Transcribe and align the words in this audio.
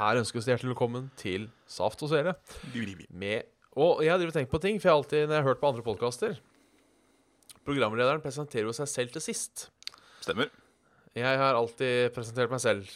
Her 0.00 0.16
ønskes 0.16 0.46
det 0.46 0.54
hjertelig 0.54 0.70
velkommen 0.72 1.10
til 1.20 1.42
Saft 1.68 2.00
og 2.00 2.08
Svele. 2.08 2.32
Med 3.12 3.50
Og 3.76 3.98
jeg 4.00 4.08
har 4.14 4.22
og 4.24 4.32
tenkt 4.32 4.48
på 4.48 4.60
ting, 4.62 4.78
for 4.80 4.88
jeg 4.88 4.94
har 4.94 5.00
alltid, 5.02 5.26
når 5.26 5.34
jeg 5.34 5.42
har 5.42 5.48
hørt 5.50 5.60
på 5.60 5.68
andre 5.68 5.82
podkaster 5.84 6.38
Programlederen 7.68 8.22
presenterer 8.24 8.64
jo 8.64 8.72
seg 8.72 8.88
selv 8.88 9.12
til 9.12 9.20
sist. 9.20 9.66
Stemmer. 10.24 10.48
Jeg 11.12 11.36
har 11.42 11.58
alltid 11.58 12.14
presentert 12.16 12.48
meg 12.48 12.62
selv 12.64 12.88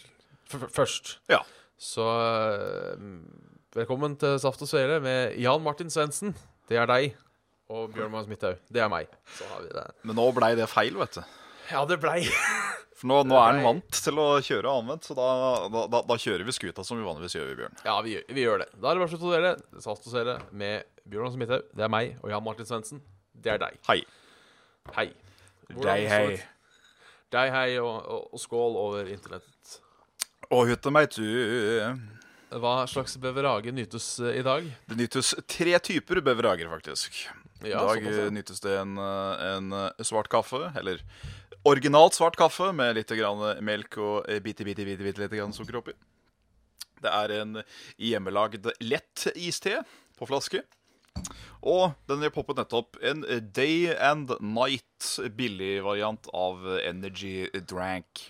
først. 0.49 1.19
Ja. 1.29 1.43
Så 1.77 2.01
eh, 2.01 3.05
velkommen 3.77 4.17
til 4.17 4.39
Saft 4.41 4.65
og 4.65 4.71
Svele 4.71 4.97
med 5.03 5.37
Jan 5.37 5.61
Martin 5.61 5.93
Svendsen. 5.93 6.33
Det 6.65 6.81
er 6.81 6.89
deg. 6.89 7.13
Og 7.69 7.93
Bjørn 7.93 8.15
Magnus 8.15 8.31
Midthaug. 8.33 8.57
Det 8.73 8.81
er 8.81 8.89
meg. 8.89 9.13
Så 9.37 9.45
har 9.53 9.61
vi 9.61 9.69
det. 9.77 9.85
Men 10.09 10.17
nå 10.17 10.25
blei 10.33 10.55
det 10.57 10.65
feil, 10.73 10.97
vet 10.97 11.19
du. 11.19 11.37
Ja, 11.69 11.85
det 11.85 12.01
blei 12.01 12.23
For 13.05 13.11
nå, 13.11 13.19
nå 13.29 13.35
er 13.37 13.51
han 13.53 13.65
vant 13.67 13.97
til 14.01 14.17
å 14.17 14.23
kjøre 14.41 14.71
anvendt, 14.79 15.05
så 15.05 15.13
da, 15.13 15.25
da, 15.69 15.83
da, 15.93 15.99
da 16.09 16.15
kjører 16.17 16.41
vi 16.47 16.55
skuta 16.57 16.81
som 16.87 16.97
vi 16.97 17.05
vanligvis 17.05 17.35
gjør, 17.37 17.51
Bjørn. 17.59 17.75
Ja, 17.85 17.99
vi 18.01 18.15
gjør, 18.15 18.23
vi 18.33 18.45
gjør 18.47 18.63
det. 18.63 18.67
Da 18.81 18.89
er 18.89 18.97
det 18.97 19.03
bare 19.03 19.11
slutt 19.13 19.27
å 19.29 19.33
dele. 19.35 19.51
Saft 19.83 20.07
og 20.09 20.15
dele 20.17 20.35
med 20.57 20.89
Bjørn 21.05 21.27
Magnus 21.29 21.37
Midthaug. 21.43 21.67
Det 21.77 21.85
er 21.85 21.93
meg. 21.93 22.15
Og 22.23 22.33
Jan 22.33 22.43
Martin 22.47 22.65
Svendsen. 22.65 23.03
Det 23.37 23.53
er 23.53 23.61
deg. 23.61 23.77
Hei. 23.85 23.99
Hei. 24.97 25.07
Dei, 25.69 26.01
hei. 26.09 26.25
Dei 26.33 26.43
Deg, 27.35 27.49
hei, 27.53 27.69
og, 27.81 27.93
og, 28.09 28.27
og 28.33 28.41
skål 28.41 28.75
over 28.79 29.07
internettet. 29.11 29.77
Og 30.53 30.65
hytte 30.69 30.91
meg 30.93 31.09
tu. 31.13 31.25
Hva 32.55 32.75
slags 32.87 33.17
beverage 33.21 33.73
nytes 33.75 34.05
eh, 34.23 34.37
i 34.39 34.43
dag? 34.45 34.65
Det 34.87 34.97
nytes 34.99 35.33
tre 35.49 35.73
typer 35.83 36.21
beverager, 36.23 36.69
faktisk. 36.71 37.17
I 37.65 37.71
Ja, 37.73 37.81
dag 37.81 38.03
sånn. 38.05 38.35
nytes 38.37 38.61
det 38.63 38.75
en, 38.77 38.93
eh, 39.01 39.43
en 39.55 39.73
eh, 39.73 40.05
svart 40.05 40.29
kaffe, 40.31 40.69
eller 40.77 41.01
originalt 41.65 42.17
svart 42.17 42.37
kaffe 42.39 42.71
med 42.75 42.95
litt 42.97 43.11
grann 43.17 43.41
melk 43.65 43.97
og 44.01 44.29
eh, 44.29 44.41
bitte, 44.43 44.65
bitte, 44.67 44.85
bitte, 44.87 45.05
bitte 45.05 45.23
litt 45.23 45.35
grann 45.35 45.55
sukker 45.55 45.79
oppi. 45.81 45.95
Det 47.03 47.11
er 47.11 47.33
en 47.41 47.59
hjemmelagd 48.01 48.69
lett 48.81 49.27
iste 49.35 49.81
på 50.17 50.27
flaske. 50.29 50.63
Og 51.65 51.95
den 52.09 52.25
poppet 52.33 52.59
nettopp 52.59 52.99
en 53.01 53.23
Day 53.55 53.89
and 53.93 54.31
Night 54.43 55.15
billig 55.37 55.79
variant 55.85 56.29
av 56.35 56.65
Energy 56.83 57.49
Drank. 57.65 58.29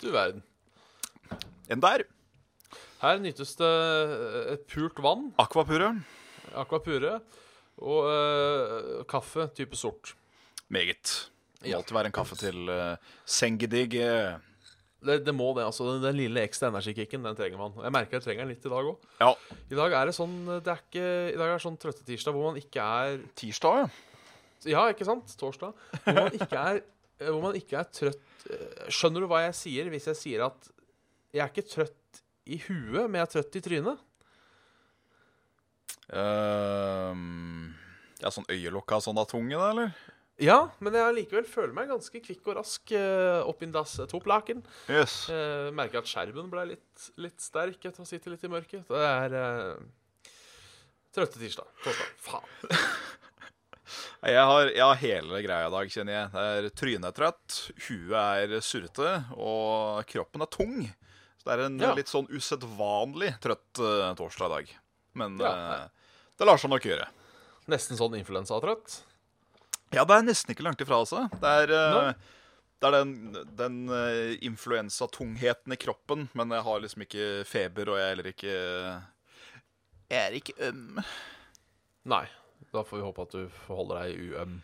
Du 0.00 0.10
verden. 0.14 0.42
En 1.68 1.82
der. 1.82 2.06
Her 3.04 3.20
nytes 3.20 3.56
det 3.60 3.68
eh, 3.68 4.52
et 4.54 4.66
pult 4.70 5.00
vann, 5.04 5.28
Aquapure. 5.40 5.92
Aquapure 6.56 7.18
og 7.84 8.08
eh, 8.08 9.04
kaffe 9.10 9.50
type 9.56 9.76
sort. 9.76 10.14
Meget. 10.72 11.33
Det 11.60 11.68
må 11.68 11.70
Ja. 11.70 11.76
alltid 11.78 11.94
være 11.96 12.10
en 12.10 12.16
kaffe 12.18 12.36
til 12.40 12.68
uh, 12.68 12.96
sengedigg. 13.24 13.94
eh. 14.00 14.36
Det, 15.04 15.18
det 15.26 15.34
må 15.36 15.50
det. 15.56 15.64
altså 15.66 15.84
Den, 15.92 16.02
den 16.02 16.16
lille 16.16 16.40
ekstra 16.46 16.68
energikicken 16.72 17.22
den 17.22 17.36
trenger 17.36 17.58
man. 17.60 17.74
Jeg 17.84 17.92
merker 17.92 18.16
jeg 18.18 18.24
trenger 18.24 18.44
den 18.46 18.54
litt 18.54 18.64
i 18.64 18.72
dag 18.72 18.88
òg. 18.88 19.06
Ja. 19.20 19.30
I 19.70 19.74
dag 19.76 19.92
er 20.00 20.06
det 20.08 20.14
sånn 20.16 20.34
det 20.64 20.72
er 20.72 20.80
ikke, 20.80 21.06
I 21.34 21.36
dag 21.36 21.48
er 21.50 21.58
det 21.58 21.64
sånn 21.66 21.76
trøttetirsdag 21.82 22.32
hvor 22.36 22.46
man 22.52 22.60
ikke 22.60 22.80
er 23.04 23.18
Tirsdag, 23.36 23.84
ja. 23.84 23.88
Ja, 24.64 24.86
ikke 24.94 25.04
sant? 25.04 25.28
Torsdag. 25.36 25.74
Hvor 26.06 26.16
man 26.22 26.32
ikke 26.38 26.56
er, 26.56 26.78
eh, 27.20 27.28
hvor 27.28 27.42
man 27.44 27.58
ikke 27.58 27.76
er 27.82 27.90
trøtt 27.92 28.48
Skjønner 28.92 29.20
du 29.20 29.28
hva 29.28 29.42
jeg 29.44 29.54
sier 29.60 29.90
hvis 29.92 30.06
jeg 30.08 30.16
sier 30.22 30.46
at 30.46 30.70
jeg 31.36 31.42
er 31.44 31.52
ikke 31.52 31.68
trøtt 31.68 32.22
i 32.48 32.58
huet, 32.64 33.04
men 33.10 33.18
jeg 33.20 33.26
er 33.28 33.32
trøtt 33.34 33.56
i 33.60 33.62
trynet? 33.64 34.00
Ehm, 36.14 37.74
ja, 38.22 38.30
sånn 38.32 38.46
øyelokka 38.52 38.98
sånn 39.04 39.18
av 39.20 39.28
tunge, 39.30 39.56
da, 39.56 39.70
eller? 39.72 39.94
Ja, 40.42 40.56
men 40.82 40.96
jeg 40.98 41.14
likevel 41.14 41.44
føler 41.46 41.74
meg 41.76 41.90
ganske 41.92 42.18
kvikk 42.24 42.48
og 42.50 42.56
rask 42.58 42.90
uh, 42.98 43.44
opp 43.46 43.60
in 43.62 43.70
das 43.74 43.92
toplaken. 44.10 44.64
Yes. 44.90 45.28
Uh, 45.30 45.68
merker 45.76 46.00
at 46.02 46.10
skjermen 46.10 46.48
ble 46.50 46.64
litt, 46.72 47.04
litt 47.22 47.38
sterk 47.44 47.78
etter 47.86 48.02
å 48.02 48.08
sitte 48.08 48.32
litt 48.32 48.42
i 48.42 48.50
mørket. 48.50 48.82
Det 48.90 49.04
er 49.06 49.36
uh, 49.38 50.32
trøtte 51.14 51.38
tirsdag. 51.38 51.70
Torsdag. 51.84 52.10
Faen. 52.26 52.48
Jeg 54.24 54.40
har, 54.48 54.70
jeg 54.72 54.80
har 54.80 55.00
hele 55.02 55.40
greia 55.44 55.68
i 55.68 55.72
dag, 55.74 55.90
kjenner 55.92 56.14
jeg. 56.16 56.28
Det 56.32 56.44
er 56.56 56.68
Trynet 56.80 57.08
er 57.10 57.16
trøtt, 57.18 57.56
huet 57.86 58.14
er 58.18 58.54
surrete, 58.64 59.10
og 59.36 60.00
kroppen 60.08 60.42
er 60.46 60.50
tung. 60.50 60.76
Så 61.38 61.46
det 61.50 61.54
er 61.58 61.64
en 61.66 61.76
Ja. 61.82 61.90
litt 61.94 62.08
sånn 62.10 62.26
usedvanlig 62.32 63.34
trøtt 63.44 63.82
uh, 63.84 64.14
torsdag 64.16 64.48
i 64.48 64.54
dag. 64.54 64.72
Men 65.20 65.36
Ja, 65.38 65.50
eh, 65.84 66.14
det 66.40 66.46
lar 66.48 66.58
seg 66.58 66.72
nok 66.72 66.82
gjøre. 66.88 67.06
Nesten 67.70 68.00
sånn 68.00 68.16
influensatrøtt. 68.18 69.02
Ja, 69.94 70.02
det 70.08 70.16
er 70.16 70.24
nesten 70.26 70.54
ikke 70.54 70.64
langt 70.66 70.80
ifra, 70.82 71.00
altså. 71.04 71.26
Det 71.40 71.50
er, 71.62 71.72
eh, 71.74 71.96
Nei. 71.96 72.62
det 72.82 72.88
er 72.88 72.96
den, 72.96 73.12
den 73.58 73.80
eh, 73.94 74.34
influensatungheten 74.46 75.76
i 75.76 75.80
kroppen, 75.80 76.28
men 76.34 76.54
jeg 76.56 76.66
har 76.66 76.82
liksom 76.82 77.04
ikke 77.06 77.28
feber, 77.48 77.92
og 77.92 78.00
jeg 78.00 78.06
er 78.06 78.14
heller 78.14 78.30
ikke 78.32 78.54
Jeg 80.10 80.20
er 80.20 80.38
ikke 80.40 80.56
øm. 80.68 81.02
Nei. 82.10 82.24
Da 82.74 82.82
får 82.82 82.98
vi 82.98 83.04
håpe 83.06 83.22
at 83.22 83.34
du 83.36 83.44
forholder 83.66 84.02
deg 84.02 84.32
uøm. 84.34 84.56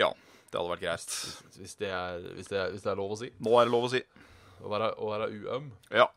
Ja, 0.00 0.10
det 0.50 0.58
hadde 0.58 0.70
vært 0.74 0.84
greit. 0.84 1.14
Hvis 1.56 1.76
det, 1.80 1.88
er, 1.88 2.24
hvis, 2.36 2.50
det 2.52 2.58
er, 2.60 2.72
hvis 2.74 2.84
det 2.84 2.92
er 2.92 3.00
lov 3.00 3.14
å 3.14 3.20
si. 3.20 3.30
Nå 3.40 3.54
er 3.56 3.68
det 3.68 3.72
lov 3.72 3.86
å 3.88 3.92
si. 3.92 4.00
Å 4.60 4.72
være, 4.72 4.90
å 5.00 5.10
være 5.12 5.28
uøm. 5.32 5.70
Ja. 5.94 6.08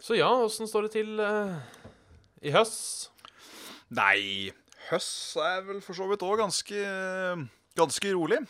Så 0.00 0.16
ja, 0.16 0.28
åssen 0.32 0.68
står 0.68 0.88
det 0.88 0.94
til 0.98 1.20
uh, 1.20 1.56
i 2.44 2.52
høst? 2.54 3.10
Nei, 3.92 4.50
høst 4.90 5.36
er 5.42 5.62
vel 5.68 5.80
for 5.84 5.96
så 5.98 6.08
vidt 6.10 6.24
òg 6.26 6.40
ganske 6.42 6.80
Ganske 7.78 8.10
rolig. 8.16 8.40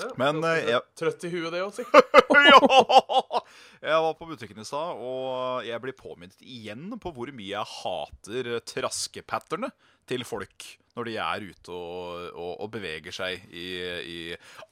Ja, 0.00 0.06
Men, 0.16 0.38
ganske 0.40 0.52
eh, 0.62 0.68
jeg- 0.70 0.86
Trøtt 0.96 1.24
i 1.26 1.30
huet, 1.34 1.50
det 1.52 1.60
òg, 1.64 1.72
si. 1.76 1.84
ja! 2.48 3.40
Jeg 3.82 3.98
var 4.06 4.14
på 4.16 4.28
butikken 4.30 4.62
i 4.62 4.64
stad, 4.64 4.94
og 5.02 5.66
jeg 5.66 5.82
blir 5.82 5.96
påminnet 5.98 6.38
igjen 6.46 6.86
på 7.02 7.12
hvor 7.12 7.32
mye 7.34 7.50
jeg 7.50 7.66
hater 7.82 8.52
traskepatterne 8.70 9.72
til 10.08 10.24
folk 10.24 10.68
når 10.96 11.08
de 11.08 11.14
er 11.24 11.44
ute 11.50 11.72
og, 11.72 12.30
og, 12.36 12.52
og 12.62 12.70
beveger 12.74 13.14
seg 13.16 13.44
i, 13.50 13.66
i 14.04 14.16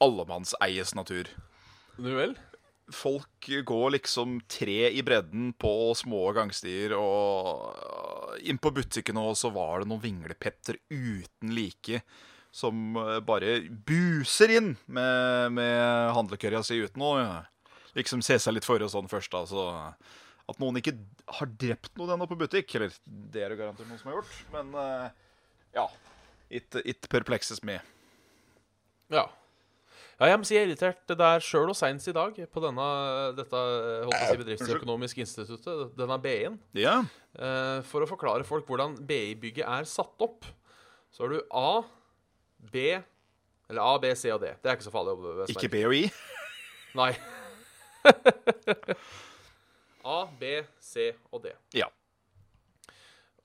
allemannseies 0.01 0.93
natur. 0.97 1.29
Nu 2.01 2.13
vel? 2.17 2.35
Folk 2.91 3.47
går 3.65 3.93
liksom 3.97 4.39
tre 4.51 4.89
i 4.89 5.03
bredden 5.05 5.53
på 5.59 5.93
små 5.95 6.31
gangstier, 6.35 6.95
og 6.97 8.41
inn 8.41 8.59
på 8.61 8.73
butikken 8.75 9.19
og 9.21 9.35
så 9.39 9.51
var 9.53 9.81
det 9.81 9.91
noen 9.91 10.03
vinglepetter 10.03 10.79
uten 10.89 11.53
like 11.55 12.01
som 12.51 12.97
eh, 12.99 13.19
bare 13.23 13.61
buser 13.87 14.51
inn 14.57 14.73
med, 14.91 15.53
med 15.55 16.11
handlekørja 16.17 16.63
si 16.67 16.81
uten 16.83 17.05
å 17.05 17.13
liksom 17.95 18.23
se 18.25 18.37
seg 18.39 18.57
litt 18.57 18.67
for 18.67 18.83
og 18.83 18.91
sånn 18.91 19.09
først. 19.11 19.35
Altså. 19.39 19.65
At 20.51 20.59
noen 20.59 20.81
ikke 20.81 20.97
har 21.39 21.51
drept 21.59 21.95
noen 21.99 22.17
ennå 22.17 22.27
på 22.27 22.39
butikk, 22.39 22.75
eller 22.75 22.93
det 23.05 23.45
er 23.45 23.53
det 23.53 23.59
garantert 23.61 23.87
noen 23.87 24.01
som 24.01 24.11
har 24.11 24.19
gjort, 24.19 24.39
men 24.55 24.73
eh, 24.83 25.07
ja. 25.79 25.87
It, 26.51 26.75
it 26.83 27.07
perplexes 27.07 27.63
me. 27.63 27.79
Ja. 29.11 29.29
Ja, 30.21 30.27
jeg 30.29 30.37
må 30.37 30.45
si 30.45 30.53
jeg 30.53 30.67
er 30.67 30.69
irritert 30.69 31.11
der 31.17 31.41
sjøl 31.41 31.71
og 31.71 31.73
seinest 31.73 32.05
i 32.11 32.13
dag 32.13 32.35
på 32.53 32.61
denne, 32.61 32.83
dette 33.33 33.57
holdt 33.57 34.13
jeg 34.13 34.27
å 34.27 34.29
si, 34.29 34.39
bedriftsøkonomiske 34.43 35.23
instituttet, 35.23 35.95
denne 35.97 36.17
BI-en. 36.21 36.59
Ja. 36.77 36.99
Eh, 37.33 37.79
for 37.89 38.05
å 38.05 38.09
forklare 38.09 38.45
folk 38.45 38.67
hvordan 38.69 38.99
BI-bygget 39.09 39.65
er 39.65 39.87
satt 39.89 40.21
opp, 40.21 40.45
så 41.09 41.25
har 41.25 41.33
du 41.33 41.39
A, 41.57 41.71
B 42.69 42.83
Eller 42.91 43.81
A, 43.81 43.95
B, 44.03 44.11
C 44.13 44.29
og 44.35 44.43
D. 44.43 44.51
Det 44.61 44.69
er 44.69 44.77
ikke 44.77 44.85
så 44.85 44.93
farlig. 44.93 45.15
å 45.17 45.47
Ikke 45.49 45.71
B 45.73 45.81
og 45.87 45.95
I. 45.97 46.03
Nei. 46.99 47.15
A, 50.05 50.19
B, 50.37 50.51
C 50.85 51.07
og 51.31 51.41
D. 51.47 51.55
Ja. 51.79 51.87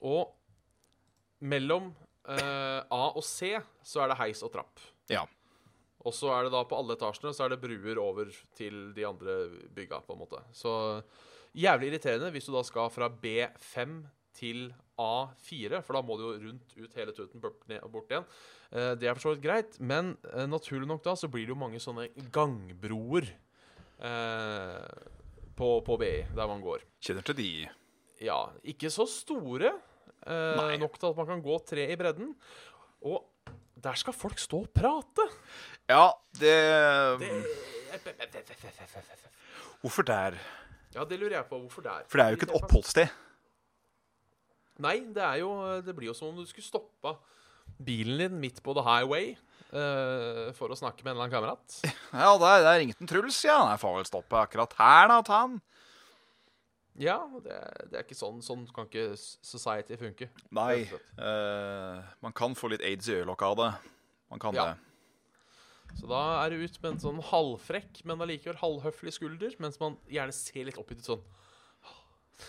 Og 0.05 0.29
mellom 1.41 1.89
eh, 2.29 2.85
A 2.85 3.01
og 3.07 3.25
C 3.25 3.55
så 3.81 4.05
er 4.05 4.13
det 4.13 4.19
heis 4.21 4.45
og 4.45 4.53
trapp. 4.53 4.85
Ja. 5.09 5.25
Og 6.07 6.15
så 6.15 6.31
er 6.31 6.47
det 6.47 6.53
da 6.55 6.63
på 6.67 6.77
alle 6.79 6.95
etasjene 6.95 7.33
så 7.35 7.45
er 7.45 7.53
det 7.53 7.61
bruer 7.63 7.99
over 7.99 8.31
til 8.55 8.91
de 8.95 9.05
andre 9.07 9.39
bygga, 9.75 9.99
på 10.05 10.15
en 10.15 10.21
måte. 10.21 10.39
Så 10.55 10.71
jævlig 11.57 11.91
irriterende 11.91 12.31
hvis 12.31 12.47
du 12.47 12.53
da 12.55 12.63
skal 12.65 12.91
fra 12.93 13.09
B5 13.11 13.99
til 14.37 14.69
A4, 15.01 15.81
for 15.85 15.97
da 15.97 16.03
må 16.05 16.17
du 16.17 16.23
jo 16.27 16.35
rundt 16.45 16.77
ut 16.77 16.95
hele 16.97 17.13
tuten 17.15 17.41
bort, 17.41 17.59
igjen. 17.67 18.25
Eh, 18.71 18.93
det 18.97 19.09
er 19.09 19.17
for 19.17 19.25
så 19.27 19.33
vidt 19.33 19.43
greit, 19.45 19.77
men 19.81 20.15
eh, 20.31 20.47
naturlig 20.49 20.89
nok 20.89 21.03
da 21.05 21.15
så 21.17 21.29
blir 21.31 21.45
det 21.45 21.53
jo 21.53 21.59
mange 21.59 21.81
sånne 21.81 22.07
gangbroer 22.33 23.29
eh, 23.29 25.03
på, 25.57 25.69
på 25.85 25.99
BI, 26.01 26.15
der 26.37 26.49
man 26.49 26.63
går. 26.65 26.85
Kjenner 27.01 27.25
til 27.25 27.37
de. 27.37 27.51
Ja, 28.25 28.39
ikke 28.65 28.89
så 28.93 29.05
store 29.09 29.73
eh, 29.73 30.77
nok 30.81 30.97
til 30.97 31.11
at 31.11 31.17
man 31.19 31.29
kan 31.29 31.43
gå 31.45 31.57
tre 31.65 31.89
i 31.93 31.97
bredden. 31.99 32.33
Og 33.05 33.25
der 33.77 33.97
skal 33.97 34.15
folk 34.17 34.39
stå 34.41 34.63
og 34.65 34.71
prate! 34.73 35.27
Ja, 35.87 36.11
det, 36.39 36.53
Det 37.21 37.31
Hvorfor 39.81 40.03
der? 40.07 40.37
Ja, 40.95 41.03
det 41.05 41.19
lurer 41.19 41.37
jeg 41.37 41.45
på. 41.49 41.59
Hvorfor 41.61 41.85
der? 41.85 42.03
For 42.09 42.17
det 42.19 42.25
er 42.25 42.33
jo 42.33 42.39
ikke 42.39 42.47
et 42.49 42.55
oppholdssted. 42.57 43.07
Nei, 44.83 44.99
det 45.13 45.23
er 45.23 45.39
jo 45.41 45.51
Det 45.85 45.95
blir 45.97 46.11
jo 46.11 46.15
som 46.17 46.31
om 46.33 46.39
du 46.41 46.45
skulle 46.49 46.65
stoppa 46.65 47.15
bilen 47.83 48.17
din 48.23 48.39
midt 48.41 48.61
på 48.63 48.73
the 48.73 48.81
highway 48.81 49.33
uh, 49.75 50.47
for 50.57 50.71
å 50.71 50.77
snakke 50.79 51.03
med 51.03 51.11
en 51.11 51.17
eller 51.17 51.27
annen 51.27 51.35
kamerat. 51.35 51.79
Ja, 52.23 52.31
der, 52.41 52.63
der 52.65 52.77
ringte 52.79 53.03
en 53.03 53.09
Truls, 53.11 53.37
ja. 53.45 53.57
Nei, 53.67 53.75
får 53.77 53.97
vel 53.99 54.07
stoppe 54.07 54.39
akkurat 54.39 54.73
her, 54.79 55.11
da, 55.11 55.17
ta 55.27 55.41
han. 55.43 55.57
Ja, 56.97 57.19
det, 57.43 57.57
det 57.91 57.99
er 57.99 58.05
ikke 58.07 58.17
sånn. 58.17 58.39
Sånn 58.41 58.63
kan 58.73 58.87
ikke 58.89 59.11
society 59.19 59.99
funke. 59.99 60.31
Nei. 60.57 60.87
eh, 60.89 62.07
man 62.25 62.33
kan 62.33 62.55
få 62.57 62.71
litt 62.71 62.81
aids 62.87 63.11
i 63.11 63.19
øyelokket 63.19 63.51
av 63.51 63.59
det. 63.59 63.69
Man 64.33 64.41
kan 64.41 64.57
Ja. 64.57 64.65
det. 64.71 64.86
Så 65.95 66.09
da 66.09 66.19
er 66.43 66.51
det 66.53 66.59
ut 66.67 66.75
med 66.83 66.91
en 66.91 66.99
sånn 67.01 67.21
halvfrekk, 67.31 68.03
men 68.05 68.21
allikevel 68.21 68.59
halvhøflig 68.61 69.13
skulder, 69.15 69.55
mens 69.63 69.79
man 69.81 69.95
gjerne 70.11 70.35
ser 70.35 70.67
litt 70.67 70.77
oppgitt 70.77 70.99
ut 71.05 71.09
sånn 71.13 71.23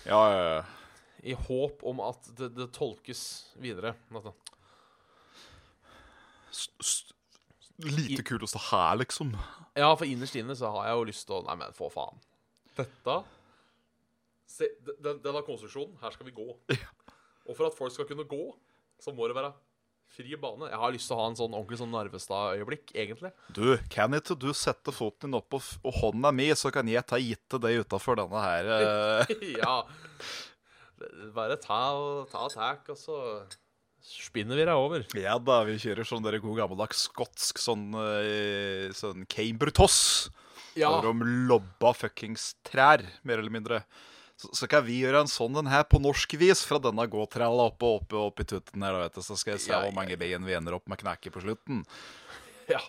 Ja, 0.04 0.18
ja, 0.34 0.42
ja. 0.58 0.64
i 1.24 1.32
håp 1.46 1.80
om 1.88 2.02
at 2.04 2.26
det, 2.36 2.50
det 2.58 2.66
tolkes 2.76 3.22
videre. 3.62 3.94
St 6.50 7.14
lite 7.78 8.24
kult 8.26 8.42
å 8.42 8.48
stå 8.50 8.58
her, 8.72 8.96
liksom. 8.98 9.32
Ja, 9.78 9.92
for 9.94 10.08
innerst 10.08 10.34
inne 10.40 10.56
så 10.58 10.70
har 10.74 10.88
jeg 10.88 10.96
jo 10.98 11.04
lyst 11.12 11.26
til 11.28 11.36
å 11.38 11.44
Nei, 11.46 11.54
men 11.60 11.76
få 11.76 11.86
faen. 11.94 12.18
Dette 12.78 13.18
Se, 14.48 14.66
de- 14.82 14.96
den, 15.04 15.20
denne 15.22 15.42
konstruksjonen, 15.46 15.94
her 16.00 16.10
skal 16.14 16.26
vi 16.26 16.32
gå. 16.34 16.46
Og 17.46 17.54
for 17.54 17.68
at 17.68 17.76
folk 17.78 17.92
skal 17.94 18.08
kunne 18.08 18.24
gå, 18.26 18.40
så 18.98 19.12
må 19.14 19.28
det 19.30 19.36
være 19.38 19.52
fri 20.14 20.36
bane. 20.40 20.70
Jeg 20.70 20.80
har 20.80 20.94
lyst 20.94 21.10
til 21.10 21.16
å 21.16 21.20
ha 21.20 21.28
en 21.30 21.38
sånn 21.38 21.54
ordentlig 21.54 21.80
sånn 21.80 21.92
Narvestad-øyeblikk, 21.94 22.92
egentlig. 22.96 23.32
Du, 23.54 23.76
kan 23.92 24.16
ikke 24.16 24.36
du 24.38 24.50
sette 24.56 24.94
foten 24.94 25.28
din 25.28 25.38
opp 25.38 25.58
og, 25.58 25.70
og 25.84 26.00
hånda 26.00 26.32
mi, 26.34 26.48
så 26.58 26.72
kan 26.74 26.88
jeg 26.90 27.04
ta 27.08 27.20
gitte 27.22 27.60
deg 27.62 27.84
utafor 27.84 28.18
denne 28.20 28.42
her 28.42 28.72
eh, 28.78 29.32
ja. 29.60 29.78
Bare 31.36 31.58
ta 31.62 31.80
ta 32.32 32.48
tak, 32.50 32.88
og 32.90 32.98
så 32.98 33.18
spinner 34.08 34.58
vi 34.58 34.66
deg 34.66 34.74
over. 34.74 35.04
Ja 35.18 35.36
da, 35.42 35.60
vi 35.68 35.78
kjører 35.82 36.06
sånn 36.06 36.24
der 36.24 36.40
god 36.42 36.62
gammeldags 36.62 37.06
skotsk 37.08 37.60
sånn, 37.62 37.90
eh, 38.00 38.88
sånn 38.96 39.26
Cambridge-toss. 39.30 40.00
Ja. 40.78 40.92
Hvor 40.94 41.10
de 41.10 41.32
lobba 41.50 41.92
fuckings 41.96 42.52
trær, 42.66 43.02
mer 43.26 43.42
eller 43.42 43.54
mindre. 43.54 43.82
Så, 44.38 44.52
så 44.54 44.68
kan 44.70 44.84
vi 44.86 45.00
gjøre 45.02 45.24
en 45.24 45.30
sånn 45.30 45.56
en 45.58 45.70
her 45.70 45.82
på 45.90 45.98
norsk 46.02 46.36
vis 46.38 46.62
fra 46.66 46.78
denne 46.82 47.08
gåtrella 47.10 47.68
oppe 47.72 47.88
oppe, 47.98 48.18
oppe 48.28 48.44
i 48.44 48.50
tutten 48.54 48.84
her, 48.86 48.94
vet 49.02 49.18
du. 49.18 49.22
Så 49.26 49.34
skal 49.38 49.56
jeg 49.56 49.64
se 49.64 49.72
Ja, 49.72 49.80
hvor 49.82 49.96
mange 49.96 50.18
bein 50.20 50.46
vi 50.46 50.54
ender 50.54 50.76
opp 50.78 50.86
med 50.90 51.00
knekke 51.02 51.34
på 51.34 51.44
slutten. 51.46 51.84
Ja. 52.68 52.82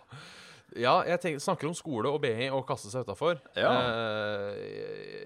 ja, 0.75 0.94
jeg 1.07 1.22
tenker, 1.24 1.40
snakker 1.40 1.69
om 1.69 1.75
skole 1.78 2.10
og 2.12 2.18
BI 2.19 2.50
og 2.51 2.66
kaste 2.68 2.90
seg 2.92 3.06
utafor. 3.07 3.38
Ja. 3.56 3.69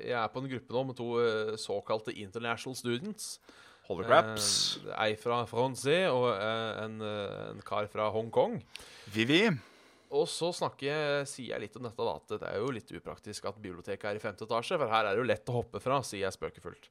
jeg 0.06 0.14
er 0.14 0.30
på 0.30 0.44
en 0.44 0.50
gruppe 0.52 0.75
nå 0.75 0.84
med 0.92 1.00
to 1.00 1.08
eh, 1.24 1.56
såkalte 1.58 2.14
international 2.14 2.78
students. 2.78 3.40
Holder 3.90 4.08
graps. 4.08 4.48
Eh, 4.86 4.94
ei 5.08 5.16
fra 5.19 5.42
Francais 5.50 6.08
og 6.14 6.30
eh, 6.38 6.84
en, 6.86 7.00
eh, 7.04 7.40
en 7.50 7.64
kar 7.66 7.90
fra 7.92 8.12
Hongkong. 8.14 8.62
Vivi. 9.16 9.48
Og 10.13 10.27
så 10.30 10.51
snakker 10.54 10.89
jeg, 10.89 11.27
sier 11.30 11.56
jeg 11.56 11.63
litt 11.65 11.77
om 11.80 11.88
dette, 11.88 12.06
da, 12.06 12.15
at 12.19 12.33
det 12.36 12.50
er 12.51 12.62
jo 12.62 12.74
litt 12.75 12.92
upraktisk 12.94 13.48
at 13.50 13.62
biblioteket 13.62 14.12
er 14.12 14.19
i 14.19 14.21
femte 14.21 14.45
etasje, 14.45 14.77
for 14.77 14.92
her 14.92 15.10
er 15.10 15.15
det 15.15 15.24
jo 15.24 15.30
lett 15.30 15.50
å 15.50 15.56
hoppe 15.57 15.81
fra, 15.81 16.01
sier 16.06 16.27
jeg 16.27 16.36
spøkefullt. 16.36 16.89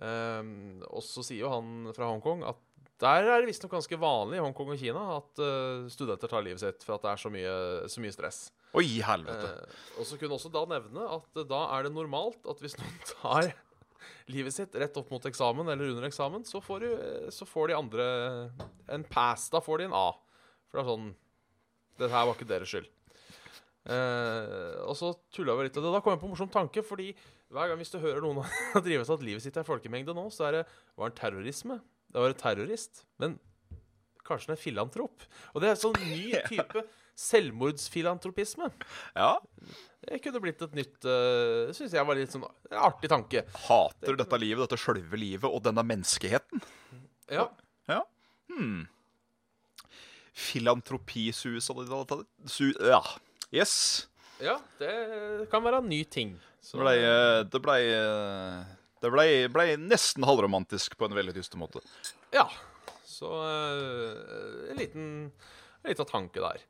Um, 0.00 0.80
og 0.88 1.02
så 1.04 1.24
sier 1.24 1.44
jo 1.44 1.52
han 1.52 1.90
fra 1.92 2.08
Hongkong 2.08 2.44
at 2.48 2.60
der 3.00 3.24
er 3.24 3.40
det 3.40 3.48
visstnok 3.48 3.72
ganske 3.72 3.96
vanlig 4.00 4.38
i 4.38 4.42
Hongkong 4.44 4.70
og 4.74 4.80
Kina 4.80 5.02
at 5.16 5.40
uh, 5.40 5.88
studenter 5.92 6.28
tar 6.28 6.44
livet 6.44 6.60
sitt 6.60 6.84
for 6.84 6.98
at 6.98 7.04
det 7.04 7.10
er 7.14 7.22
så 7.22 7.32
mye, 7.32 7.54
så 7.88 8.04
mye 8.04 8.12
stress. 8.12 8.40
Oi, 8.76 8.84
helvete. 9.04 9.54
Uh, 9.56 9.80
og 9.96 10.08
så 10.08 10.20
kunne 10.20 10.36
også 10.36 10.52
da 10.52 10.66
nevne 10.68 11.06
at 11.16 11.40
uh, 11.40 11.46
da 11.48 11.62
er 11.78 11.88
det 11.88 11.94
normalt 11.96 12.44
at 12.52 12.60
hvis 12.60 12.76
noen 12.80 12.98
tar 13.08 13.50
livet 14.30 14.54
sitt 14.54 14.76
rett 14.78 15.00
opp 15.00 15.08
mot 15.12 15.24
eksamen 15.28 15.72
eller 15.72 15.94
under 15.94 16.06
eksamen, 16.08 16.44
så 16.48 16.60
får, 16.64 16.84
du, 16.84 17.08
så 17.32 17.48
får 17.48 17.72
de 17.72 17.78
andre 17.78 18.06
en 18.92 19.04
pass. 19.08 19.48
Da 19.52 19.64
får 19.64 19.80
de 19.80 19.88
en 19.88 19.96
A. 19.96 20.06
For 20.68 20.78
det 20.78 20.84
er 20.84 20.92
sånn 20.92 21.10
Dette 22.00 22.14
her 22.14 22.26
var 22.26 22.36
ikke 22.36 22.48
deres 22.48 22.72
skyld. 22.72 22.88
Uh, 23.80 24.76
og 24.84 24.92
så 24.98 25.14
tulla 25.32 25.54
vi 25.56 25.66
litt 25.66 25.78
av 25.80 25.86
det. 25.86 25.92
Da 25.94 26.00
kom 26.04 26.14
jeg 26.14 26.20
på 26.22 26.28
en 26.28 26.34
morsom 26.34 26.50
tanke, 26.52 26.82
fordi 26.84 27.10
hver 27.50 27.70
gang 27.70 27.80
hvis 27.80 27.92
du 27.92 28.00
hører 28.02 28.22
noen 28.24 28.42
drive 28.74 28.84
drevet 28.86 29.14
at 29.16 29.24
livet 29.26 29.44
sitt 29.44 29.56
er 29.60 29.66
folkemengde 29.66 30.14
nå, 30.16 30.28
så 30.34 30.48
er 30.48 30.60
det 30.60 30.64
Var 31.00 31.10
en 31.10 31.16
terrorisme? 31.16 31.80
Det 32.10 32.22
var 32.22 32.34
en 32.34 32.42
terrorist. 32.42 33.04
Men 33.22 33.38
kanskje 34.26 34.54
er 34.54 34.60
filantrop? 34.60 35.24
Og 35.54 35.62
det 35.62 35.70
er 35.70 35.76
en 35.76 35.84
sånn 35.84 36.00
ny 36.02 36.34
type 36.50 36.84
selvmordsfilantropisme. 37.20 38.70
Ja. 39.16 39.32
Det 40.00 40.20
kunne 40.24 40.40
blitt 40.40 40.62
et 40.64 40.76
nytt 40.78 41.04
uh, 41.04 41.68
Det 41.68 41.74
syns 41.76 41.92
jeg 41.92 42.06
var 42.08 42.16
litt 42.16 42.32
sånn 42.32 42.46
en 42.46 42.78
artig 42.86 43.10
tanke. 43.12 43.44
Hater 43.66 44.16
dette 44.20 44.40
livet, 44.40 44.64
dette 44.64 44.80
sjølve 44.80 45.20
livet 45.20 45.48
og 45.50 45.64
denne 45.66 45.84
menneskeheten. 45.86 46.62
Ja. 47.30 47.50
Ja. 47.90 48.04
Hmm. 48.52 48.86
Filantropisus 50.34 51.70
su, 52.46 52.72
Ja. 52.80 53.02
Yes. 53.52 54.06
ja, 54.40 54.58
det 54.78 55.48
kan 55.50 55.62
være 55.64 55.80
en 55.82 55.88
ny 55.90 56.04
ting. 56.04 56.36
Så, 56.62 56.76
Det 56.78 56.84
blei 56.84 56.98
det 57.50 57.60
ble, 57.64 57.78
det 59.02 59.10
ble, 59.10 59.24
ble 59.50 59.64
nesten 59.80 60.22
halvromantisk 60.28 60.94
på 61.00 61.08
en 61.08 61.16
veldig 61.16 61.34
dyster 61.34 61.58
måte. 61.58 61.80
Ja. 62.32 62.46
Så 63.04 63.26
eh, 63.26 64.70
en 64.70 64.78
liten 64.78 65.08
en 65.82 65.88
liten 65.90 66.06
tanke 66.06 66.40
der. 66.40 66.60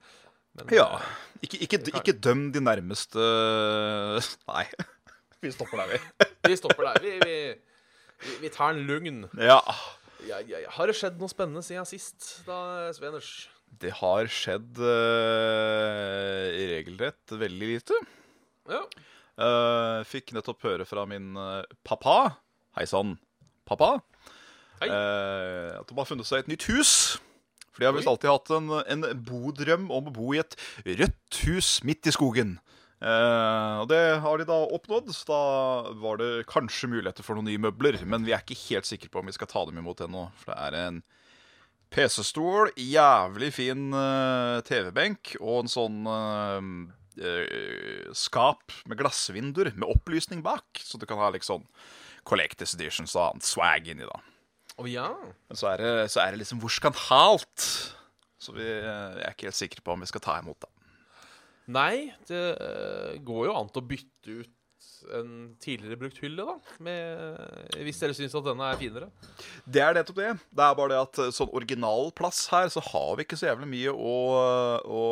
Men, 0.54 0.66
Ja. 0.74 0.86
eh, 0.96 1.42
Ikke, 1.42 1.58
ikke, 1.66 1.78
ikke 2.00 2.12
døm 2.20 2.48
de 2.52 2.60
nærmeste 2.60 3.18
Nei. 4.50 4.64
Vi 5.42 5.50
stopper 5.52 5.78
der, 5.80 5.92
vi. 5.92 6.26
vi 6.48 6.56
stopper 6.56 6.88
der. 6.88 7.00
Vi, 7.02 7.12
vi, 7.24 7.36
vi, 8.24 8.34
vi 8.42 8.48
tar 8.52 8.70
en 8.74 8.82
lugn. 8.88 9.22
Ja. 9.38 9.60
Ja, 10.28 10.40
ja, 10.44 10.60
ja. 10.64 10.70
Har 10.76 10.90
det 10.90 10.96
skjedd 10.98 11.20
noe 11.20 11.30
spennende 11.30 11.62
siden 11.64 11.86
sist, 11.88 12.42
da, 12.46 12.90
Sveners? 12.96 13.48
Det 13.80 13.92
har 14.00 14.28
skjedd 14.30 14.80
uh, 14.82 16.50
regelrett 16.72 17.34
veldig 17.38 17.70
lite. 17.76 17.96
Ja. 18.70 18.82
Uh, 19.40 20.00
fikk 20.04 20.34
nettopp 20.36 20.66
høre 20.66 20.84
fra 20.88 21.06
min 21.08 21.32
uh, 21.38 21.62
pappa 21.86 22.36
Hei 22.76 22.84
sann, 22.86 23.16
pappa. 23.66 23.96
Hei. 24.80 24.88
at 24.88 25.88
de 25.90 25.96
har 25.98 26.06
funnet 26.08 26.24
seg 26.24 26.44
et 26.44 26.48
nytt 26.48 26.64
hus. 26.70 27.18
For 27.74 27.82
de 27.82 27.88
har 27.88 27.96
visst 27.96 28.08
alltid 28.08 28.30
hatt 28.30 28.52
en, 28.54 28.70
en 28.94 29.08
bodrøm 29.26 29.88
om 29.92 30.06
å 30.08 30.12
bo 30.14 30.30
i 30.32 30.38
et 30.40 30.54
rødt 30.86 31.40
hus 31.48 31.80
midt 31.84 32.06
i 32.08 32.14
skogen. 32.14 32.54
Eh, 33.00 33.74
og 33.80 33.86
det 33.88 34.00
har 34.20 34.40
de 34.40 34.46
da 34.48 34.58
oppnådd. 34.76 35.10
Så 35.16 35.28
da 35.30 35.40
var 36.02 36.20
det 36.20 36.46
kanskje 36.50 36.90
muligheter 36.92 37.26
for 37.26 37.38
noen 37.38 37.48
nye 37.50 37.62
møbler. 37.62 38.00
Men 38.04 38.26
vi 38.26 38.34
er 38.36 38.44
ikke 38.44 38.58
helt 38.68 38.88
sikre 38.88 39.10
på 39.12 39.22
om 39.22 39.30
vi 39.30 39.36
skal 39.36 39.50
ta 39.50 39.64
dem 39.68 39.80
imot 39.80 40.02
ennå. 40.04 40.28
For 40.42 40.52
det 40.52 40.60
er 40.68 40.78
en 40.84 41.02
PC-stol, 41.90 42.70
jævlig 42.78 43.50
fin 43.56 43.88
eh, 43.98 44.60
TV-benk 44.66 45.34
og 45.40 45.64
en 45.64 45.70
sånn 45.72 46.04
eh, 46.06 46.68
eh, 47.26 48.10
skap 48.14 48.76
med 48.86 49.00
glassvinduer 49.00 49.72
med 49.74 49.88
opplysning 49.90 50.44
bak. 50.46 50.84
Så 50.84 51.00
du 51.00 51.08
kan 51.10 51.18
ha 51.18 51.32
liksom 51.34 51.66
Collectors 52.28 52.76
Editions 52.76 53.16
og 53.16 53.32
annet 53.32 53.48
swag 53.48 53.90
inni, 53.90 54.06
da. 54.06 54.20
Å 54.80 54.86
ja. 54.88 55.08
Men 55.50 55.58
så 55.58 55.72
er 55.72 55.82
det, 55.82 55.94
så 56.14 56.22
er 56.22 56.32
det 56.32 56.44
liksom 56.44 56.60
hvor 56.62 56.72
skandalt. 56.72 57.66
Så 58.40 58.54
vi 58.56 58.64
eh, 58.64 59.18
er 59.24 59.34
ikke 59.34 59.50
helt 59.50 59.58
sikre 59.58 59.82
på 59.84 59.96
om 59.96 60.04
vi 60.04 60.08
skal 60.08 60.22
ta 60.24 60.38
imot 60.40 60.62
det. 60.62 60.70
Nei, 61.70 62.10
det 62.26 62.40
eh, 62.56 63.20
går 63.26 63.46
jo 63.48 63.54
an 63.54 63.70
til 63.70 63.82
å 63.82 63.88
bytte 63.90 64.40
ut 64.40 64.56
en 65.14 65.30
tidligere 65.60 65.98
brukt 66.00 66.18
hylle, 66.22 66.44
da. 66.44 66.74
Med, 66.84 67.38
hvis 67.84 68.00
dere 68.02 68.16
syns 68.16 68.34
at 68.36 68.46
denne 68.46 68.68
er 68.68 68.80
finere. 68.80 69.08
Det 69.64 69.82
er 69.84 69.96
nettopp 69.96 70.18
det. 70.18 70.32
Det 70.50 70.66
er 70.66 70.76
bare 70.78 70.92
det 70.92 71.00
at 71.04 71.20
eh, 71.24 71.32
sånn 71.36 71.52
originalplass 71.56 72.42
her, 72.52 72.70
så 72.72 72.82
har 72.90 73.14
vi 73.18 73.26
ikke 73.26 73.38
så 73.40 73.50
jævlig 73.50 73.70
mye 73.70 73.94
å, 73.94 74.16
å 74.84 75.04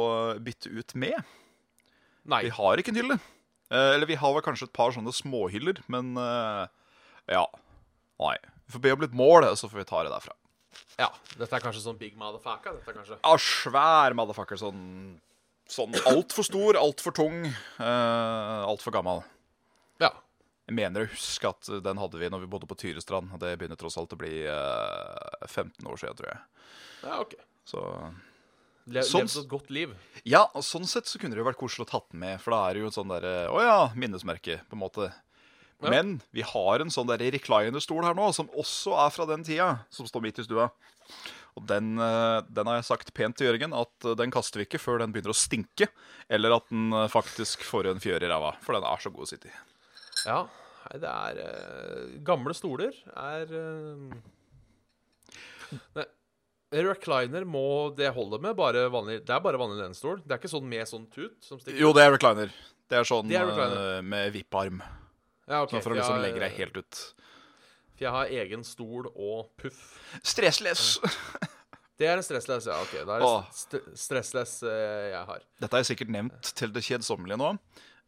bytte 0.44 0.72
ut 0.72 0.96
med. 0.98 1.34
Nei. 2.28 2.42
Vi 2.48 2.54
har 2.58 2.80
ikke 2.80 2.92
en 2.94 3.00
hylle. 3.02 3.20
Eh, 3.68 3.94
eller 3.94 4.08
vi 4.10 4.18
har 4.20 4.34
vel 4.34 4.44
kanskje 4.44 4.68
et 4.68 4.76
par 4.76 4.92
sånne 4.96 5.14
småhyller, 5.14 5.80
men 5.92 6.14
ja. 6.18 7.46
Nei. 8.18 8.36
Vi 8.66 8.74
får 8.74 8.84
be 8.84 8.92
om 8.96 9.02
litt 9.04 9.16
mål, 9.16 9.46
så 9.56 9.70
får 9.70 9.84
vi 9.84 9.88
ta 9.88 10.02
det 10.04 10.12
derfra. 10.12 10.34
Ja, 10.98 11.08
Dette 11.38 11.54
er 11.54 11.62
kanskje 11.62 11.84
sånn 11.84 11.98
big 11.98 12.16
motherfucker? 12.18 12.74
Dette 12.80 12.92
er 12.92 12.96
kanskje 12.98 13.18
Ja, 13.22 13.34
svær 13.38 14.16
motherfucker. 14.18 14.58
Sånn, 14.60 14.80
sånn 15.72 15.96
altfor 16.08 16.46
stor, 16.46 16.78
altfor 16.80 17.14
tung, 17.16 17.42
uh, 17.80 18.64
altfor 18.68 18.94
gammel. 18.94 19.22
Ja. 20.02 20.12
Jeg 20.68 20.76
mener 20.76 21.04
å 21.04 21.10
huske 21.12 21.50
at 21.50 21.68
den 21.84 22.00
hadde 22.00 22.20
vi 22.20 22.30
når 22.32 22.44
vi 22.44 22.50
bodde 22.52 22.68
på 22.68 22.76
Tyrestrand. 22.78 23.32
Det 23.40 23.54
begynner 23.60 23.78
tross 23.80 23.98
alt 24.00 24.12
å 24.14 24.20
bli 24.20 24.42
uh, 24.48 25.44
15 25.46 25.86
år 25.88 26.00
siden, 26.00 26.18
tror 26.18 26.32
jeg. 26.32 26.42
Ja, 27.04 27.20
ok. 27.22 27.36
Så 27.68 27.84
Le 28.88 29.04
Sånn 29.04 29.26
Levd 29.26 29.38
et 29.42 29.50
godt 29.50 29.72
liv. 29.74 29.94
Ja, 30.24 30.46
og 30.56 30.64
sånn 30.64 30.88
sett 30.88 31.08
så 31.08 31.20
kunne 31.20 31.36
det 31.36 31.42
jo 31.42 31.48
vært 31.48 31.60
koselig 31.60 31.84
å 31.86 31.90
tatt 31.90 32.08
den 32.12 32.22
med, 32.22 32.40
for 32.40 32.54
da 32.54 32.60
er 32.64 32.76
det 32.76 32.84
jo 32.84 32.90
et 32.90 32.96
sånn 32.96 33.10
derre 33.12 33.32
Å 33.52 33.64
ja, 33.64 33.80
minnesmerke, 33.98 34.62
på 34.68 34.78
en 34.78 34.82
måte. 34.82 35.10
Ja. 35.78 35.92
Men 35.92 36.16
vi 36.34 36.42
har 36.46 36.82
en 36.82 36.90
sånn 36.90 37.10
der 37.10 37.22
recliner-stol 37.36 38.06
her 38.06 38.16
nå, 38.16 38.30
som 38.34 38.48
også 38.56 38.96
er 39.04 39.12
fra 39.14 39.28
den 39.28 39.44
tida, 39.46 39.68
som 39.94 40.08
står 40.08 40.24
midt 40.24 40.40
i 40.42 40.46
stua. 40.48 40.70
Og 41.58 41.66
den, 41.66 41.96
eh, 41.98 42.38
den 42.54 42.70
har 42.70 42.78
jeg 42.78 42.86
sagt 42.88 43.10
pent 43.16 43.38
til 43.38 43.48
Jørgen 43.48 43.74
at 43.76 44.06
eh, 44.06 44.16
den 44.18 44.32
kaster 44.34 44.60
vi 44.60 44.68
ikke 44.68 44.80
før 44.82 45.02
den 45.02 45.14
begynner 45.14 45.34
å 45.34 45.38
stinke, 45.38 45.90
eller 46.30 46.54
at 46.58 46.68
den 46.70 46.92
eh, 46.94 47.10
faktisk 47.10 47.64
får 47.66 47.90
en 47.90 48.02
fjør 48.02 48.22
i 48.22 48.30
ræva, 48.30 48.54
for 48.62 48.78
den 48.78 48.86
er 48.86 49.02
så 49.02 49.10
god 49.14 49.26
å 49.26 49.30
sitte 49.32 49.50
i. 49.50 49.56
Ja, 50.28 50.40
det 50.94 51.10
er 51.10 51.34
Gamle 52.24 52.54
stoler 52.56 52.94
er 53.12 53.50
uh, 53.52 54.14
Recliner 56.72 57.44
må 57.44 57.92
det 57.96 58.08
holde 58.16 58.38
med 58.40 58.56
bare 58.56 58.86
vanlig 58.92 59.18
Det 59.26 59.34
er 59.34 59.42
bare 59.44 59.60
vanlig 59.60 59.82
lenestol. 59.82 60.22
Det 60.24 60.32
er 60.34 60.40
ikke 60.40 60.50
sånn 60.52 60.66
med 60.68 60.88
sånn 60.88 61.04
tut 61.12 61.36
som 61.44 61.60
stikker 61.60 61.80
Jo, 61.82 61.92
det 61.96 62.06
er 62.06 62.14
recliner. 62.14 62.54
Det 62.88 62.98
er 62.98 63.08
sånn 63.08 63.28
Det 63.28 63.36
er 63.36 63.46
recliner. 63.50 64.02
med 64.14 64.32
vipparm, 64.34 64.82
Ja, 65.44 65.62
okay. 65.62 65.76
sånn 65.76 65.84
for 65.84 65.94
å 65.94 66.00
liksom 66.00 66.22
legge 66.24 66.42
deg 66.42 66.56
helt 66.56 66.80
ut. 66.80 67.02
For 67.98 68.06
jeg 68.06 68.14
har 68.14 68.32
egen 68.44 68.62
stol 68.66 69.08
og 69.10 69.48
puff. 69.58 69.82
Stressless! 70.22 70.98
Det 71.98 72.06
er 72.06 72.20
en 72.20 72.22
stressless, 72.22 72.68
ja. 72.70 72.76
ok 72.78 72.92
Da 73.02 73.16
er 73.16 73.22
det 73.24 73.26
Åh. 73.26 73.46
st 73.50 73.80
stressless 73.98 74.52
eh, 74.62 75.08
jeg 75.10 75.22
har. 75.32 75.40
Dette 75.58 75.74
har 75.74 75.82
jeg 75.82 75.88
sikkert 75.96 76.12
nevnt 76.14 76.52
til 76.54 76.70
det 76.70 76.84
kjedsommelige 76.86 77.40
nå. 77.40 77.48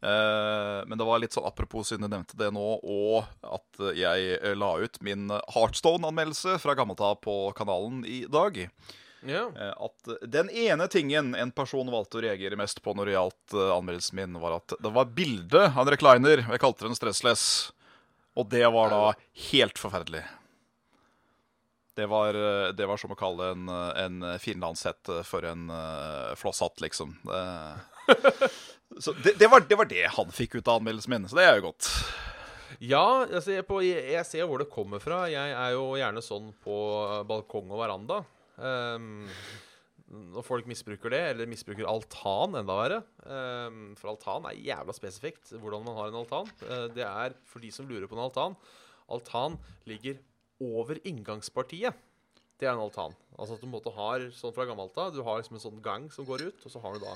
Eh, 0.01 0.77
men 0.87 0.95
det 0.95 1.07
var 1.09 1.19
litt 1.19 1.35
sånn 1.35 1.49
apropos 1.49 1.91
siden 1.91 2.07
du 2.07 2.13
nevnte 2.13 2.39
det 2.39 2.47
nå, 2.55 2.63
og 2.79 3.27
at 3.43 3.83
jeg 3.99 4.37
eh, 4.39 4.55
la 4.55 4.71
ut 4.79 4.95
min 5.03 5.27
Heartstone-anmeldelse 5.27 6.55
fra 6.63 6.77
gammelt 6.79 7.03
av 7.03 7.19
på 7.19 7.35
kanalen 7.59 8.05
i 8.07 8.23
dag. 8.31 8.63
Ja. 9.27 9.43
Eh, 9.59 9.73
at 9.75 10.15
den 10.39 10.49
ene 10.49 10.87
tingen 10.87 11.35
en 11.35 11.51
person 11.51 11.91
valgte 11.91 12.21
å 12.21 12.25
reagere 12.25 12.57
mest 12.57 12.79
på 12.81 12.95
når 12.95 13.11
det 13.11 13.17
gjaldt 13.19 13.59
eh, 13.59 13.75
anmeldelsen 13.75 14.17
min, 14.23 14.39
var 14.41 14.55
at 14.61 14.77
det 14.79 14.95
var 14.95 15.11
bilde 15.19 15.67
av 15.67 15.83
en 15.83 15.93
recliner. 15.93 16.47
og 16.47 16.55
Jeg 16.55 16.63
kalte 16.63 16.87
den 16.87 16.97
stressless. 16.97 17.45
Og 18.39 18.47
det 18.51 18.63
var 18.71 18.93
da 18.93 19.01
helt 19.51 19.79
forferdelig. 19.79 20.23
Det 21.95 22.07
var, 22.07 22.37
eh, 22.37 22.69
det 22.73 22.87
var 22.87 22.97
som 22.97 23.11
å 23.11 23.19
kalle 23.19 23.51
en, 23.51 23.69
eh, 23.69 24.03
en 24.05 24.23
finlandshett 24.39 25.11
for 25.27 25.45
en 25.45 25.67
uh, 25.69 26.31
flosshatt, 26.39 26.79
liksom. 26.81 27.17
Så 28.99 29.13
det, 29.23 29.33
det, 29.39 29.47
var, 29.47 29.63
det 29.67 29.75
var 29.79 29.87
det 29.87 30.07
han 30.15 30.31
fikk 30.35 30.55
ut 30.55 30.67
av 30.67 30.81
anmeldelsen 30.81 31.13
min, 31.13 31.27
så 31.29 31.37
det 31.37 31.45
er 31.47 31.59
jo 31.59 31.69
godt. 31.69 31.87
Ja, 32.83 33.23
jeg 33.29 33.43
ser, 33.45 33.61
på, 33.67 33.79
jeg, 33.85 34.23
ser 34.27 34.47
hvor 34.49 34.59
det 34.59 34.71
kommer 34.71 34.99
fra. 34.99 35.21
Jeg 35.31 35.53
er 35.55 35.75
jo 35.75 35.93
gjerne 35.99 36.23
sånn 36.25 36.49
på 36.63 36.75
balkong 37.29 37.71
og 37.71 37.79
veranda. 37.79 38.17
Ehm, 38.59 39.29
når 40.11 40.43
folk 40.43 40.67
misbruker 40.67 41.13
det, 41.13 41.21
eller 41.31 41.47
misbruker 41.47 41.87
altan, 41.87 42.57
enda 42.59 42.75
verre. 42.75 42.99
Ehm, 43.31 43.81
for 43.99 44.11
altan 44.11 44.47
er 44.49 44.59
jævla 44.59 44.95
spesifikt 44.95 45.53
hvordan 45.55 45.85
man 45.85 45.95
har 45.95 46.11
en 46.11 46.19
altan. 46.19 46.49
Eh, 46.67 46.87
det 46.97 47.05
er 47.07 47.35
for 47.47 47.63
de 47.63 47.69
som 47.71 47.87
lurer 47.87 48.09
på 48.11 48.17
en 48.17 48.25
altan. 48.25 48.57
Altan 49.11 49.55
ligger 49.87 50.19
over 50.61 50.99
inngangspartiet. 51.07 51.95
Det 52.59 52.67
er 52.67 52.75
en 52.75 52.83
altan. 52.83 53.15
Altså 53.37 53.55
at 53.55 53.63
du 53.63 53.69
måtte 53.71 53.93
ha 53.95 54.09
har 54.11 54.27
sånn 54.35 54.53
fra 54.53 54.67
gammelt 54.69 54.97
av. 54.99 55.13
Du 55.15 55.21
har 55.25 55.39
liksom 55.39 55.57
en 55.57 55.63
sånn 55.63 55.79
gang 55.85 56.09
som 56.13 56.27
går 56.27 56.43
ut, 56.49 56.65
og 56.65 56.73
så 56.73 56.81
har 56.83 56.97
du 56.97 57.05
da 57.05 57.15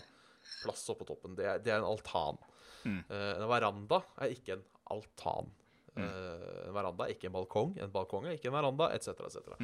plass 0.64 0.88
oppå 0.94 1.08
toppen. 1.10 1.36
Det 1.36 1.46
er, 1.46 1.60
det 1.62 1.74
er 1.74 1.82
en 1.82 1.92
altan. 1.92 2.40
Mm. 2.86 3.00
en 3.10 3.48
veranda 3.50 3.98
er 4.22 4.34
ikke 4.36 4.56
en 4.56 4.66
altan. 4.94 5.52
Mm. 5.96 6.04
en 6.06 6.76
veranda 6.76 7.06
er 7.06 7.16
ikke 7.16 7.28
en 7.28 7.36
balkong. 7.36 7.76
En 7.82 7.92
balkong 7.92 8.28
er 8.30 8.38
ikke 8.38 8.52
en 8.52 8.58
veranda, 8.58 8.92
etc., 8.96 9.26
etc. 9.26 9.62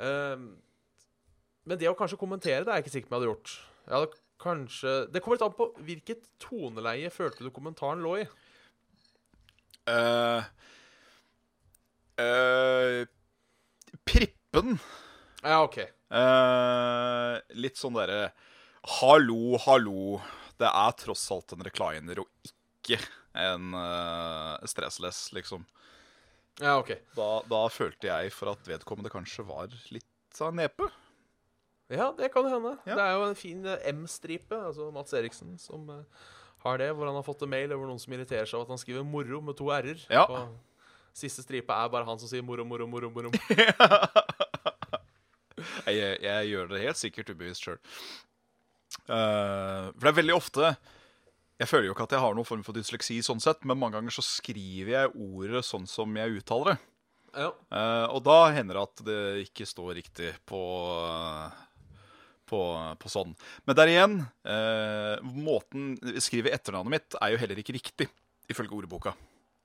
Eh, 0.00 0.44
men 1.70 1.78
det 1.78 1.86
å 1.86 1.94
kanskje 1.94 2.18
kommentere 2.18 2.64
det 2.66 2.72
er 2.72 2.80
jeg 2.80 2.88
ikke 2.88 2.94
sikker 2.96 3.10
på 3.10 3.14
om 3.14 3.16
jeg 3.16 3.22
hadde 3.22 3.30
gjort. 3.30 3.52
Jeg 3.86 3.94
hadde 3.94 4.20
kanskje 4.40 4.92
Det 5.12 5.20
kommer 5.22 5.36
litt 5.36 5.44
an 5.46 5.56
på 5.58 5.66
hvilket 5.86 6.24
toneleie 6.42 7.12
følte 7.14 7.46
du 7.46 7.52
kommentaren 7.54 8.02
lå 8.02 8.16
i. 8.22 8.24
Uh, 9.90 10.42
uh, 12.20 13.00
prippen 14.06 14.76
Ja, 15.40 15.62
OK. 15.62 15.80
Uh, 16.10 17.38
litt 17.56 17.78
sånn 17.80 17.96
derre 17.96 18.32
Hallo, 19.00 19.56
hallo. 19.62 20.18
Det 20.60 20.68
er 20.68 20.96
tross 20.98 21.22
alt 21.32 21.54
en 21.54 21.64
recliner 21.64 22.22
og 22.22 22.50
ikke 22.50 22.98
en 23.38 23.74
uh, 23.76 24.56
stressless, 24.68 25.28
liksom. 25.36 25.62
Ja, 26.58 26.78
ok. 26.80 26.96
Da, 27.14 27.28
da 27.48 27.60
følte 27.72 28.10
jeg 28.10 28.32
for 28.34 28.52
at 28.56 28.66
vedkommende 28.68 29.12
kanskje 29.12 29.46
var 29.48 29.70
litt 29.94 30.42
av 30.42 30.56
nepe. 30.56 30.88
Ja, 31.90 32.12
det 32.16 32.28
kan 32.32 32.46
hende. 32.46 32.76
Ja. 32.86 32.94
Det 32.94 33.04
er 33.04 33.16
jo 33.18 33.24
en 33.26 33.38
fin 33.38 33.64
eh, 33.66 33.88
M-stripe, 33.90 34.54
altså 34.54 34.90
Mats 34.94 35.14
Eriksen, 35.16 35.56
som 35.58 35.88
eh, 35.90 36.26
har 36.64 36.78
det. 36.78 36.90
Hvor 36.94 37.10
han 37.10 37.18
har 37.18 37.26
fått 37.26 37.42
en 37.42 37.50
mail 37.50 37.74
over 37.74 37.90
noen 37.90 37.98
som 37.98 38.14
irriterer 38.14 38.46
seg 38.46 38.60
over 38.60 38.68
at 38.68 38.76
han 38.76 38.82
skriver 38.82 39.06
'moro' 39.06 39.42
med 39.42 39.58
to 39.58 39.70
r-er. 39.74 40.04
Ja. 40.06 40.24
Siste 41.16 41.42
stripe 41.42 41.74
er 41.74 41.90
bare 41.90 42.06
han 42.06 42.20
som 42.22 42.30
sier 42.30 42.46
'moro, 42.46 42.64
moro, 42.64 42.86
moro'. 42.86 43.10
moro. 43.10 43.34
Jeg, 45.90 46.20
jeg, 46.22 46.46
gjør 46.48 46.68
det 46.70 46.80
helt 46.80 46.96
sikkert 46.96 47.30
ubevisst 47.34 47.64
sjøl. 47.66 47.78
for 49.04 50.00
det 50.00 50.10
er 50.10 50.16
veldig 50.16 50.34
ofte 50.36 50.70
Jeg 51.58 51.68
føler 51.68 51.88
jo 51.88 51.94
ikke 51.94 52.06
at 52.06 52.14
jeg 52.14 52.22
har 52.22 52.36
noen 52.36 52.46
form 52.46 52.62
for 52.64 52.76
dysleksi, 52.76 53.18
sånn 53.26 53.42
sett, 53.42 53.64
men 53.68 53.76
mange 53.76 53.98
ganger 53.98 54.14
så 54.14 54.22
skriver 54.24 54.92
jeg 54.94 55.12
ordet 55.18 55.64
sånn 55.66 55.88
som 55.90 56.14
jeg 56.16 56.38
uttaler 56.38 56.72
det. 56.72 56.76
Ja. 57.36 57.50
Uh, 57.70 58.06
og 58.14 58.22
da 58.26 58.38
hender 58.54 58.78
det 58.78 58.86
at 58.86 59.02
det 59.06 59.20
ikke 59.46 59.68
står 59.68 59.94
riktig 60.00 60.32
på, 60.48 60.60
på, 62.50 62.60
på 63.00 63.10
sånn. 63.12 63.32
Men 63.68 63.78
der 63.78 63.92
igjen, 63.92 64.16
eh, 64.44 65.16
måten 65.22 65.94
jeg 66.02 66.24
skriver 66.26 66.56
etternavnet 66.56 66.96
mitt, 66.98 67.18
er 67.22 67.34
jo 67.34 67.40
heller 67.44 67.62
ikke 67.62 67.76
riktig, 67.78 68.08
ifølge 68.50 68.74
ordboka. 68.82 69.14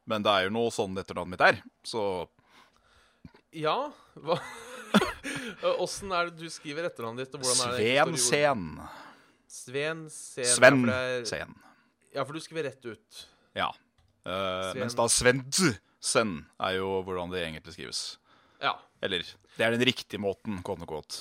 Men 0.06 0.26
det 0.26 0.32
er 0.38 0.48
jo 0.48 0.54
noe 0.54 0.74
sånn 0.74 0.98
etternavnet 1.02 1.34
mitt 1.34 1.46
er, 1.48 1.62
så 1.88 2.06
ja. 3.56 3.76
Hva 4.20 4.36
Åssen 5.84 6.12
er 6.16 6.30
det 6.30 6.44
du 6.44 6.52
skriver 6.52 6.90
etternavnet 6.90 7.26
ditt? 7.26 7.36
og 7.38 7.44
hvordan 7.46 7.72
er 7.72 7.80
det 7.80 8.18
Sven 8.20 8.20
Sen. 8.20 8.66
Sven 9.56 10.04
Sen. 10.12 10.50
Sven 10.52 10.84
Ja, 10.86 10.98
for, 11.00 11.30
Sen. 11.32 11.56
ja, 12.18 12.26
for 12.28 12.36
du 12.36 12.44
skriver 12.44 12.68
rett 12.70 12.86
ut. 12.86 13.22
Ja. 13.56 13.70
Eh, 14.28 14.72
mens 14.80 14.96
da 14.98 15.08
Svendsen 15.12 16.36
er 16.60 16.78
jo 16.80 17.00
hvordan 17.08 17.32
det 17.34 17.46
egentlig 17.46 17.76
skrives. 17.78 18.04
Ja. 18.62 18.76
Eller 19.04 19.24
det 19.56 19.66
er 19.66 19.76
den 19.76 19.86
riktige 19.88 20.20
måten, 20.22 20.60
kone 20.66 20.88
godt. 20.90 21.18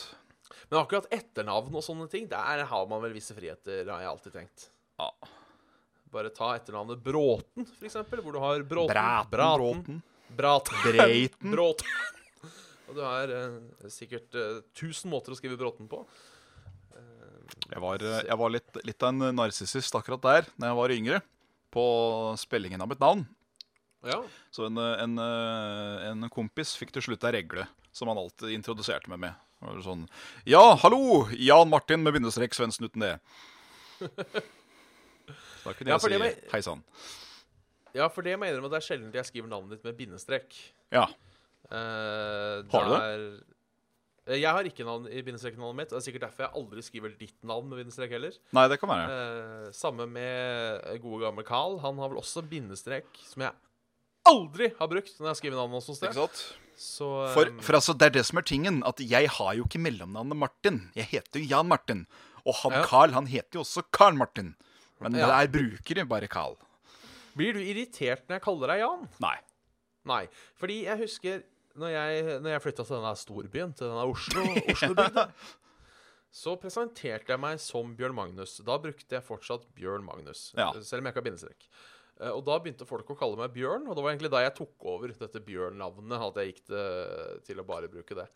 Men 0.71 0.80
akkurat 0.80 1.09
etternavn 1.12 1.75
og 1.75 1.85
sånne 1.85 2.09
ting, 2.12 2.28
der 2.30 2.64
har 2.71 2.90
man 2.90 3.02
vel 3.04 3.14
visse 3.16 3.37
friheter, 3.37 3.85
har 3.90 4.04
jeg 4.04 4.11
alltid 4.11 4.37
tenkt. 4.40 4.68
Ja. 5.00 5.11
Bare 6.14 6.30
ta 6.35 6.52
etternavnet 6.56 7.02
Bråten, 7.04 7.66
for 7.66 7.88
eksempel, 7.88 8.23
hvor 8.25 8.37
du 8.37 8.42
har 8.42 8.62
Bråten, 8.62 8.94
Braten, 8.94 9.33
Bråten. 9.35 10.02
Braten, 10.35 10.85
Breiten. 10.87 11.50
Bråten. 11.56 12.52
Og 12.88 12.97
du 12.99 13.02
har 13.02 13.33
eh, 13.33 13.88
sikkert 13.92 14.37
eh, 14.38 14.62
tusen 14.76 15.11
måter 15.12 15.35
å 15.35 15.38
skrive 15.38 15.59
Bråten 15.59 15.90
på. 15.90 16.04
Jeg 17.71 17.80
var, 17.83 18.02
eh, 18.02 18.25
jeg 18.28 18.40
var 18.40 18.52
litt, 18.52 18.83
litt 18.85 19.04
av 19.04 19.12
en 19.12 19.38
narsissist 19.38 19.97
akkurat 19.97 20.23
der 20.25 20.50
Når 20.56 20.71
jeg 20.71 20.78
var 20.80 20.94
yngre. 20.99 21.23
På 21.75 21.85
spellingen 22.38 22.83
av 22.85 22.88
mitt 22.88 23.00
navn. 23.02 23.25
Ja. 24.06 24.21
Så 24.50 24.68
en, 24.68 24.78
eh, 24.78 25.02
en, 25.02 25.18
eh, 25.18 26.11
en 26.11 26.28
kompis 26.30 26.76
fikk 26.78 26.92
til 26.94 27.02
slutt 27.02 27.25
ei 27.25 27.33
regle 27.40 27.66
som 27.90 28.09
han 28.09 28.18
alltid 28.18 28.54
introduserte 28.54 29.11
meg 29.11 29.18
med. 29.18 29.35
Det 29.64 29.85
Sånn, 29.85 30.04
ja, 30.47 30.62
hallo! 30.83 31.25
Jan 31.40 31.71
Martin 31.73 32.02
med 32.04 32.12
bindestrek 32.16 32.52
Svendsen 32.56 32.85
uten 32.88 33.00
det. 33.04 33.14
Da 35.64 35.73
kunne 35.73 35.88
Ja, 35.88 35.97
jeg 35.97 36.02
for 36.02 36.12
det 36.12 36.21
si 36.21 36.50
hei 36.52 36.61
sann. 36.66 36.83
ja, 37.97 38.09
for 38.12 38.23
det 38.26 38.35
må 38.37 38.44
jeg 38.47 38.54
innrømme 38.54 38.68
at 38.68 38.76
det 38.76 38.80
er 38.83 38.88
sjelden 38.88 39.14
jeg 39.14 39.28
skriver 39.30 39.49
navnet 39.49 39.76
ditt 39.76 39.85
med 39.87 39.97
bindestrek. 39.97 40.56
Ja. 40.92 41.06
Eh, 41.71 42.61
Har 42.68 42.88
du 42.88 42.92
det? 42.92 43.00
Er, 43.00 44.38
jeg 44.40 44.49
har 44.56 44.64
ikke 44.68 44.85
navn 44.88 45.06
i 45.12 45.21
bindestreknavnet 45.25 45.76
mitt. 45.76 45.90
og 45.92 45.99
Det 45.99 46.02
er 46.02 46.06
sikkert 46.11 46.26
derfor 46.26 46.44
jeg 46.47 46.54
aldri 46.61 46.85
skriver 46.85 47.14
ditt 47.21 47.37
navn 47.44 47.68
med 47.68 47.80
bindestrek 47.83 48.12
heller. 48.16 48.37
Nei, 48.56 48.66
det 48.73 48.78
kan 48.80 48.88
være. 48.92 49.16
Eh, 49.68 49.71
samme 49.76 50.06
med 50.09 51.00
gode 51.04 51.25
gamle 51.26 51.44
Carl. 51.44 51.78
Han 51.85 52.00
har 52.00 52.09
vel 52.12 52.21
også 52.23 52.44
bindestrek, 52.49 53.09
som 53.28 53.44
jeg 53.44 53.52
aldri 54.28 54.71
har 54.78 54.88
brukt 54.88 55.16
når 55.21 55.28
jeg 55.33 55.40
skriver 55.42 55.56
navnet 55.61 55.76
hans 55.80 55.88
noe 55.92 55.97
sted. 55.99 56.09
Ikke 56.12 56.25
sant? 56.25 56.44
Så 56.76 57.07
For, 57.35 57.47
um, 57.52 57.61
for 57.62 57.76
altså, 57.78 57.95
det 57.99 58.07
er 58.07 58.14
det 58.19 58.25
som 58.26 58.38
er 58.40 58.43
tingen, 58.49 58.83
at 58.87 58.99
jeg 59.00 59.28
har 59.31 59.54
jo 59.54 59.64
ikke 59.69 59.78
mellomnavnet 59.81 60.37
Martin. 60.37 60.90
Jeg 60.97 61.04
heter 61.12 61.40
jo 61.40 61.47
Jan 61.52 61.69
Martin. 61.71 62.07
Og 62.45 62.54
han 62.62 62.73
Ja. 62.73 62.85
Carl, 62.87 63.12
han 63.12 63.26
heter 63.26 63.54
jo 63.59 63.61
også 63.64 63.83
Carl 63.93 64.14
Martin. 64.14 64.54
Men 65.00 65.14
Ja. 65.14 65.26
der 65.26 65.49
bruker 65.49 65.95
de 65.95 66.04
bare 66.04 66.26
Carl. 66.28 66.57
Blir 67.37 67.52
du 67.52 67.59
irritert 67.61 68.26
når 68.28 68.37
jeg 68.37 68.43
kaller 68.43 68.66
deg 68.69 68.78
Jan? 68.81 69.09
Nei. 69.21 69.37
Nei. 70.04 70.28
Fordi 70.57 70.85
jeg 70.85 70.99
husker 70.99 71.43
når 71.76 71.88
jeg, 71.90 72.40
når 72.43 72.50
jeg 72.50 72.62
flytta 72.62 72.85
til 72.87 72.97
denne 72.97 73.16
storbyen, 73.19 73.73
til 73.75 73.88
denne 73.88 74.04
Oslo, 74.07 74.43
Oslobygda, 74.71 75.25
så 76.31 76.54
presenterte 76.61 77.33
jeg 77.33 77.40
meg 77.40 77.59
som 77.62 77.97
Bjørn 77.97 78.14
Magnus. 78.14 78.59
Da 78.66 78.76
brukte 78.78 79.16
jeg 79.16 79.25
fortsatt 79.26 79.64
Bjørn 79.75 80.04
Magnus, 80.07 80.52
Ja. 80.57 80.73
selv 80.83 81.00
om 81.02 81.07
jeg 81.07 81.14
ikke 81.14 81.23
har 81.23 81.28
bindestrek. 81.31 81.69
Eh, 82.21 82.30
Og 82.30 82.44
da 82.47 82.59
begynte 82.59 82.87
folk 82.87 83.09
å 83.11 83.16
kalle 83.18 83.37
meg 83.40 83.52
Bjørn, 83.54 83.88
og 83.88 83.97
det 83.97 84.02
var 84.04 84.12
egentlig 84.14 84.30
da 84.30 84.42
jeg 84.44 84.54
tok 84.54 84.85
over 84.87 85.09
dette 85.09 85.40
Bjørn-navnet. 85.44 86.21
At 86.28 86.37
jeg 86.42 86.52
gikk 86.54 86.62
til, 86.66 87.40
til 87.49 87.62
å 87.62 87.66
bare 87.66 87.88
bruke 87.88 88.14
det. 88.14 88.28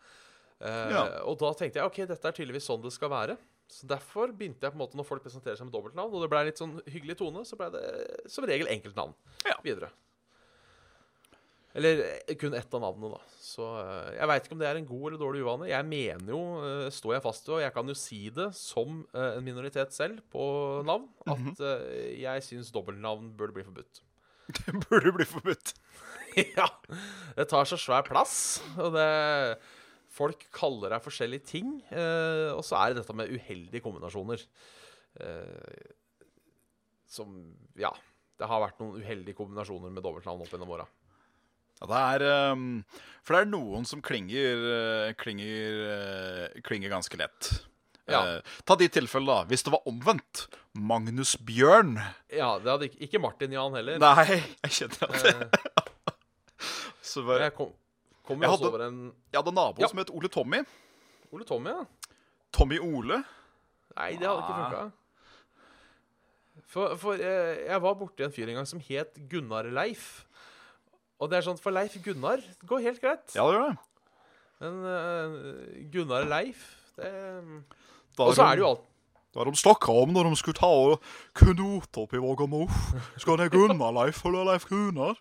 Eh, 0.61 0.91
Ja. 0.91 1.05
Og 1.25 1.39
da 1.39 1.53
tenkte 1.55 1.79
jeg 1.79 1.87
ok, 1.87 2.01
dette 2.11 2.27
er 2.29 2.33
tydeligvis 2.33 2.67
sånn 2.67 2.83
det 2.83 2.93
skal 2.93 3.11
være. 3.11 3.37
Så 3.69 3.87
Derfor 3.87 4.33
begynte 4.33 4.65
jeg 4.65 4.73
på 4.73 4.79
en 4.81 4.85
måte 4.87 4.97
når 4.97 5.05
folk 5.07 5.23
presenterer 5.23 5.57
seg 5.61 5.67
med 5.69 5.75
dobbeltnavn, 5.77 6.11
og 6.13 6.23
det 6.25 6.31
ble 6.33 6.45
litt 6.49 6.57
sånn 6.59 6.79
hyggelig 6.89 7.19
tone, 7.21 7.45
så 7.45 7.55
ble 7.61 7.69
det 7.71 7.85
som 8.33 8.45
regel 8.49 8.67
enkeltnavn 8.73 9.13
Ja. 9.45 9.55
videre. 9.63 9.91
Eller 11.79 12.01
eh, 12.27 12.35
kun 12.41 12.57
ett 12.59 12.75
av 12.75 12.83
navnene, 12.83 13.15
da. 13.15 13.39
Så 13.49 13.65
eh, 13.81 14.11
jeg 14.19 14.29
veit 14.31 14.45
ikke 14.47 14.57
om 14.57 14.61
det 14.63 14.69
er 14.69 14.79
en 14.81 14.89
god 14.89 15.05
eller 15.09 15.21
dårlig 15.23 15.41
uvane. 15.45 15.69
Jeg 15.71 15.87
mener 15.89 16.33
jo, 16.35 16.41
eh, 16.67 16.89
står 16.95 17.15
jeg 17.17 17.25
fast 17.25 17.47
ved, 17.49 17.55
og 17.59 17.63
jeg 17.65 17.75
kan 17.77 17.93
jo 17.93 17.97
si 17.99 18.21
det 18.35 18.49
som 18.59 19.01
en 19.15 19.47
minoritet 19.47 19.95
selv 19.97 20.21
på 20.33 20.45
navn, 20.89 21.07
at 21.31 21.63
eh, 21.65 22.13
jeg 22.25 22.45
syns 22.49 22.73
dobbeltnavn 22.75 23.31
burde 23.39 23.57
bli 23.57 23.67
forbudt. 23.67 24.03
Det 24.59 24.73
burde 24.89 25.13
bli 25.13 25.27
forbudt. 25.29 25.75
ja. 26.57 26.67
Det 27.37 27.45
tar 27.51 27.69
så 27.69 27.77
svær 27.81 28.07
plass, 28.07 28.39
og 28.81 28.95
det 28.97 29.09
Folk 30.19 30.47
kaller 30.57 30.91
deg 30.91 31.03
forskjellige 31.05 31.45
ting, 31.47 31.67
og 31.93 32.63
så 32.67 32.79
er 32.81 32.91
det 32.91 33.03
dette 33.05 33.15
med 33.15 33.29
uheldige 33.31 33.83
kombinasjoner. 33.85 34.41
Som 37.07 37.37
Ja. 37.79 37.93
Det 38.39 38.47
har 38.47 38.63
vært 38.63 38.81
noen 38.81 39.03
uheldige 39.03 39.37
kombinasjoner 39.39 39.91
med 39.91 40.03
dobbeltnavn 40.03 40.43
opp 40.45 40.51
gjennom 40.53 40.71
åra. 40.75 40.85
Ja, 41.81 41.87
det 41.91 41.99
er 42.27 42.53
um, 42.53 42.85
For 43.23 43.37
det 43.37 43.41
er 43.45 43.51
noen 43.53 43.85
som 43.87 44.01
klinger 44.03 44.63
eh, 44.75 45.13
Klinger, 45.21 45.81
eh, 45.95 46.61
klinger 46.67 46.91
ganske 46.91 47.19
lett. 47.21 47.51
Ja. 48.09 48.23
Eh, 48.39 48.55
ta 48.67 48.75
de 48.81 48.89
tilfellene, 48.89 49.35
da. 49.43 49.49
Hvis 49.51 49.63
det 49.67 49.73
var 49.75 49.85
omvendt. 49.87 50.47
Magnus 50.79 51.35
Bjørn. 51.37 51.97
Ja, 52.33 52.55
det 52.63 52.71
hadde 52.73 52.89
ikke, 52.89 53.01
ikke 53.07 53.21
Martin 53.21 53.53
Jan 53.55 53.75
heller. 53.77 53.99
Nei, 54.01 54.25
jeg 54.65 54.75
kjenner 54.79 55.09
at 55.09 55.27
det 55.27 55.35
Eh, 55.39 56.15
så 57.11 57.23
bare, 57.27 57.47
jeg 57.49 57.55
kom, 57.57 57.71
kom 58.27 58.43
Jeg 58.43 58.51
også 58.51 58.65
hadde- 58.65 58.73
over 58.75 58.87
en 58.89 58.99
Jeg 59.33 59.39
hadde 59.39 59.53
en 59.53 59.59
nabo 59.61 59.83
Ja. 59.85 59.89
som 59.93 59.99
het 60.03 60.11
Ole 60.11 60.29
Tommy. 60.33 60.63
Ole 61.33 61.45
Tommy, 61.45 61.71
ja. 61.77 61.85
Tommy 62.57 62.79
Ole. 62.81 63.21
Nei, 63.99 64.11
det 64.17 64.27
hadde 64.27 64.41
ikke 64.43 64.57
funka. 64.63 64.83
For, 66.69 66.97
for 67.01 67.21
eh, 67.21 67.63
jeg 67.69 67.81
var 67.85 67.95
borti 67.97 68.25
en 68.27 68.33
fyr 68.35 68.51
en 68.53 68.59
gang 68.61 68.69
som 68.69 68.81
het 68.89 69.17
Gunnar 69.31 69.69
Leif. 69.73 70.25
Og 71.19 71.31
det 71.31 71.39
er 71.39 71.47
sånn, 71.49 71.59
For 71.61 71.75
Leif 71.75 71.97
Gunnar 72.05 72.43
det 72.43 72.69
går 72.69 72.85
helt 72.85 73.01
greit. 73.03 73.25
Ja, 73.35 73.47
det 73.49 73.57
gjør 73.57 73.65
det. 73.69 73.79
Men 74.63 74.79
eh, 74.91 75.83
Gunnar 75.95 76.27
Leif 76.29 76.65
det... 76.99 77.11
Da 78.19 78.27
Og 78.27 78.35
så 78.35 78.43
er 78.49 78.59
det 78.59 78.65
jo 78.65 78.71
alt 78.73 78.87
Da 79.37 79.45
de 79.47 79.53
snakka 79.61 79.95
om 80.03 80.11
når 80.11 80.27
de 80.27 80.39
skulle 80.41 80.59
ta 80.59 80.67
og 80.67 81.05
knote 81.39 82.03
opp 82.03 82.15
i 82.17 82.23
Vågamo. 82.23 82.65
Skal 83.23 83.39
det 83.39 83.53
Gunnar 83.55 83.95
Leif 83.95 84.25
eller 84.27 84.49
Leif 84.49 84.67
Gunnar? 84.71 85.19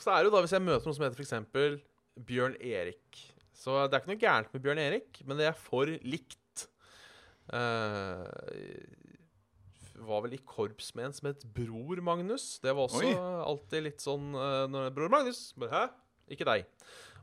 Så 0.00 0.10
er 0.12 0.18
det 0.18 0.28
jo 0.28 0.34
da, 0.34 0.42
hvis 0.44 0.52
jeg 0.56 0.64
møter 0.64 0.88
noen 0.88 0.96
som 0.96 1.06
heter 1.06 1.20
f.eks. 1.20 1.80
Bjørn 2.28 2.54
Erik 2.62 3.20
Så 3.56 3.74
det 3.88 3.96
er 3.96 4.02
ikke 4.02 4.12
noe 4.12 4.22
gærent 4.22 4.52
med 4.54 4.62
Bjørn 4.64 4.80
Erik, 4.82 5.22
men 5.26 5.40
det 5.40 5.48
er 5.50 5.56
for 5.58 5.88
likt. 6.04 6.66
Eh, 7.52 8.24
var 9.94 10.24
vel 10.24 10.34
i 10.36 10.40
korps 10.42 10.92
med 10.98 11.08
en 11.08 11.14
som 11.16 11.28
het 11.30 11.44
Bror 11.56 12.00
Magnus. 12.04 12.58
Det 12.62 12.72
var 12.74 12.88
også 12.88 13.04
Oi. 13.06 13.14
alltid 13.14 13.86
litt 13.86 14.02
sånn 14.04 14.32
uh, 14.34 14.64
når, 14.70 14.90
Bror 14.96 15.12
Magnus. 15.12 15.46
Bare, 15.60 15.70
Hæ? 15.70 15.84
Ikke 16.34 16.46
deg. 16.48 16.66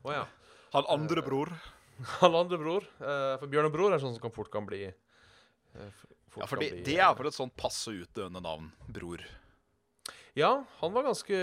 Å 0.05 0.15
ja. 0.15 0.25
Han 0.75 0.87
andre 0.93 1.23
bror. 1.25 1.51
Han 2.21 2.37
andre 2.37 2.57
bror. 2.61 2.87
eh, 3.01 3.35
for 3.41 3.49
Bjørn 3.51 3.67
og 3.69 3.75
Bror 3.75 3.93
er 3.93 4.01
sånn 4.01 4.15
som 4.15 4.23
kan 4.23 4.33
fort 4.33 4.49
kan 4.53 4.65
bli 4.65 4.85
eh, 4.87 5.99
Ja, 6.37 6.47
for 6.47 6.61
det, 6.61 6.83
det 6.87 6.95
er 6.97 7.11
vel 7.17 7.29
et 7.29 7.37
sånn 7.37 7.51
passe 7.59 7.91
utdøende 7.93 8.41
navn. 8.43 8.71
Bror. 8.87 9.25
Ja, 10.39 10.51
han 10.79 10.93
var 10.95 11.03
ganske 11.09 11.37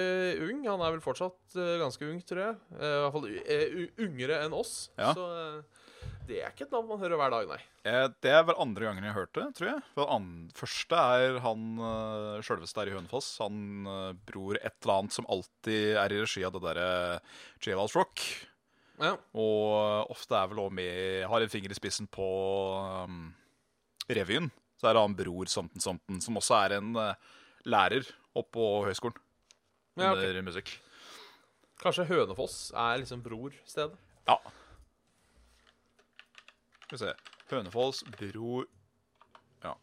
ung. 0.47 0.63
Han 0.65 0.81
er 0.85 0.95
vel 0.95 1.03
fortsatt 1.05 1.59
uh, 1.59 1.75
ganske 1.83 2.07
ung, 2.09 2.23
tror 2.25 2.41
jeg. 2.41 2.55
Uh, 2.73 2.87
I 2.87 3.03
hvert 3.03 3.17
fall 3.19 3.29
uh, 3.29 3.83
yngre 4.07 4.39
enn 4.47 4.57
oss. 4.57 4.73
Ja. 4.97 5.11
Så 5.17 5.27
eh, 5.29 5.85
det 6.29 6.43
er 6.45 6.53
ikke 6.53 6.67
et 6.67 6.73
navn 6.75 6.89
man 6.91 7.01
hører 7.01 7.17
hver 7.21 7.33
dag, 7.33 7.47
nei. 7.49 7.59
Eh, 7.89 8.07
Det 8.25 8.33
er 8.33 8.43
vel 8.49 8.59
andre 8.61 8.85
gangen 8.89 9.05
jeg 9.05 9.13
har 9.15 9.23
hørt 9.23 9.37
det, 9.37 9.47
tror 9.57 9.69
jeg. 9.71 9.85
For 9.97 10.59
første 10.61 10.99
er 11.21 11.39
han 11.45 11.63
uh, 11.81 12.41
sjølveste 12.45 12.83
her 12.83 12.91
i 12.91 12.97
Hønefoss. 12.97 13.31
Han 13.45 13.89
eh, 13.89 14.11
bror 14.29 14.59
et 14.61 14.77
eller 14.83 14.95
annet 14.99 15.17
som 15.17 15.29
alltid 15.33 15.97
er 16.01 16.13
i 16.17 16.21
regi 16.21 16.45
av 16.45 16.53
det 16.57 16.65
derre 16.67 16.89
Jailhouse 17.65 17.97
Rock. 17.97 18.25
Ja. 19.01 19.15
Og 19.39 20.13
ofte 20.13 20.35
er 20.37 20.49
vel 20.51 20.59
òg 20.65 20.73
med 20.75 21.23
Har 21.31 21.45
en 21.45 21.53
finger 21.53 21.71
i 21.71 21.77
spissen 21.79 22.09
på 22.11 22.25
um, 23.07 23.29
revyen. 24.11 24.49
Så 24.81 24.89
er 24.91 24.97
det 24.97 25.05
han 25.05 25.15
bror 25.19 25.49
Somten 25.51 25.83
Somten, 25.83 26.19
som 26.25 26.37
også 26.41 26.57
er 26.65 26.77
en 26.81 26.93
eh, 26.99 27.15
lærer 27.69 28.09
oppe 28.43 28.55
på 28.59 28.67
høyskolen 28.87 29.19
Ja, 29.99 30.13
okay. 30.13 30.29
under 30.31 30.43
musikk. 30.47 30.73
Kanskje 31.83 32.05
Hønefoss 32.09 32.57
er 32.75 32.99
liksom 33.03 33.21
bror-stedet. 33.23 33.99
Ja. 34.29 34.37
Skal 36.87 36.95
vi 36.97 37.01
se. 37.05 37.13
Hønefoss, 37.53 38.03
bror 38.19 38.67
Ja. 39.65 39.75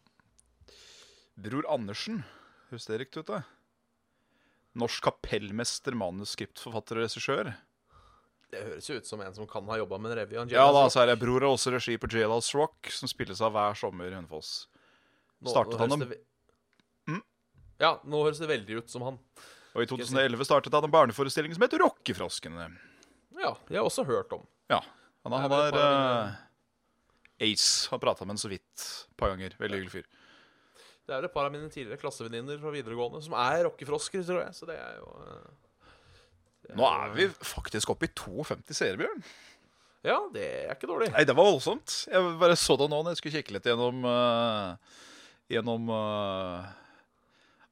Bror 1.36 1.68
Andersen. 1.72 2.22
Høres 2.70 2.86
det 2.88 2.98
riktig 3.04 3.22
ut, 3.22 3.30
da? 3.30 3.42
Norsk 4.76 5.04
kapellmester, 5.06 5.94
manuskriptforfatter 5.96 6.98
og 7.00 7.06
regissør. 7.06 7.52
Det 8.52 8.60
høres 8.62 8.88
jo 8.90 8.96
ut 9.00 9.06
som 9.08 9.20
en 9.24 9.34
som 9.34 9.46
kan 9.50 9.66
ha 9.70 9.78
jobba 9.80 9.98
med 9.98 10.12
en 10.12 10.18
revy. 10.20 10.36
Ja 10.52 10.66
da, 10.72 10.84
så 10.92 11.02
er 11.02 11.06
det 11.12 11.18
Bror 11.22 11.40
har 11.42 11.50
også 11.54 11.72
regi 11.74 11.96
på 11.98 12.10
Jailhouse 12.12 12.54
Rock, 12.58 12.90
som 12.94 13.08
spilles 13.10 13.40
av 13.42 13.52
hver 13.56 13.74
sommer 13.78 14.10
i 14.10 14.14
Hønefoss. 14.14 14.66
Nå- 15.42 15.50
startet 15.52 15.74
nå 15.74 15.78
han 15.82 15.90
høres 16.00 16.12
det? 16.14 16.20
Ja, 17.82 17.96
nå 18.08 18.22
høres 18.24 18.40
det 18.40 18.48
veldig 18.50 18.80
ut 18.80 18.92
som 18.92 19.04
han. 19.04 19.20
Og 19.76 19.84
i 19.84 19.88
2011 19.90 20.48
startet 20.48 20.76
han 20.76 20.86
en 20.88 20.92
barneforestilling 20.94 21.52
som 21.56 21.66
heter 21.66 21.82
Rockefroskene. 21.84 22.70
Ja, 23.36 23.52
det 23.68 23.76
har 23.76 23.82
jeg 23.82 23.88
også 23.90 24.06
hørt 24.08 24.32
om. 24.32 24.46
Ja. 24.72 24.80
Han, 25.26 25.34
Det 25.34 25.38
er 25.38 25.42
han 25.42 25.56
er 25.58 25.74
par 25.74 25.80
eh, 25.82 27.50
Ace. 27.50 27.90
Har 27.90 28.00
prata 28.00 28.24
med 28.24 28.36
ham 28.36 28.40
så 28.40 28.48
vidt 28.48 28.64
et 28.64 29.18
par 29.20 29.34
ganger. 29.34 29.56
Veldig 29.60 29.80
hyggelig 29.82 29.92
fyr. 29.98 30.06
Det 31.06 31.14
er 31.14 31.20
vel 31.20 31.28
et 31.28 31.34
par 31.36 31.46
av 31.46 31.52
mine 31.54 31.68
tidligere 31.70 32.00
klassevenninner 32.00 32.58
fra 32.62 32.72
videregående 32.74 33.20
som 33.22 33.36
er 33.38 33.66
rockefrosker, 33.68 34.24
tror 34.26 34.40
jeg. 34.42 34.56
Så 34.56 34.66
det 34.70 34.78
er 34.80 34.96
jo 35.02 35.10
eh, 35.26 35.92
det 36.66 36.78
Nå 36.78 36.88
er 36.88 37.12
vi 37.14 37.28
faktisk 37.46 37.92
oppe 37.92 38.08
i 38.08 38.14
52 38.16 38.74
seere, 38.74 38.98
Bjørn. 39.02 39.22
Ja, 40.06 40.16
det 40.32 40.46
er 40.64 40.72
ikke 40.74 40.88
dårlig. 40.88 41.10
Nei, 41.14 41.26
det 41.26 41.34
var 41.36 41.46
voldsomt. 41.50 41.92
Jeg 42.10 42.32
bare 42.40 42.56
så 42.58 42.78
det 42.78 42.88
nå 42.90 42.98
når 43.02 43.14
jeg 43.14 43.20
skulle 43.20 43.38
kikke 43.40 43.56
litt 43.56 43.66
gjennom 43.66 44.04
uh, 44.06 44.98
Gjennom 45.50 45.90
uh, 45.90 46.66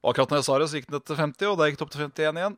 Akkurat 0.05 0.29
når 0.29 0.41
jeg 0.41 0.45
sa 0.47 0.57
det, 0.61 0.67
så 0.69 0.79
gikk 0.79 0.91
den 0.93 1.01
til 1.01 1.17
50, 1.17 1.47
og 1.49 1.57
da 1.57 1.67
gikk 1.69 1.79
den 1.79 1.87
opp 1.87 1.93
til 1.95 2.03
51 2.05 2.39
igjen. 2.41 2.57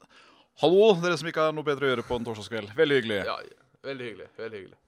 Hallo, 0.60 0.82
dere 1.00 1.20
som 1.20 1.30
ikke 1.30 1.46
har 1.46 1.56
noe 1.56 1.68
bedre 1.68 1.88
å 1.88 1.92
gjøre 1.94 2.04
på 2.08 2.18
en 2.18 2.26
torsdagskveld. 2.28 2.74
Veldig 2.76 2.98
hyggelig. 2.98 3.20
Ja, 3.30 3.38
veldig 3.88 4.08
hyggelig. 4.10 4.28
Veldig 4.40 4.62
hyggelig. 4.62 4.80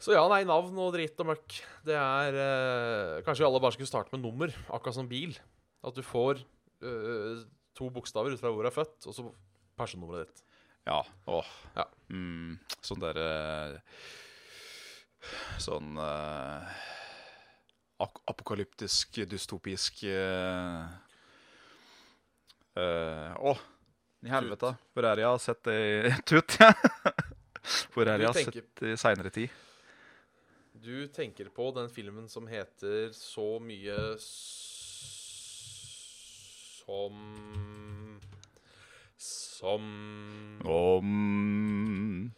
Så 0.00 0.14
ja, 0.14 0.22
nei, 0.32 0.40
navn 0.48 0.78
og 0.80 0.94
dritt 0.94 1.18
og 1.20 1.28
møkk. 1.28 1.56
Det 1.84 1.96
er 1.98 2.38
eh, 2.40 3.18
Kanskje 3.26 3.44
alle 3.44 3.60
bare 3.60 3.76
skulle 3.76 3.90
starte 3.90 4.14
med 4.14 4.22
nummer, 4.24 4.54
akkurat 4.72 4.96
som 4.96 5.10
bil. 5.10 5.34
At 5.84 5.98
du 5.98 6.00
får 6.06 6.40
eh, 6.40 7.42
to 7.76 7.90
bokstaver 7.92 8.32
ut 8.32 8.40
fra 8.40 8.54
hvor 8.54 8.64
du 8.64 8.70
er 8.70 8.78
født, 8.78 8.96
og 9.10 9.16
så 9.16 9.26
personnummeret 9.76 10.30
ditt. 10.30 10.46
Ja. 10.88 11.02
Åh. 11.28 11.52
Ja. 11.76 11.84
Mm, 12.08 12.56
sånn 12.80 13.02
derre 13.02 13.28
Sånn 15.60 15.98
eh, 16.00 16.80
ap 18.00 18.22
apokalyptisk, 18.32 19.20
dystopisk 19.28 20.00
eh, 20.08 21.09
eh, 22.76 23.32
Å, 23.40 23.54
i 24.24 24.28
helvete. 24.30 24.74
Hvor 24.94 25.04
er 25.08 25.16
det 25.16 25.22
jeg 25.24 25.30
har 25.32 25.42
sett 25.42 25.62
det 25.64 25.76
i 25.80 26.12
Tut, 26.28 26.56
ja. 26.60 26.70
Hvor 27.94 28.06
er 28.08 28.16
det 28.18 28.24
jeg 28.26 28.30
har 28.30 28.38
tenker- 28.38 28.52
sett 28.60 28.80
det 28.84 28.92
i 28.94 29.00
seinere 29.00 29.30
tid? 29.34 29.50
Du 30.80 31.06
tenker 31.12 31.48
på 31.52 31.66
den 31.76 31.88
filmen 31.92 32.28
som 32.32 32.46
heter 32.48 33.10
så 33.12 33.58
mye 33.60 33.96
som 36.80 37.16
Som 39.20 39.84
Om 40.64 42.30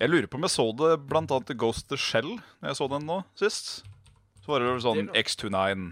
Jeg 0.00 0.10
lurer 0.12 0.28
på 0.28 0.36
om 0.36 0.44
jeg 0.44 0.52
så 0.52 0.66
det 0.76 0.90
blant 1.08 1.32
annet 1.32 1.54
i 1.54 1.56
Ghost 1.58 1.88
the 1.88 1.96
Shell 1.96 2.34
Når 2.36 2.68
jeg 2.72 2.76
så 2.82 2.88
den 2.92 3.06
nå 3.08 3.20
sist. 3.38 3.70
Så 4.44 4.52
var 4.52 4.60
det 4.62 4.74
sånn 4.84 5.08
Det 5.08 5.22
X29 5.24 5.86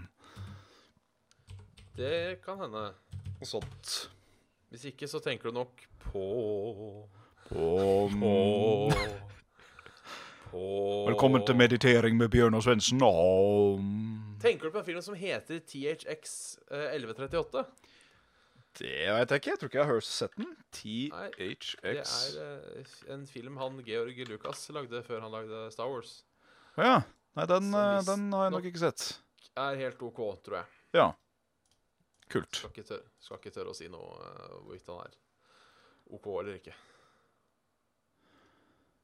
Det 1.97 2.13
kan 2.45 2.59
hende. 2.59 2.85
Og 3.45 3.51
sånt. 3.61 3.93
Hvis 4.73 4.87
ikke, 4.89 5.07
så 5.07 5.21
tenker 5.23 5.51
du 5.51 5.59
nok 5.61 5.83
på 6.09 6.25
På, 7.45 7.65
På 8.19 8.33
På 10.49 10.63
Velkommen 11.09 11.43
til 11.45 11.57
meditering 11.59 12.17
med 12.17 12.31
Bjørnar 12.33 12.63
Svendsen. 12.65 13.01
Tenker 14.41 14.67
du 14.69 14.71
på 14.73 14.81
en 14.81 14.87
film 14.87 15.01
som 15.03 15.17
heter 15.19 15.59
THX 15.67 16.35
eh, 16.71 16.95
1138? 16.95 17.65
Det 18.75 19.07
vet 19.15 19.31
jeg 19.31 19.39
ikke. 19.41 19.51
Jeg 19.53 19.59
tror 19.61 19.69
ikke 19.71 19.79
jeg 19.81 19.89
har 19.89 20.05
sett 20.07 20.37
den. 20.39 20.49
THX 20.75 21.75
Det 21.83 21.93
er 22.03 22.39
eh, 22.45 22.95
en 23.15 23.27
film 23.29 23.59
han 23.61 23.77
Georg 23.87 24.17
Lucas 24.29 24.65
lagde 24.75 25.03
før 25.05 25.21
han 25.27 25.31
lagde 25.35 25.61
Star 25.75 25.91
Wars. 25.91 26.17
Ja. 26.79 27.01
Nei, 27.35 27.45
den, 27.51 27.69
eh, 27.75 27.99
den 28.07 28.25
har 28.33 28.47
jeg 28.49 28.55
nok- 28.57 28.69
ikke 28.71 28.83
sett. 28.87 29.05
Er 29.55 29.77
helt 29.79 30.01
OK, 30.03 30.19
tror 30.43 30.57
jeg. 30.61 30.65
Ja. 30.95 31.11
Kult. 32.31 32.57
Skal 32.57 32.73
ikke 32.73 32.87
tørre, 32.87 33.07
skal 33.21 33.39
ikke 33.41 33.53
tørre 33.53 33.71
å 33.71 33.77
si 33.77 33.87
noe 33.91 34.17
uh, 34.17 34.57
hvorvidt 34.65 34.89
han 34.89 35.05
er 35.05 35.15
OK 36.15 36.27
eller 36.39 36.57
ikke. 36.57 36.75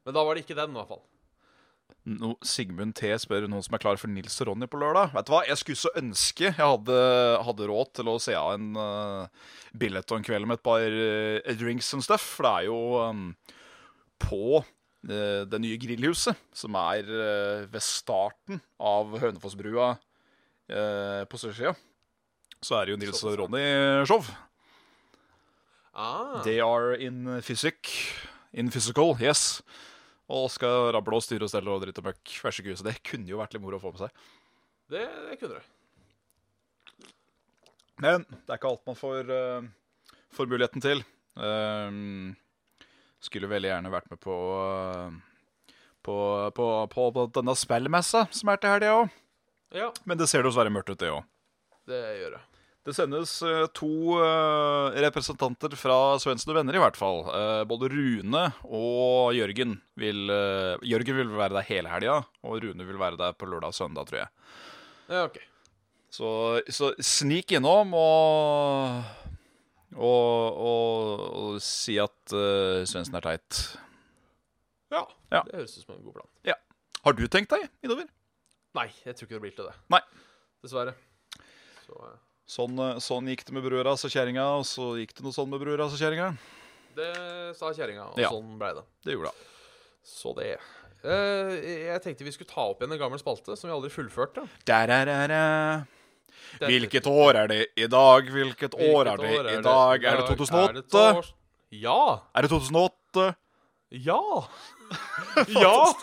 Men 0.02 0.16
da 0.16 0.24
var 0.26 0.34
det 0.34 0.44
ikke 0.44 0.58
den, 0.58 0.74
i 0.74 0.80
hvert 0.80 0.90
fall. 0.90 1.04
No, 2.08 2.32
Sigmund 2.42 2.96
T 2.98 3.12
spør 3.20 3.46
noen 3.46 3.62
som 3.62 3.76
er 3.76 3.82
klar 3.82 3.98
for 4.00 4.10
Nils 4.10 4.40
og 4.42 4.48
Ronny 4.48 4.66
på 4.70 4.80
lørdag. 4.80 5.12
Vet 5.14 5.28
du 5.28 5.32
hva, 5.34 5.42
Jeg 5.46 5.60
skulle 5.60 5.78
så 5.78 5.92
ønske 5.98 6.48
jeg 6.48 6.56
hadde, 6.58 6.98
hadde 7.46 7.68
råd 7.70 7.92
til 7.98 8.10
å 8.10 8.18
se 8.22 8.34
av 8.38 8.56
en 8.56 8.72
uh, 8.74 9.50
billett 9.78 10.10
og 10.10 10.18
en 10.18 10.26
kveld 10.26 10.48
med 10.50 10.58
et 10.58 10.66
par 10.66 10.82
uh, 10.82 11.52
drinks 11.60 11.92
and 11.94 12.02
stuff. 12.02 12.24
For 12.38 12.48
det 12.48 12.52
er 12.52 12.68
jo 12.72 12.80
um, 12.98 13.28
på 14.22 14.42
uh, 14.64 15.42
det 15.46 15.62
nye 15.62 15.78
grillhuset, 15.82 16.38
som 16.56 16.78
er 16.80 17.06
ved 17.70 17.86
starten 17.86 18.62
av 18.82 19.14
Hønefossbrua 19.22 19.94
på 20.72 21.36
sørsida, 21.36 21.74
så 22.62 22.78
er 22.78 22.86
det 22.88 22.94
jo 22.94 23.00
Nils 23.02 23.22
og 23.26 23.38
Ronny-show. 23.42 24.22
Ah, 25.92 26.40
They 26.46 26.60
are 26.64 26.96
in 26.96 27.26
physic. 27.42 27.90
In 28.52 28.70
physical, 28.72 29.16
yes. 29.20 29.60
Og 30.32 30.46
skal 30.54 30.92
rable 30.94 31.18
og 31.18 31.24
styre 31.24 31.44
og 31.44 31.52
stelle 31.52 31.72
og 31.72 31.82
dritt 31.84 31.98
og 32.00 32.06
møkk. 32.08 32.34
Vær 32.44 32.54
så 32.54 32.64
god. 32.64 32.78
Så 32.80 32.86
det 32.86 32.94
kunne 33.04 33.28
jo 33.28 33.40
vært 33.40 33.56
litt 33.56 33.64
moro 33.64 33.76
å 33.80 33.82
få 33.82 33.92
med 33.92 34.04
seg. 34.06 34.26
det, 34.92 35.06
det 35.28 35.38
kunne 35.40 35.58
det. 35.58 35.64
Men 38.02 38.24
det 38.30 38.50
er 38.50 38.58
ikke 38.58 38.70
alt 38.72 38.86
man 38.88 38.96
får, 38.98 39.28
uh, 39.30 39.66
får 40.34 40.48
muligheten 40.50 40.82
til. 40.82 41.02
Uh, 41.38 42.32
skulle 43.22 43.50
veldig 43.50 43.70
gjerne 43.70 43.92
vært 43.92 44.08
med 44.10 44.20
på, 44.22 44.36
uh, 44.56 45.76
på, 46.02 46.16
på, 46.56 46.68
på, 46.90 47.04
på 47.18 47.26
denne 47.36 47.54
spillmessa 47.58 48.24
som 48.34 48.50
er 48.50 48.62
til 48.62 48.74
helga 48.74 48.94
òg. 49.02 49.12
Ja, 49.72 49.92
Men 50.04 50.18
det 50.20 50.26
ser 50.28 50.44
dessverre 50.44 50.72
mørkt 50.72 50.90
ut, 50.92 50.98
det 51.00 51.12
òg. 51.12 51.22
det 51.88 52.00
gjør 52.18 52.34
det. 52.36 52.42
Det 52.82 52.94
sendes 52.96 53.36
eh, 53.46 53.66
to 53.78 53.88
eh, 54.18 54.96
representanter 55.04 55.76
fra 55.78 55.96
Svendsen 56.18 56.50
og 56.50 56.56
venner, 56.58 56.74
i 56.74 56.80
hvert 56.82 56.96
fall. 56.98 57.20
Eh, 57.30 57.60
både 57.70 57.86
Rune 57.92 58.40
og 58.66 59.30
Jørgen 59.36 59.76
vil 60.02 60.32
Jørgen 60.82 61.18
vil 61.20 61.30
være 61.38 61.54
der 61.60 61.68
hele 61.68 61.92
helga, 61.92 62.16
og 62.42 62.58
Rune 62.64 62.86
vil 62.88 62.98
være 62.98 63.20
der 63.20 63.36
på 63.38 63.46
lørdag 63.46 63.70
og 63.70 63.76
søndag, 63.78 64.08
tror 64.10 64.24
jeg. 64.24 64.30
Ja, 65.12 65.24
OK. 65.28 65.38
Så, 66.12 66.28
så 66.74 66.90
snik 67.00 67.54
innom 67.56 67.94
og 67.96 69.02
og, 69.92 70.58
og, 70.64 71.22
og 71.36 71.56
si 71.64 71.98
at 72.00 72.32
uh, 72.32 72.80
Svendsen 72.88 73.16
er 73.18 73.24
teit. 73.26 73.58
Ja, 74.92 75.02
Ja. 75.32 75.42
det 75.46 75.54
høres 75.60 75.74
ut 75.78 75.84
som 75.86 75.94
en 75.98 76.02
god 76.06 76.14
plan. 76.18 76.28
Ja. 76.48 76.54
Har 77.04 77.16
du 77.16 77.22
tenkt 77.32 77.52
deg 77.52 77.66
innover? 77.84 78.08
Nei, 78.76 78.86
jeg 79.04 79.14
tror 79.16 79.28
ikke 79.28 79.36
det 79.38 79.42
blir 79.44 79.54
til 79.56 79.68
det. 79.68 79.74
Nei. 79.92 80.00
Dessverre. 80.64 80.94
Så 81.84 81.96
eh, 82.08 82.16
Sånn, 82.52 82.76
eh, 82.84 82.98
sånn 83.00 83.28
gikk 83.30 83.46
det 83.48 83.54
med 83.56 83.64
brura 83.64 83.94
og 83.94 84.10
kjerringa, 84.12 84.44
og 84.58 84.66
så 84.68 84.90
gikk 85.00 85.14
det 85.16 85.24
noe 85.24 85.32
sånn 85.32 85.48
med 85.48 85.62
brura 85.62 85.86
og 85.86 85.96
kjerringa. 85.96 86.32
det 86.94 87.56
sa 87.56 87.70
kjerringa, 87.72 88.10
og 88.12 88.18
Ja. 88.20 88.28
sånn 88.28 88.58
blei 88.60 88.74
det. 88.76 88.82
Det 89.06 89.14
gjorde 89.14 89.30
det. 89.32 89.46
Så 90.04 90.34
det. 90.36 90.58
Uh, 91.02 91.56
jeg 91.56 92.02
tenkte 92.04 92.22
vi 92.26 92.30
skulle 92.34 92.50
ta 92.50 92.66
opp 92.68 92.82
igjen 92.82 92.92
en 92.92 92.98
gammel 93.00 93.18
spalte 93.18 93.56
som 93.56 93.70
vi 93.70 93.74
aldri 93.74 93.88
fullførte. 93.90 94.44
Der-er-er-er. 94.68 95.86
Det- 96.60 96.68
Hvilket 96.68 97.06
år 97.08 97.34
er 97.34 97.46
det 97.48 97.60
i 97.78 97.86
dag? 97.86 98.28
Hvilket 98.28 98.74
år 98.76 99.06
er 99.14 99.16
det 99.16 99.58
i 99.58 99.62
dag? 99.62 100.04
Er 100.04 100.16
det 100.20 100.36
2008? 100.36 100.90
tors- 100.92 101.32
Ja! 101.72 102.20
Er 102.36 102.42
det 102.42 102.50
2008? 102.50 103.34
Ja! 103.92 104.20
ja! 105.48 105.94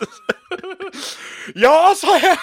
Ja, 1.54 1.94
sa 1.94 2.16
jeg! 2.18 2.36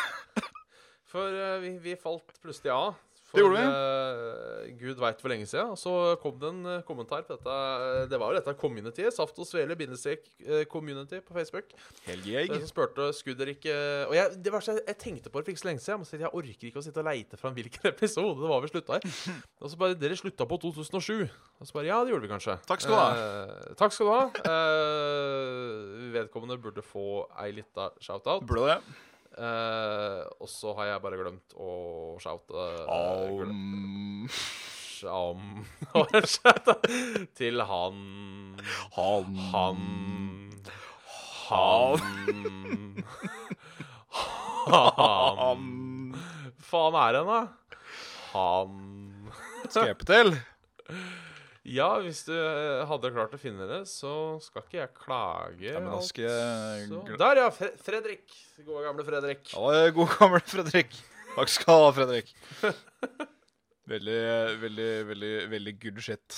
For 1.12 1.28
uh, 1.28 1.60
vi, 1.64 1.78
vi 1.84 1.96
falt 2.00 2.32
plutselig 2.44 2.72
av. 2.74 2.96
For, 3.28 3.38
Det 3.38 3.44
gjorde 3.44 3.60
vi. 3.60 3.68
Uh, 3.68 4.78
Gud 4.80 5.00
veit 5.02 5.20
hvor 5.20 5.32
lenge 5.34 5.48
siden. 5.50 5.74
Og 5.74 5.80
så 5.80 5.94
kom 6.22 6.38
det 6.40 6.48
en 6.48 6.62
uh, 6.66 6.76
kommentar 6.88 7.26
på 7.28 7.36
dette. 7.36 7.56
eh, 7.84 8.06
Det 8.08 8.20
var 8.22 8.32
jo 8.32 8.38
dette 8.40 8.54
communityet. 8.62 9.16
Saft 9.16 9.40
og 9.44 9.48
svele 9.50 9.76
bindestrek 9.76 10.30
community 10.72 11.20
på 11.26 11.36
Facebook. 11.36 11.74
En 12.08 12.24
som 12.24 12.68
spurte 12.70 13.10
skulle 13.18 13.50
ikke 13.52 13.74
Og 14.08 14.16
jeg, 14.16 14.38
det 14.44 14.54
verste, 14.54 14.78
jeg 14.80 14.98
tenkte 15.02 15.32
på 15.32 15.42
det 15.42 15.50
for 15.50 15.56
ikke 15.56 15.64
så 15.64 15.70
lenge 15.70 15.84
siden. 15.84 15.98
Jeg, 15.98 16.00
må 16.00 16.08
si 16.08 16.22
jeg 16.24 16.34
orker 16.40 16.70
ikke 16.70 16.80
å 16.80 16.86
sitte 16.88 17.04
og 17.04 17.10
leite 17.10 17.40
fram 17.42 17.58
hvilken 17.58 17.90
episode 17.94 18.38
det 18.40 18.52
var 18.54 18.64
vi 18.64 18.72
slutta 18.72 19.00
i. 19.02 19.12
Og 19.62 19.74
så 19.74 19.82
bare 19.82 19.98
Dere 20.00 20.20
slutta 20.20 20.48
på 20.48 20.60
2007. 20.64 21.28
Og 21.60 21.68
så 21.68 21.76
bare 21.76 21.90
Ja, 21.92 22.00
det 22.06 22.14
gjorde 22.14 22.28
vi 22.28 22.32
kanskje. 22.32 22.58
Takk 22.70 22.86
skal 22.86 22.96
du 22.96 23.02
ha. 23.02 23.74
Takk 23.80 23.96
skal 23.96 24.08
du 24.08 24.14
ha. 24.14 24.24
Eh, 24.54 26.08
vedkommende 26.16 26.60
burde 26.62 26.86
få 26.86 27.26
ei 27.44 27.52
lita 27.60 27.92
shout-out. 28.00 28.48
Burde 28.48 28.72
det? 28.72 28.80
Eh, 29.38 30.22
og 30.42 30.50
så 30.50 30.72
har 30.80 30.88
jeg 30.92 31.02
bare 31.04 31.18
glemt 31.20 31.54
å 31.62 31.72
shoute 32.22 32.64
Um, 32.90 34.26
Om. 35.08 35.42
Til 37.38 37.62
han. 37.70 38.00
Han. 38.96 39.36
Han. 39.52 39.84
Han. 41.50 42.02
Han. 44.74 45.62
Faen 46.68 46.98
er 47.04 47.20
han, 47.22 47.30
da? 47.30 47.42
Han. 48.34 48.74
Skal 49.70 49.92
hjelpe 49.92 50.10
til? 50.10 50.34
Ja, 51.68 51.90
hvis 52.00 52.22
du 52.24 52.32
eh, 52.32 52.86
hadde 52.88 53.12
klart 53.12 53.34
å 53.36 53.40
finne 53.42 53.66
det, 53.68 53.82
så 53.92 54.38
skal 54.44 54.64
ikke 54.64 54.80
jeg 54.80 54.94
klage. 54.96 55.66
Ja, 55.66 55.82
men 55.82 55.92
jeg 55.92 56.88
altså. 56.88 57.18
Der, 57.20 57.42
ja. 57.44 57.50
Fre 57.52 57.74
Fredrik. 57.84 58.38
Gode, 58.62 58.86
gamle 58.86 59.04
Fredrik. 59.08 59.52
Ja, 59.52 59.90
god 59.96 60.14
gamle 60.16 60.40
Fredrik. 60.48 60.96
Takk 61.36 61.52
skal 61.52 61.82
du 61.82 61.90
ha, 61.90 61.92
Fredrik. 62.00 62.32
Veldig, 63.88 64.60
veldig, 64.60 65.08
veldig, 65.08 65.28
veldig 65.48 65.72
good 65.80 66.02
shit. 66.04 66.36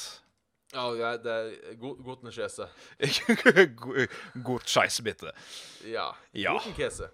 Ja, 0.70 1.16
det 1.18 1.32
er 1.34 1.78
god, 1.82 1.98
Guten. 2.06 2.30
God 4.46 4.68
scheissbitte. 4.70 5.34
Ja. 5.90 6.12
Ja. 6.38 6.54
Guten 6.60 6.76
kese. 6.78 7.08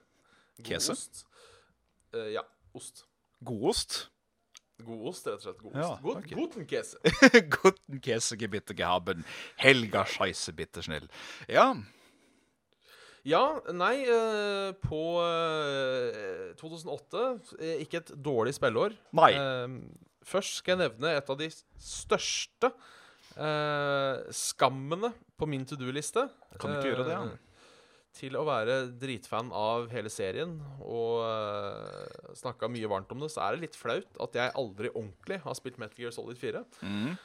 God 0.58 0.68
kese? 0.68 0.92
Ost. 0.92 1.24
Uh, 2.12 2.28
ja. 2.34 2.44
Ost. 2.76 3.06
Godost? 3.48 4.10
God 4.84 5.06
ost, 5.08 5.28
rett 5.30 5.40
og 5.40 5.44
slett. 5.46 5.60
God 5.64 5.76
Ja, 5.80 5.90
ost. 5.94 6.02
God, 6.04 6.18
ok. 6.20 6.32
Guten 6.36 6.66
Käse. 6.68 7.00
Guten 7.56 8.02
Käsegebitte 8.06 8.76
gehaben. 8.76 9.24
Helga 9.62 10.04
scheissebitte 10.10 10.84
snill. 10.84 11.08
Ja. 11.48 11.70
Ja, 13.26 13.40
nei, 13.74 14.04
eh, 14.06 14.74
på 14.86 15.00
eh, 15.24 16.52
2008 16.60 17.24
eh, 17.58 17.80
Ikke 17.82 18.04
et 18.04 18.12
dårlig 18.22 18.54
spilleår. 18.58 18.94
Nei. 19.18 19.32
Eh, 19.34 19.80
først 20.28 20.60
skal 20.60 20.76
jeg 20.76 20.84
nevne 20.90 21.16
et 21.18 21.32
av 21.34 21.40
de 21.40 21.48
største 21.82 22.70
eh, 22.70 24.22
skammene 24.36 25.10
på 25.40 25.50
min 25.50 25.66
to 25.66 25.80
do-liste. 25.80 26.28
Kan 26.60 26.76
du 26.76 26.78
ikke 26.78 26.92
gjøre 26.94 27.08
det, 27.10 27.16
ja? 27.18 27.24
Eh, 28.16 28.20
Til 28.20 28.36
å 28.40 28.46
være 28.48 28.78
dritfan 28.96 29.52
av 29.52 29.90
hele 29.92 30.10
serien 30.10 30.56
og 30.80 31.22
uh, 31.26 32.32
snakka 32.38 32.70
mye 32.72 32.88
varmt 32.88 33.12
om 33.12 33.20
det, 33.20 33.32
så 33.34 33.44
er 33.44 33.56
det 33.56 33.66
litt 33.68 33.76
flaut 33.76 34.20
at 34.24 34.38
jeg 34.40 34.54
aldri 34.56 34.92
ordentlig 34.94 35.42
har 35.44 35.58
spilt 35.58 35.78
Metal 35.82 36.00
Gear 36.00 36.16
Solid 36.16 36.40
4. 36.40 36.64
Mm. 36.82 37.18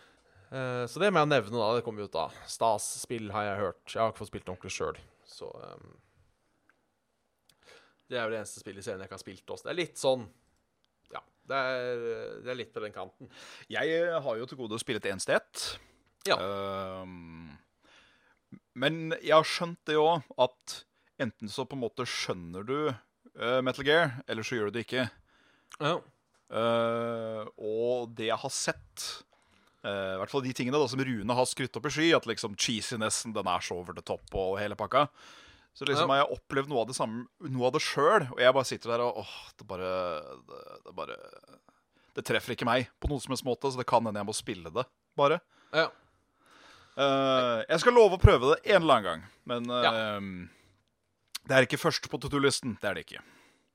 Uh, 0.51 0.85
så 0.91 0.99
det 0.99 1.13
må 1.15 1.23
jeg 1.23 1.31
nevne, 1.31 1.55
da. 1.55 1.69
Det 1.79 1.85
kommer 1.87 2.03
jo 2.03 2.11
ut 2.11 2.17
da. 2.17 2.27
Stas-spill 2.51 3.31
har 3.31 3.47
jeg 3.47 3.61
hørt. 3.63 3.85
Jeg 3.87 4.03
har 4.03 4.11
ikke 4.11 4.25
fått 4.25 4.33
spilt 4.33 4.47
det 4.49 4.55
ordentlig 4.57 4.75
sjøl. 4.75 4.99
Så 5.31 5.47
um, 5.55 5.93
Det 8.11 8.19
er 8.19 8.27
vel 8.27 8.35
det 8.35 8.41
eneste 8.43 8.65
spillet 8.65 8.83
i 8.83 8.89
serien 8.89 9.05
jeg 9.05 9.07
ikke 9.13 9.19
har 9.21 9.23
spilt 9.23 9.55
også. 9.55 9.69
Det 9.69 9.75
er 9.75 9.79
litt 9.85 10.01
sånn 10.01 10.27
Ja. 11.15 11.23
Det 11.51 11.61
er, 11.71 12.03
det 12.43 12.51
er 12.51 12.59
litt 12.59 12.75
på 12.75 12.83
den 12.83 12.95
kanten. 12.95 13.31
Jeg 13.71 13.95
eh, 13.95 14.19
har 14.23 14.43
jo 14.43 14.51
til 14.51 14.59
gode 14.59 14.75
å 14.75 14.83
spille 14.83 14.99
et 14.99 15.07
eneste 15.11 15.39
ett. 15.39 15.63
Ja. 16.27 16.37
Ehm, 16.43 17.55
men 18.79 19.15
jeg 19.21 19.35
har 19.35 19.47
skjønt 19.47 19.81
det 19.89 19.97
òg, 20.01 20.23
at 20.39 20.77
enten 21.21 21.51
så 21.53 21.67
på 21.69 21.77
en 21.77 21.83
måte 21.85 22.07
skjønner 22.09 22.65
du 22.65 22.77
uh, 22.91 23.61
Metal 23.67 23.85
Gear, 23.87 24.15
eller 24.31 24.47
så 24.47 24.57
gjør 24.57 24.71
du 24.71 24.79
det 24.79 24.87
ikke. 24.87 25.09
Ja. 25.81 25.97
Uh, 26.51 27.45
og 27.63 28.15
det 28.19 28.27
jeg 28.27 28.41
har 28.43 28.51
sett 28.51 29.05
uh, 29.87 30.17
I 30.17 30.19
hvert 30.19 30.33
fall 30.33 30.43
de 30.43 30.55
tingene 30.57 30.81
da 30.81 30.89
som 30.91 31.03
Rune 31.07 31.37
har 31.39 31.47
skrytt 31.47 31.77
opp 31.79 31.87
i 31.87 31.93
sky, 31.95 32.09
at 32.17 32.27
liksom 32.27 32.57
cheesinessen 32.59 33.35
den 33.37 33.47
er 33.51 33.63
så 33.63 33.77
over 33.79 33.95
the 33.97 34.03
top 34.03 34.27
og 34.35 34.57
hele 34.59 34.79
pakka. 34.79 35.05
Så 35.79 35.87
liksom 35.87 36.11
Ja. 36.11 36.17
har 36.17 36.25
jeg 36.25 36.35
opplevd 36.35 36.69
noe 36.73 36.81
av 36.83 36.89
det 36.91 36.97
samme 36.99 37.29
Noe 37.47 37.69
av 37.69 37.77
det 37.77 37.81
sjøl, 37.85 38.25
og 38.33 38.41
jeg 38.43 38.55
bare 38.57 38.67
sitter 38.67 38.91
der 38.91 39.05
og 39.05 39.21
åh, 39.23 39.35
det 39.61 39.67
bare 39.71 39.91
det, 40.49 40.63
det 40.89 40.95
bare 40.99 41.15
Det 42.19 42.25
treffer 42.27 42.57
ikke 42.57 42.67
meg 42.67 42.89
på 42.99 43.07
noen 43.13 43.23
som 43.23 43.31
helst 43.31 43.47
måte, 43.47 43.71
så 43.71 43.79
det 43.79 43.87
kan 43.87 44.03
hende 44.03 44.19
jeg 44.19 44.27
må 44.27 44.35
spille 44.35 44.73
det, 44.75 44.83
bare. 45.17 45.39
ja. 45.73 45.87
Eh, 46.99 47.65
jeg 47.71 47.81
skal 47.81 47.95
love 47.95 48.17
å 48.19 48.21
prøve 48.23 48.55
det 48.55 48.73
en 48.75 48.83
eller 48.83 48.95
annen 48.95 49.05
gang, 49.05 49.23
men 49.47 49.65
Ja. 49.71 49.93
eh, 49.93 50.21
det 51.47 51.57
er 51.57 51.67
ikke 51.67 51.79
først 51.81 52.09
på 52.11 52.21
to 52.21 52.29
do-listen. 52.29 52.77
Det 52.81 52.91
er 52.91 52.95
det 52.95 53.07
ikke. 53.07 53.23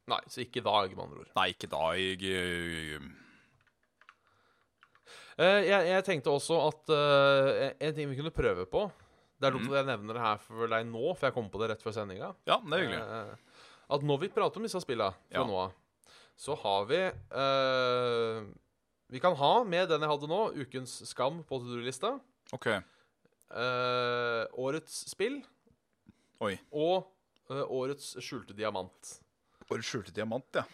Nei, 0.07 0.19
så 0.29 0.41
ikke 0.43 0.57
i 0.61 0.65
dag, 0.65 0.91
med 0.95 1.03
andre 1.05 1.19
ord. 1.23 1.29
Nei, 1.35 1.47
ikke 1.53 1.69
da. 1.69 1.85
Jeg, 1.97 2.21
eh, 2.23 2.99
Eh, 5.37 5.65
jeg, 5.67 5.87
jeg 5.91 6.03
tenkte 6.07 6.31
også 6.31 6.55
at 6.69 6.91
en 7.83 7.93
ting 7.97 8.07
vi 8.07 8.15
kunne 8.15 8.31
prøve 8.31 8.63
på 8.71 8.85
Det 9.35 9.49
er 9.49 9.51
dumt 9.51 9.65
mm. 9.67 9.73
at 9.73 9.79
jeg 9.81 9.87
nevner 9.89 10.13
det 10.15 10.21
her 10.23 10.37
for 10.39 10.67
deg 10.71 10.85
nå, 10.87 11.01
for 11.11 11.27
jeg 11.27 11.33
kom 11.35 11.49
på 11.51 11.59
det 11.59 11.67
rett 11.73 11.81
før 11.83 11.91
sendinga. 11.91 12.29
ja, 12.47 12.55
det 12.63 12.71
er 12.77 12.85
hyggelig. 12.85 13.37
At 13.91 14.01
når 14.07 14.21
vi 14.21 14.29
prater 14.31 14.61
om 14.61 14.63
disse 14.63 14.79
spillene 14.79 15.11
fra 15.11 15.41
Ja. 15.41 15.43
nå 15.43 15.57
av, 15.65 15.73
så 16.39 16.55
har 16.55 16.85
vi 16.87 17.01
Vi 19.11 19.19
kan 19.19 19.35
ha 19.35 19.63
med 19.67 19.89
den 19.89 20.01
jeg 20.01 20.09
hadde 20.09 20.27
nå, 20.31 20.39
ukens 20.55 21.03
skam 21.05 21.43
på 21.43 21.59
to 21.59 21.67
do-lista. 21.67 22.15
OK. 22.53 22.67
Eh, 23.53 24.45
årets 24.57 25.03
spill 25.11 25.37
Oi. 26.43 26.55
og 26.73 27.05
uh, 27.51 27.61
årets 27.69 28.15
skjulte 28.23 28.55
diamant. 28.57 29.11
Årets 29.69 29.91
skjulte 29.91 30.13
diamant, 30.15 30.47
ja. 30.57 30.65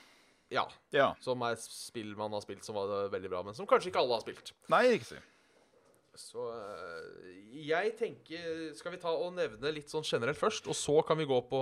Ja. 0.51 0.63
Ja. 0.95 1.09
Som 1.23 1.43
er 1.47 1.59
spill 1.61 2.15
man 2.19 2.33
har 2.35 2.43
spilt 2.43 2.65
som 2.67 2.75
var 2.75 2.89
eh, 2.97 3.11
veldig 3.11 3.29
bra, 3.31 3.43
men 3.45 3.55
som 3.55 3.67
kanskje 3.69 3.91
ikke 3.91 4.01
alle 4.01 4.17
har 4.17 4.23
spilt. 4.23 4.53
Nei, 4.71 4.81
riktig. 4.95 5.19
Så 6.19 6.43
uh, 6.43 7.29
jeg 7.55 7.93
tenker 7.95 8.73
Skal 8.75 8.91
vi 8.91 8.99
ta 8.99 9.13
og 9.15 9.29
nevne 9.37 9.71
litt 9.71 9.91
sånn 9.91 10.03
generelt 10.03 10.39
først, 10.39 10.67
og 10.67 10.75
så 10.75 10.97
kan 11.07 11.19
vi 11.21 11.27
gå 11.29 11.37
på 11.47 11.61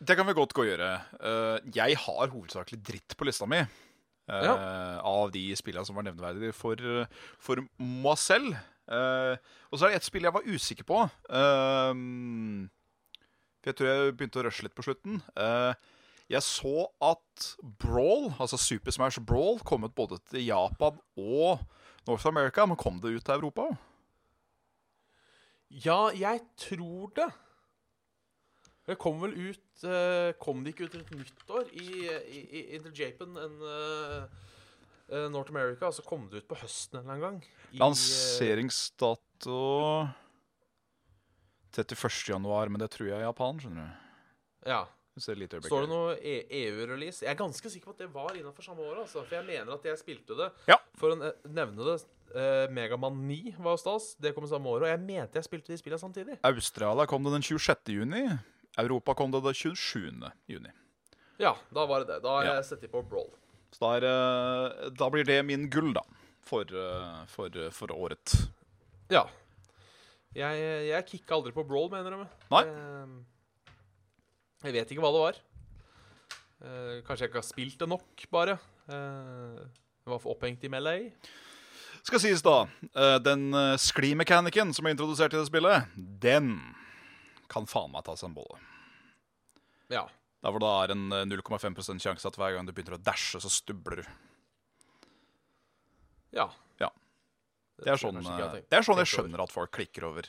Det 0.00 0.16
kan 0.16 0.28
vi 0.28 0.36
godt 0.36 0.54
gå 0.56 0.64
og 0.64 0.70
gjøre. 0.70 0.92
Jeg 1.76 1.98
har 2.06 2.32
hovedsakelig 2.32 2.80
dritt 2.84 3.16
på 3.16 3.28
lista 3.28 3.48
mi. 3.48 3.60
eh, 4.32 4.96
Av 5.06 5.30
de 5.32 5.44
spillene 5.58 5.84
som 5.88 5.96
var 5.98 6.08
nevneverdige 6.08 6.56
for, 6.56 6.80
for 7.40 7.62
selv. 8.20 8.56
Og 8.86 9.78
så 9.78 9.86
er 9.86 9.94
det 9.94 10.00
ett 10.00 10.06
spill 10.06 10.26
jeg 10.28 10.34
var 10.36 10.46
usikker 10.46 10.86
på. 10.86 11.02
Eh, 11.28 11.92
for 13.66 13.72
jeg 13.72 13.78
tror 13.80 13.88
jeg 13.90 14.14
begynte 14.14 14.38
å 14.38 14.46
rushe 14.46 14.62
litt 14.62 14.76
på 14.78 14.84
slutten. 14.86 15.18
Eh, 15.34 15.94
jeg 16.30 16.42
så 16.42 16.86
at 17.02 17.48
Brawl, 17.82 18.32
altså 18.38 18.58
Super 18.58 18.94
Smash 18.94 19.18
Brawl, 19.22 19.58
kom 19.66 19.86
ut 19.86 19.94
både 19.94 20.18
til 20.30 20.44
Japan 20.46 20.98
og 21.18 21.64
North 22.06 22.26
America. 22.30 22.66
Men 22.66 22.78
kom 22.78 23.00
det 23.02 23.16
ut 23.16 23.26
til 23.26 23.34
Europa 23.34 23.66
òg? 23.70 23.76
Ja, 25.82 26.12
jeg 26.14 26.44
tror 26.62 27.10
det. 27.16 27.26
Det 28.86 28.94
kom 29.02 29.18
vel 29.18 29.32
ut 29.34 29.82
eh, 29.82 30.30
Kom 30.38 30.60
det 30.62 30.76
ikke 30.76 30.86
ut 30.86 30.94
rundt 30.94 31.10
nyttår 31.10 31.72
i, 31.74 31.88
i, 32.06 32.42
i 32.54 32.60
Interjapan 32.78 33.34
enn 33.42 33.56
eh, 35.10 35.28
North 35.30 35.50
America? 35.50 35.90
så 35.92 36.02
kom 36.06 36.28
det 36.30 36.36
ut 36.44 36.48
på 36.48 36.56
høsten 36.60 36.98
en 36.98 37.04
eller 37.04 37.14
annen 37.14 37.26
gang? 37.26 37.38
I, 37.72 37.76
eh, 37.76 37.80
Lanseringsdato 37.80 39.58
31. 41.76 42.28
januar, 42.28 42.68
men 42.72 42.80
det 42.80 42.88
tror 42.94 43.08
jeg 43.10 43.18
er 43.20 43.26
Japan, 43.26 43.58
skjønner 43.60 43.84
du. 43.84 43.90
Ja. 44.70 44.84
Står 45.16 45.86
det 45.86 45.88
noe 45.88 46.10
E- 46.20 46.44
EU-release? 46.52 47.22
Jeg 47.24 47.30
er 47.32 47.38
ganske 47.40 47.70
sikker 47.72 47.88
på 47.88 47.94
at 47.94 48.00
det 48.02 48.08
var 48.12 48.34
innenfor 48.36 48.60
samme 48.66 48.84
år. 48.84 48.98
Altså, 49.00 49.22
for 49.24 49.32
jeg 49.38 49.46
mener 49.48 49.72
at 49.72 49.84
jeg 49.88 49.96
spilte 49.96 50.36
det. 50.36 50.50
Ja. 50.68 50.76
For 51.00 51.14
å 51.14 51.30
nevne 51.48 51.86
det 51.86 51.94
uh, 52.36 52.66
Megaman 52.76 53.16
9 53.24 53.54
var 53.64 53.78
jo 53.78 53.80
stas. 53.80 54.10
Det 54.20 54.34
kom 54.36 54.44
samme 54.50 54.68
år. 54.68 54.84
Og 54.84 54.90
jeg 54.90 55.00
mente 55.00 55.40
jeg 55.40 55.46
spilte 55.48 55.72
de 55.72 55.78
spillene 55.80 56.02
samtidig. 56.02 56.36
Australia 56.44 57.06
kom 57.08 57.24
det 57.24 57.32
den 57.32 57.46
26. 57.48 57.94
juni. 57.96 58.26
Europa 58.76 59.14
kom 59.16 59.32
det 59.32 59.40
den 59.46 59.56
27. 59.56 60.20
juni. 60.52 60.74
Ja, 61.40 61.54
da 61.72 61.86
var 61.88 62.04
det 62.04 62.10
det. 62.12 62.18
Da 62.24 62.34
har 62.36 62.44
Ja. 62.50 62.54
jeg 62.60 62.68
sett 62.68 62.84
på 62.92 63.00
Brawl. 63.08 63.32
Så 63.74 63.82
da, 63.82 63.90
er, 63.98 64.06
eh, 64.10 64.90
da 64.96 65.08
blir 65.12 65.24
det 65.28 65.40
min 65.44 65.66
gull, 65.72 65.92
da. 65.96 66.02
For, 66.46 66.62
eh, 66.70 67.24
for, 67.32 67.50
for 67.74 67.92
året. 67.96 68.36
Ja. 69.12 69.24
Jeg, 70.36 70.60
jeg 70.90 71.06
kicka 71.08 71.34
aldri 71.38 71.52
på 71.56 71.64
Brawl, 71.66 71.88
mener 71.92 72.12
jeg. 72.16 72.28
Nei. 72.52 72.62
Jeg, 72.68 73.08
Jeg 74.66 74.72
vet 74.78 74.90
ikke 74.94 75.02
hva 75.04 75.10
det 75.14 75.24
var. 75.24 75.40
Eh, 76.66 76.94
kanskje 77.06 77.26
jeg 77.26 77.30
ikke 77.32 77.42
har 77.42 77.48
spilt 77.50 77.78
det 77.82 77.88
nok, 77.90 78.24
bare. 78.32 78.56
Eh, 78.88 79.58
Jeg 80.06 80.12
var 80.12 80.20
for 80.22 80.36
opphengt 80.36 80.62
i 80.64 80.70
Melee. 80.70 81.10
Skal 82.06 82.20
sies, 82.22 82.42
da. 82.46 82.66
eh, 82.94 83.18
Den 83.18 83.50
skli-mekanikken 83.82 84.70
som 84.76 84.86
er 84.86 84.94
introdusert 84.94 85.34
i 85.34 85.40
det 85.40 85.48
spillet, 85.50 85.90
den 86.22 86.52
kan 87.50 87.66
faen 87.66 87.90
meg 87.92 88.04
ta 88.06 88.14
seg 88.16 88.30
en 88.30 88.36
bolle. 88.38 88.60
Ja. 89.92 90.06
Der 90.46 90.54
hvor 90.54 90.62
det 90.62 90.68
er 90.70 90.92
en 90.94 91.08
eh, 91.10 91.24
0,5% 91.26 91.98
sjanse 91.98 92.28
at 92.28 92.36
hver 92.38 92.52
gang 92.54 92.66
du 92.68 92.70
begynner 92.70 92.94
å 92.94 93.02
dashe, 93.02 93.40
så 93.42 93.50
stubler 93.50 94.04
du. 94.04 94.10
Ja. 96.36 96.44
Ja. 96.78 96.92
Det 97.82 97.90
er 97.90 97.98
sånn, 97.98 98.20
eh, 98.22 98.60
det 98.62 98.78
er 98.78 98.84
sånn 98.86 99.00
jeg 99.02 99.10
skjønner 99.10 99.42
at 99.42 99.50
folk 99.50 99.72
klikker 99.74 100.06
over. 100.06 100.28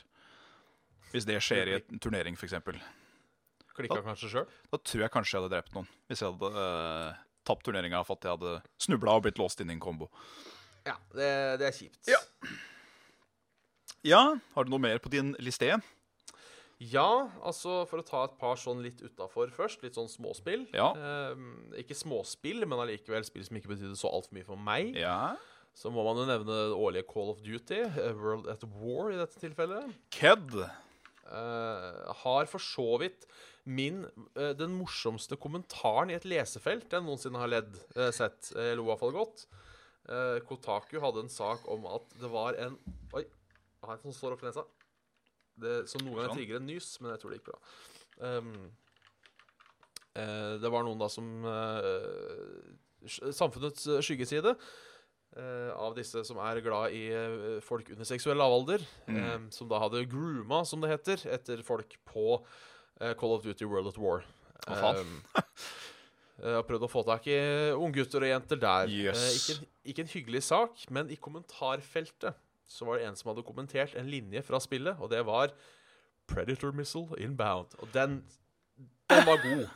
Hvis 1.12 1.28
det 1.28 1.38
skjer 1.38 1.70
i 1.70 1.76
en 1.78 2.02
turnering, 2.02 2.34
f.eks. 2.34 2.56
Klikka 3.78 4.00
kanskje 4.02 4.32
sjøl? 4.32 4.48
Da 4.72 4.80
tror 4.82 5.04
jeg 5.04 5.12
kanskje 5.14 5.36
jeg 5.36 5.44
hadde 5.44 5.52
drept 5.54 5.76
noen. 5.76 5.86
Hvis 6.10 6.24
jeg 6.24 6.34
hadde 6.34 6.66
uh, 6.66 7.20
tapt 7.46 7.62
turneringa 7.68 8.02
for 8.02 8.18
at 8.18 8.26
jeg 8.26 8.34
hadde 8.34 8.56
snubla 8.82 9.14
og 9.14 9.22
blitt 9.28 9.38
låst 9.38 9.62
inn 9.62 9.70
i 9.70 9.76
en 9.76 9.84
kombo. 9.84 10.10
Ja, 10.82 10.96
det, 11.14 11.30
det 11.62 11.70
er 11.70 11.78
kjipt. 11.78 12.02
Ja. 12.10 12.18
Ja, 14.02 14.24
har 14.56 14.66
du 14.66 14.74
noe 14.74 14.82
mer 14.82 14.98
på 14.98 15.14
din 15.14 15.30
liste? 15.38 15.78
Ja, 16.78 17.26
altså 17.42 17.80
for 17.90 17.98
å 17.98 18.06
ta 18.06 18.20
et 18.28 18.36
par 18.38 18.58
sånn 18.60 18.84
litt 18.84 19.00
utafor 19.02 19.50
først. 19.54 19.82
Litt 19.82 19.98
sånn 19.98 20.10
småspill. 20.10 20.68
Ja. 20.76 20.92
Eh, 20.94 21.40
ikke 21.82 21.96
småspill, 21.98 22.62
men 22.70 22.78
allikevel 22.84 23.26
spill 23.26 23.46
som 23.46 23.58
ikke 23.58 23.72
betydde 23.72 23.98
så 23.98 24.12
altfor 24.12 24.38
mye 24.38 24.46
for 24.46 24.60
meg. 24.68 24.94
Ja. 24.98 25.34
Så 25.74 25.90
må 25.94 26.04
man 26.06 26.18
jo 26.20 26.26
nevne 26.28 26.46
det 26.54 26.78
årlige 26.78 27.08
Call 27.10 27.32
of 27.34 27.42
Duty, 27.42 27.80
eh, 27.86 28.14
World 28.18 28.46
at 28.50 28.62
War 28.78 29.10
i 29.10 29.18
dette 29.18 29.42
tilfellet. 29.42 29.90
Ked. 30.14 30.54
Eh, 31.28 32.14
har 32.22 32.48
for 32.48 32.62
så 32.62 32.94
vidt 33.02 33.26
min 33.68 34.06
eh, 34.32 34.54
Den 34.56 34.72
morsomste 34.78 35.36
kommentaren 35.36 36.08
i 36.08 36.16
et 36.16 36.24
lesefelt 36.24 36.88
jeg 36.94 37.04
noensinne 37.04 37.42
har 37.42 37.50
ledd, 37.52 37.74
eh, 37.98 38.08
sett. 38.16 38.52
Jeg 38.54 38.78
lo 38.78 38.86
iallfall 38.88 39.12
godt. 39.18 39.44
Eh, 40.08 40.38
Kotaku 40.48 40.96
hadde 41.02 41.26
en 41.26 41.32
sak 41.32 41.66
om 41.68 41.84
at 41.90 42.06
det 42.22 42.30
var 42.32 42.56
en 42.56 42.78
Oi, 43.12 43.26
jeg 43.26 43.84
har 43.90 43.98
en 43.98 44.06
som 44.06 44.14
står 44.16 44.38
opp 44.38 44.46
i 44.46 44.48
nesa. 44.48 44.64
Det, 45.58 45.76
som 45.90 46.04
noen 46.04 46.20
ganger 46.20 46.34
trigger 46.36 46.60
en 46.60 46.68
nys, 46.70 46.90
men 47.02 47.10
jeg 47.14 47.20
tror 47.22 47.32
det 47.34 47.38
gikk 47.40 47.48
bra. 47.50 47.58
Um, 48.18 48.52
eh, 50.14 50.52
det 50.62 50.70
var 50.72 50.84
noen 50.86 51.00
da 51.00 51.08
som 51.12 51.26
eh, 51.46 53.32
Samfunnets 53.34 53.86
eh, 53.90 54.00
skyggeside 54.04 54.52
eh, 54.54 55.70
av 55.78 55.94
disse 55.98 56.24
som 56.26 56.40
er 56.42 56.58
glad 56.64 56.94
i 56.96 57.04
eh, 57.14 57.58
folk 57.64 57.92
under 57.94 58.08
seksuell 58.08 58.38
lavalder, 58.40 58.82
Mm. 59.08 59.18
eh, 59.22 59.38
som 59.54 59.68
da 59.70 59.78
hadde 59.84 60.02
grooma, 60.10 60.64
som 60.66 60.82
det 60.82 60.90
heter, 60.96 61.22
etter 61.38 61.62
folk 61.66 61.94
på 62.08 62.40
eh, 63.00 63.14
Call 63.18 63.36
of 63.38 63.46
Duty 63.46 63.64
World 63.70 63.92
at 63.92 63.98
War. 64.02 64.24
Hva 64.66 64.80
faen? 64.82 65.04
Um, 65.06 65.44
eh, 66.42 66.54
har 66.58 66.66
prøvd 66.66 66.88
å 66.88 66.90
få 66.90 67.04
tak 67.06 67.26
i 67.30 67.38
unggutter 67.78 68.26
og 68.26 68.32
jenter 68.34 68.60
der. 68.62 68.90
Yes. 68.90 69.22
Ikke, 69.38 69.70
ikke 69.92 70.04
en 70.06 70.12
hyggelig 70.16 70.42
sak, 70.50 70.84
men 70.94 71.10
i 71.14 71.16
kommentarfeltet 71.22 72.34
så 72.68 72.84
var 72.84 72.98
det 72.98 73.08
en 73.08 73.16
som 73.16 73.32
hadde 73.32 73.46
kommentert 73.46 73.96
en 73.96 74.10
linje 74.10 74.42
fra 74.44 74.60
spillet, 74.60 75.00
og 75.00 75.10
det 75.12 75.24
var 75.26 75.54
Predator 76.28 76.74
Missile 76.76 77.16
Inbound. 77.18 77.74
Og 77.78 77.88
den, 77.94 78.20
den 79.08 79.26
var 79.26 79.40
god. 79.42 79.68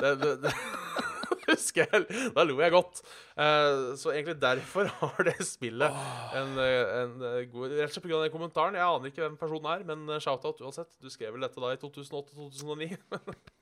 Det, 0.00 0.10
det, 0.20 0.32
det 0.42 0.52
husker 1.50 1.86
jeg. 1.86 2.06
Da 2.34 2.44
lo 2.44 2.58
jeg 2.60 2.74
godt. 2.74 3.02
Eh, 3.38 3.94
så 4.00 4.12
egentlig 4.12 4.36
derfor 4.42 4.90
har 5.00 5.28
det 5.28 5.36
spillet 5.46 6.00
en, 6.36 6.58
en 6.58 7.14
god 7.52 7.76
Rett 7.76 7.90
og 7.90 7.94
slett 7.94 8.08
pga. 8.08 8.22
den 8.24 8.34
kommentaren. 8.34 8.78
Jeg 8.78 8.86
aner 8.86 9.12
ikke 9.12 9.24
hvem 9.24 9.38
personen 9.40 9.70
er, 9.72 9.86
men 9.86 10.08
eh, 10.10 10.20
shout-out 10.22 10.60
uansett. 10.64 10.90
Du 11.02 11.10
skrev 11.12 11.36
vel 11.36 11.46
dette 11.46 11.62
da 11.62 11.72
i 11.72 11.80
2008-2009? 11.80 12.98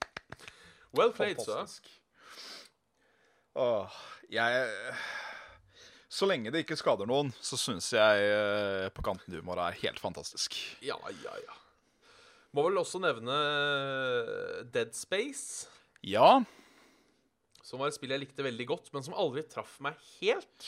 well 0.96 1.12
played, 1.12 1.44
sir. 1.44 1.68
Åh, 3.54 4.00
jeg 4.34 4.66
Så 6.14 6.28
lenge 6.30 6.52
det 6.54 6.60
ikke 6.62 6.76
skader 6.78 7.08
noen, 7.10 7.32
så 7.42 7.56
syns 7.58 7.88
jeg 7.96 8.26
eh, 8.30 8.88
På 8.94 9.02
kanten 9.02 9.34
humor 9.34 9.58
er 9.64 9.74
helt 9.80 9.98
fantastisk. 9.98 10.54
Ja, 10.84 10.94
ja, 11.24 11.32
ja. 11.42 11.56
Må 12.54 12.62
vel 12.68 12.78
også 12.78 13.00
nevne 13.02 13.34
eh, 13.34 14.60
Dead 14.70 14.92
Space, 14.94 15.66
Ja, 16.06 16.36
som 17.64 17.80
var 17.80 17.88
et 17.90 17.96
spill 17.96 18.12
jeg 18.12 18.20
likte 18.20 18.44
veldig 18.44 18.66
godt, 18.68 18.90
men 18.94 19.02
som 19.02 19.14
aldri 19.18 19.42
traff 19.48 19.78
meg 19.82 19.96
helt. 20.20 20.66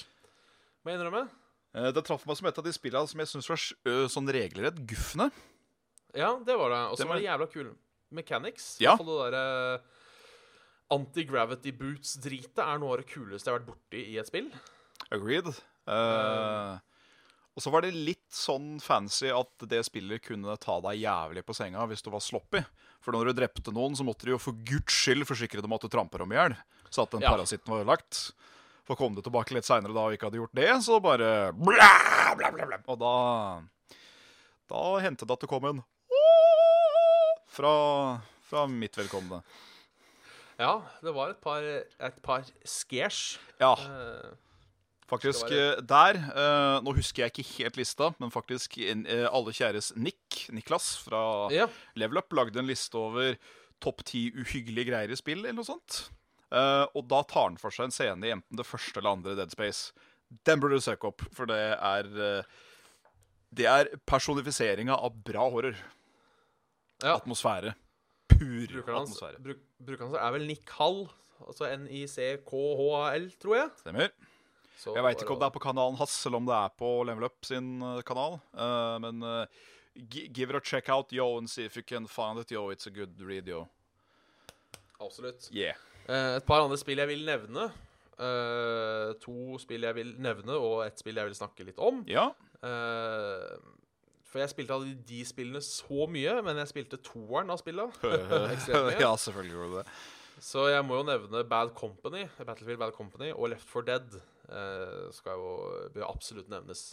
Må 0.82 0.90
jeg 0.90 0.98
innrømme. 0.98 1.26
eh, 1.76 1.90
det 1.94 2.02
traff 2.08 2.24
meg 2.26 2.38
som 2.40 2.48
et 2.48 2.58
av 2.58 2.64
de 2.66 2.72
spillene 2.74 3.06
som 3.12 3.20
jeg 3.22 3.28
syns 3.30 3.50
var 3.52 3.60
s- 3.60 3.74
ø, 3.86 4.08
sånn 4.10 4.26
regelrett 4.32 4.80
guffende. 4.88 5.28
Ja, 6.16 6.32
det 6.40 6.56
var 6.56 6.72
det. 6.72 6.80
Og 6.90 6.96
så 6.96 7.04
Det 7.04 7.06
var 7.06 7.14
var- 7.14 7.20
det 7.20 7.28
jævla 7.28 7.46
kul 7.52 7.68
mechanics. 8.16 8.80
Ja. 8.80 8.94
I 8.94 8.96
hvert 8.96 9.04
fall 9.04 9.12
det 9.30 9.32
derre 9.36 9.80
Anti-gravity 10.96 11.72
boots-dritet 11.76 12.58
er 12.62 12.78
noe 12.78 12.94
av 12.94 13.00
det 13.02 13.08
kuleste 13.10 13.50
jeg 13.50 13.52
har 13.54 13.60
vært 13.60 13.70
borti 13.72 14.02
i 14.14 14.18
et 14.18 14.26
spill. 14.30 14.50
Agreed. 15.14 15.46
Uh, 15.86 16.78
og 17.56 17.62
så 17.62 17.70
var 17.72 17.84
det 17.86 17.92
litt 17.94 18.26
sånn 18.34 18.80
fancy 18.82 19.30
at 19.32 19.64
det 19.70 19.84
spillet 19.86 20.20
kunne 20.26 20.56
ta 20.60 20.80
deg 20.84 20.98
jævlig 21.00 21.44
på 21.46 21.54
senga 21.56 21.86
hvis 21.88 22.02
du 22.04 22.10
var 22.12 22.20
sloppy. 22.24 22.60
For 23.00 23.14
når 23.14 23.30
du 23.30 23.38
drepte 23.38 23.72
noen, 23.72 23.94
så 23.96 24.04
måtte 24.04 24.26
du 24.26 24.32
jo 24.34 24.40
for 24.42 24.52
guds 24.66 24.92
skyld 24.92 25.24
forsikre 25.28 25.62
dem 25.64 25.72
at 25.76 25.86
du 25.86 25.88
tramper 25.92 26.18
dem 26.24 26.34
i 26.34 26.40
hjel. 26.40 26.56
Så 26.90 27.02
at 27.06 27.14
den 27.14 27.22
Ja. 27.24 27.30
parasitten 27.32 27.70
var 27.72 27.84
ødelagt. 27.84 28.32
For 28.86 28.94
kom 28.98 29.14
du 29.16 29.22
tilbake 29.22 29.54
litt 29.54 29.64
seinere 29.66 29.94
da 29.94 30.04
og 30.06 30.12
ikke 30.14 30.28
hadde 30.28 30.38
gjort 30.42 30.54
det, 30.54 30.68
så 30.84 31.00
bare 31.02 31.52
bla, 31.54 32.34
bla, 32.38 32.50
bla, 32.54 32.66
bla. 32.66 32.78
Og 32.86 32.98
da 32.98 33.62
Da 34.68 34.82
hendte 35.02 35.26
det 35.26 35.32
at 35.38 35.40
det 35.40 35.48
kom 35.50 35.64
en 35.64 35.82
fra, 37.48 38.20
fra 38.42 38.66
mitt 38.66 38.96
velkomne. 38.98 39.40
Ja, 40.58 40.82
det 41.04 41.12
var 41.14 41.30
et 41.32 41.40
par, 41.44 41.62
et 41.62 42.18
par 42.24 42.44
scares. 42.64 43.38
Ja, 43.60 43.74
Eh, 43.76 44.34
faktisk 45.10 45.50
eh, 45.54 45.78
der 45.86 46.18
uh, 46.18 46.78
Nå 46.84 46.94
husker 46.96 47.24
jeg 47.24 47.34
ikke 47.34 47.46
helt 47.60 47.78
lista, 47.80 48.10
men 48.22 48.32
faktisk 48.34 48.78
eh, 48.82 49.26
alle 49.26 49.54
kjæres 49.56 49.92
Nick, 49.96 50.46
Niklas 50.54 50.94
fra 51.04 51.20
ja. 51.54 51.68
Level 51.98 52.22
Up 52.22 52.36
lagde 52.36 52.60
en 52.62 52.68
liste 52.70 52.98
over 52.98 53.36
topp 53.82 54.04
ti 54.08 54.28
uhyggelige 54.32 54.90
greier 54.90 55.12
i 55.12 55.18
spill, 55.18 55.44
eller 55.44 55.58
noe 55.58 55.68
sånt. 55.68 56.06
Eh, 56.50 56.84
og 56.96 57.08
da 57.10 57.22
tar 57.28 57.50
han 57.50 57.58
for 57.60 57.74
seg 57.74 57.88
en 57.88 57.96
scene 57.96 58.28
i 58.28 58.34
enten 58.34 58.60
det 58.60 58.66
første 58.66 59.00
eller 59.00 59.18
andre 59.18 59.36
Dead 59.38 59.52
Space. 59.52 59.92
Den 60.48 60.62
burde 60.62 60.80
du 60.80 60.82
søke 60.82 61.10
opp, 61.12 61.22
for 61.36 61.46
det 61.46 61.60
er 61.76 62.08
Det 63.56 63.66
er 63.70 63.92
personifiseringa 64.10 64.96
av 64.96 65.14
bra 65.24 65.44
horror. 65.52 65.76
Ja. 67.02 67.18
Atmosfære. 67.18 67.76
Pur 68.26 68.66
Brukeren 68.72 68.98
hans, 68.98 69.12
atmosfære. 69.14 69.42
bruk, 69.44 69.60
brukeren 69.78 70.10
hans 70.10 70.18
er 70.20 70.32
vel 70.34 70.46
Nick 70.48 70.72
Hall. 70.78 71.06
Altså 71.46 71.68
N-I-C-K-H-A-L, 71.76 73.28
tror 73.42 73.56
jeg. 73.56 73.70
Stemmer. 73.82 74.08
Så 74.76 74.92
Jeg 74.92 75.04
veit 75.06 75.22
ikke 75.22 75.32
om 75.32 75.40
det 75.40 75.48
er 75.48 75.54
på 75.54 75.62
kanalen 75.64 75.96
hans, 75.96 76.14
eller 76.28 76.42
om 76.42 76.48
det 76.48 76.56
er 76.56 76.74
på 76.76 76.90
Level 77.08 77.24
Up 77.30 77.48
sin 77.48 77.80
eh, 77.80 78.02
kanal. 78.06 78.38
Uh, 78.52 78.96
men 79.00 79.24
uh, 79.24 79.46
give 80.12 80.50
it 80.50 80.58
a 80.58 80.60
check 80.60 80.90
out, 80.92 81.12
yo, 81.12 81.38
and 81.38 81.48
see 81.48 81.64
if 81.64 81.76
you 81.76 81.82
can 81.82 82.06
find 82.06 82.38
it. 82.38 82.52
Yo, 82.52 82.68
it's 82.70 82.86
a 82.86 82.90
good 82.90 83.16
read, 83.20 83.48
yo. 83.48 83.66
Absolutt. 85.00 85.48
Yeah. 85.52 85.76
Uh, 86.08 86.36
et 86.36 86.44
par 86.44 86.60
andre 86.64 86.76
spill 86.76 87.00
jeg 87.00 87.08
vil 87.08 87.24
nevne. 87.26 87.70
To 89.20 89.58
spill 89.60 89.84
jeg 89.84 89.94
vil 89.96 90.14
nevne, 90.24 90.54
og 90.56 90.86
et 90.86 91.00
spill 91.00 91.18
jeg 91.20 91.28
vil 91.28 91.34
snakke 91.36 91.66
litt 91.68 91.80
om. 91.80 91.98
Ja. 92.08 92.30
For 94.24 94.40
jeg 94.40 94.52
spilte 94.54 94.72
alle 94.72 94.94
de 95.08 95.18
spillene 95.28 95.60
så 95.64 96.06
mye, 96.08 96.38
men 96.44 96.56
jeg 96.62 96.70
spilte 96.72 97.00
toeren 97.04 97.52
av 97.52 97.60
spillene. 97.60 97.92
Ja, 99.04 99.12
selvfølgelig 99.20 99.52
gjorde 99.52 99.68
du 99.68 99.76
det. 99.82 99.86
Så 100.40 100.66
jeg 100.68 100.84
må 100.84 100.98
jo 100.98 101.04
nevne 101.08 101.44
Bad 101.48 101.72
Company, 101.76 102.26
Battlefield 102.38 102.80
Bad 102.80 102.96
Company 102.96 103.30
og 103.32 103.52
Left 103.52 103.68
4 103.72 103.86
Dead. 103.88 104.16
Eh, 104.48 105.06
skal 105.16 105.40
jo 105.40 105.54
bør 105.94 106.08
absolutt 106.10 106.50
nevnes. 106.52 106.84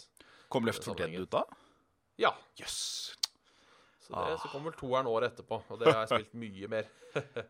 Kom 0.52 0.66
Left 0.66 0.84
4 0.84 0.96
Dead 1.04 1.14
ut 1.22 1.30
da? 1.34 1.44
Ja. 2.20 2.32
Jøss. 2.60 3.14
Så, 4.04 4.12
det, 4.12 4.20
Ah. 4.20 4.36
så 4.42 4.50
kommer 4.52 4.74
toeren 4.76 5.06
året 5.08 5.32
etterpå, 5.32 5.62
og 5.70 5.78
det 5.80 5.88
har 5.88 6.04
jeg 6.04 6.10
spilt 6.12 6.34
mye 6.38 6.68
mer. 6.68 6.90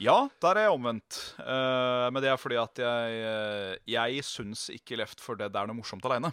Ja, 0.00 0.30
der 0.40 0.56
er 0.56 0.64
jeg 0.64 0.72
omvendt. 0.72 1.16
Uh, 1.36 2.08
men 2.08 2.22
det 2.24 2.30
er 2.32 2.38
fordi 2.40 2.56
at 2.56 2.78
jeg 2.80 3.16
uh, 3.20 3.74
Jeg 3.84 4.22
syns 4.24 4.70
ikke 4.72 4.96
Left 4.96 5.20
4 5.20 5.36
Dead 5.42 5.58
er 5.60 5.68
noe 5.68 5.76
morsomt 5.76 6.06
aleine. 6.08 6.30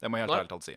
Det 0.00 0.08
må 0.08 0.16
jeg 0.16 0.24
helt 0.24 0.38
ærlig 0.38 0.48
talt 0.48 0.64
si. 0.64 0.76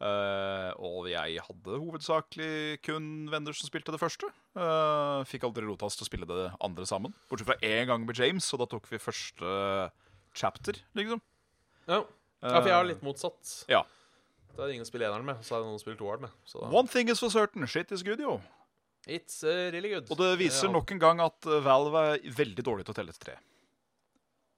Uh, 0.00 0.72
og 0.80 1.10
jeg 1.12 1.44
hadde 1.44 1.76
hovedsakelig 1.76 2.80
kun 2.82 3.10
venner 3.30 3.52
som 3.52 3.68
spilte 3.68 3.92
det 3.92 4.00
første. 4.00 4.32
Uh, 4.56 5.20
fikk 5.28 5.44
aldri 5.44 5.68
rotas 5.68 5.94
til 6.00 6.06
å 6.06 6.08
spille 6.08 6.30
det 6.30 6.48
andre 6.64 6.88
sammen. 6.88 7.12
Bortsett 7.28 7.52
fra 7.52 7.58
én 7.60 7.84
gang 7.90 8.08
med 8.08 8.16
James, 8.16 8.48
og 8.56 8.64
da 8.64 8.70
tok 8.72 8.88
vi 8.88 9.02
første 9.02 9.52
chapter, 10.34 10.78
liksom. 10.98 11.20
Ja. 11.86 12.00
ja, 12.42 12.54
for 12.60 12.68
jeg 12.70 12.76
har 12.78 12.86
litt 12.88 13.02
motsatt. 13.04 13.52
Ja. 13.70 13.82
Da 14.52 14.64
er 14.64 14.68
det 14.70 14.74
ingen 14.76 14.86
å 14.86 14.90
spille 14.90 15.06
eneren 15.08 15.24
med, 15.26 15.40
så 15.44 15.56
er 15.56 15.62
det 15.62 15.68
noen 15.70 15.78
å 15.78 15.82
spille 15.82 15.96
toeren 16.00 16.26
med. 16.26 16.34
Så 16.48 16.60
da, 16.60 16.68
One 16.72 16.88
thing 16.92 17.08
is 17.12 17.20
for 17.22 17.32
certain, 17.32 17.64
shit 17.66 17.92
is 17.94 18.02
good, 18.06 18.20
jo. 18.20 18.38
It's 19.08 19.40
uh, 19.42 19.70
really 19.74 19.90
good. 19.94 20.10
Og 20.12 20.18
det 20.20 20.34
viser 20.38 20.68
Ja. 20.68 20.72
nok 20.76 20.92
en 20.94 21.00
gang 21.02 21.20
at 21.24 21.46
eh, 21.50 21.58
Valve 21.64 22.02
er 22.12 22.26
veldig 22.36 22.62
dårlig 22.68 22.84
til 22.86 22.94
å 22.94 22.98
telle 23.00 23.14
til 23.16 23.24
tre. 23.24 23.34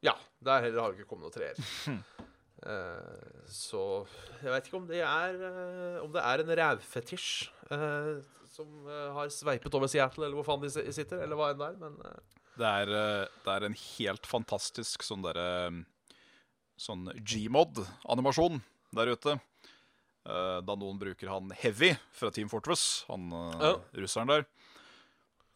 Ja, 0.05 0.13
der 0.45 0.67
heller 0.67 0.83
har 0.85 0.93
det 0.93 1.01
ikke 1.01 1.15
kommet 1.15 1.31
noen 1.31 1.39
treer. 1.39 2.03
Eh, 2.65 3.49
så 3.53 3.81
jeg 4.41 4.49
vet 4.49 4.69
ikke 4.71 4.79
om 4.79 4.87
det 4.89 5.03
er 5.05 5.35
eh, 5.37 5.97
Om 6.01 6.15
det 6.15 6.23
er 6.25 6.41
en 6.41 6.53
rævfetisj 6.57 7.51
eh, 7.77 8.07
som 8.55 8.87
har 9.19 9.29
sveipet 9.35 9.75
over 9.77 9.91
Seattle, 9.91 10.25
eller 10.25 10.39
hvor 10.39 10.47
faen 10.47 10.63
de 10.63 10.71
sitter, 10.73 11.21
eller 11.27 11.37
hva 11.37 11.51
enn 11.53 11.61
det 11.61 11.67
er, 11.67 11.77
men 11.83 11.99
Det 12.59 12.67
er, 12.71 12.91
eh, 12.95 13.27
det 13.45 13.51
er 13.57 13.65
en 13.67 13.75
helt 13.99 14.27
fantastisk 14.31 15.03
sånn 15.03 15.23
derre 15.27 15.85
Sånn 16.79 17.07
Gmod-animasjon 17.23 18.61
der 18.95 19.11
ute. 19.15 19.37
Eh, 20.27 20.61
Da 20.67 20.75
noen 20.75 20.99
bruker 20.99 21.29
han 21.31 21.51
Heavy 21.51 21.93
fra 22.13 22.31
Team 22.31 22.49
Fortress, 22.49 23.05
han 23.09 23.31
eh, 23.33 23.61
Ja. 23.63 23.75
russeren 23.95 24.27
der. 24.29 24.47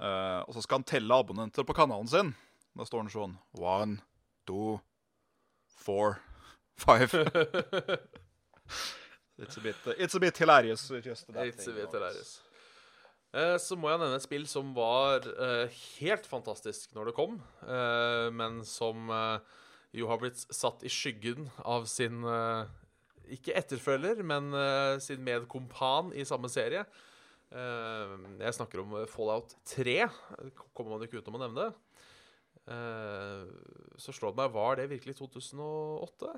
Eh, 0.00 0.40
Og 0.46 0.54
så 0.54 0.62
skal 0.62 0.78
han 0.78 0.84
telle 0.84 1.10
abonnenter 1.14 1.64
på 1.64 1.74
kanalen 1.74 2.06
sin. 2.08 2.34
Da 2.76 2.84
står 2.84 3.02
han 3.02 3.10
sånn 3.10 3.38
One, 3.58 4.00
two, 4.46 4.80
four, 5.66 6.20
five. 6.76 7.10
It's 9.38 9.56
a 9.56 9.60
bit, 9.60 9.76
it's 9.98 10.14
a 10.16 10.20
bit 10.20 10.36
hilarious. 10.36 10.88
Just 11.02 11.26
that 11.32 11.46
It's 11.46 11.66
a 11.68 11.72
bit 11.72 11.90
hilarious. 11.92 12.40
Eh, 13.38 13.56
Så 13.62 13.76
må 13.78 13.90
jeg 13.92 14.00
nevne 14.02 14.18
et 14.18 14.24
spill 14.24 14.46
som 14.50 14.72
var 14.76 15.26
eh, 15.30 15.80
helt 16.00 16.26
fantastisk 16.28 16.94
når 16.96 17.10
det 17.10 17.16
kom, 17.18 17.38
eh, 17.62 18.28
men 18.34 18.62
som 18.66 19.10
jo 19.96 20.08
har 20.10 20.20
blitt 20.20 20.40
satt 20.52 20.82
i 20.84 20.90
skyggen 20.92 21.46
av 21.64 21.86
sin 21.88 22.20
Ikke 23.28 23.54
etterfølger, 23.56 24.20
men 24.24 24.52
sin 25.04 25.22
medkompan 25.24 26.12
i 26.16 26.24
samme 26.28 26.48
serie. 26.52 26.82
Jeg 27.52 28.54
snakker 28.56 28.82
om 28.82 28.94
Fallout 29.08 29.54
3. 29.68 29.96
Kommer 30.76 30.94
man 30.94 31.04
ikke 31.04 31.20
utenom 31.20 31.40
å 31.40 31.42
nevne 31.46 31.66
det. 31.66 32.76
Så 34.00 34.12
slår 34.16 34.32
det 34.32 34.40
meg 34.42 34.54
Var 34.56 34.80
det 34.80 34.88
virkelig 34.92 35.16
2008? 35.20 36.36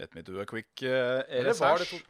Let 0.00 0.14
me 0.16 0.22
do 0.24 0.40
a 0.40 0.46
quick 0.48 0.80
uh, 0.82 1.20
Eller 1.28 1.52
var 1.60 1.78
det, 1.78 1.84
research. 1.84 2.04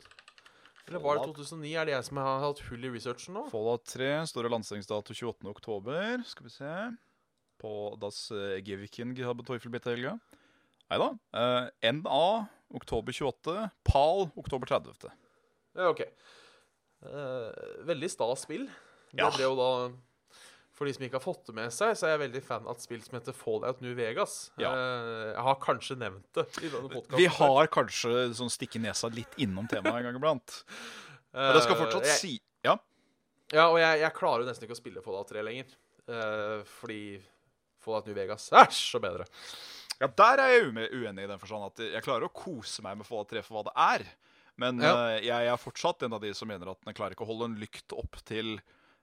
Eller 0.88 1.02
var 1.04 1.18
det 1.20 1.26
2009? 1.28 1.74
Er 1.76 1.84
det 1.88 1.92
jeg 1.94 2.04
som 2.08 2.20
har 2.22 2.40
hatt 2.44 2.60
hull 2.68 2.84
i 2.84 2.90
researchen 2.94 3.34
nå? 3.36 3.44
Fallout 3.52 3.84
3 3.90 4.10
står 4.30 4.46
det 4.46 4.52
lanseringsdato 4.54 5.14
28. 5.14 5.48
oktober. 5.52 6.22
Skal 6.26 6.46
vi 6.48 6.52
se 6.54 6.74
På 7.60 7.72
Das 8.00 8.30
uh, 8.32 8.56
Geviking 8.64 9.12
habe 9.26 9.44
Teufel 9.44 9.70
bitte 9.74 9.92
helga. 9.92 10.14
Nei 10.90 10.98
da. 10.98 11.10
Uh, 11.36 11.66
NA 12.00 12.22
oktober 12.74 13.12
28. 13.12 13.68
PAL 13.84 14.28
oktober 14.40 14.66
30. 14.66 15.10
Ja, 15.76 15.90
OK. 15.92 16.00
Uh, 17.04 17.50
veldig 17.88 18.10
stas 18.10 18.46
spill. 18.46 18.66
Det 19.12 19.20
Ja. 19.24 19.30
ble 19.34 19.44
jo 19.44 19.54
da 19.58 19.68
For 20.80 20.88
de 20.88 20.94
som 20.96 21.02
ikke 21.04 21.18
har 21.18 21.24
fått 21.26 21.42
det 21.50 21.52
med 21.58 21.72
seg, 21.76 21.90
så 22.00 22.06
er 22.08 22.14
jeg 22.14 22.20
veldig 22.22 22.40
fan 22.46 22.64
av 22.64 22.72
et 22.78 22.80
spill 22.86 23.02
som 23.04 23.18
heter 23.18 23.34
Fallout 23.36 23.82
New 23.84 23.92
Vegas. 23.98 24.36
Ja. 24.56 24.70
Eh, 24.72 25.26
jeg 25.34 25.42
har 25.44 25.58
kanskje 25.60 25.96
nevnt 26.00 26.24
det 26.38 26.46
i 26.64 26.70
denne 26.72 26.88
podkasten. 26.88 27.18
Vi 27.20 27.26
har 27.36 27.68
kanskje 27.74 28.12
sånn 28.38 28.48
stikke 28.54 28.80
nesa 28.80 29.10
litt 29.12 29.36
innom 29.44 29.68
temaet 29.68 29.98
en 30.00 30.06
gang 30.08 30.16
iblant. 30.22 30.54
Men 31.36 31.52
det 31.58 31.66
skal 31.66 31.76
fortsatt 31.82 32.08
jeg, 32.08 32.16
si 32.22 32.32
Ja. 32.64 32.78
Ja, 33.52 33.66
og 33.68 33.76
jeg, 33.82 34.00
jeg 34.06 34.14
klarer 34.16 34.40
jo 34.46 34.48
nesten 34.48 34.64
ikke 34.66 34.78
å 34.78 34.80
spille 34.80 35.04
Fallout 35.04 35.28
3 35.34 35.44
lenger. 35.44 35.76
Eh, 36.08 36.64
fordi 36.80 37.00
Fallout 37.84 38.08
New 38.08 38.16
Vegas 38.16 38.48
er 38.56 38.72
så 38.72 38.98
bedre. 39.04 39.28
ja, 40.00 40.08
der 40.16 40.40
er 40.46 40.54
jeg 40.56 40.66
ue- 40.72 40.90
uenig 41.04 41.28
i 41.28 41.30
den 41.34 41.38
forstand 41.44 41.68
at 41.68 41.84
jeg 41.92 42.02
klarer 42.08 42.24
å 42.30 42.32
kose 42.32 42.80
meg 42.88 42.96
med 43.02 43.06
Fallout 43.08 43.28
3 43.36 43.44
for 43.44 43.58
hva 43.60 43.68
det 43.68 43.76
er. 43.84 44.08
Men 44.56 44.80
Ja. 44.80 44.96
jeg, 45.12 45.26
jeg 45.28 45.52
er 45.52 45.60
fortsatt 45.60 46.02
en 46.08 46.16
av 46.16 46.24
de 46.24 46.32
som 46.36 46.48
mener 46.48 46.72
at 46.72 46.80
den 46.88 46.96
klarer 46.96 47.12
ikke 47.12 47.28
å 47.28 47.34
holde 47.36 47.52
en 47.52 47.60
lykt 47.60 47.92
opp 48.00 48.16
til 48.24 48.56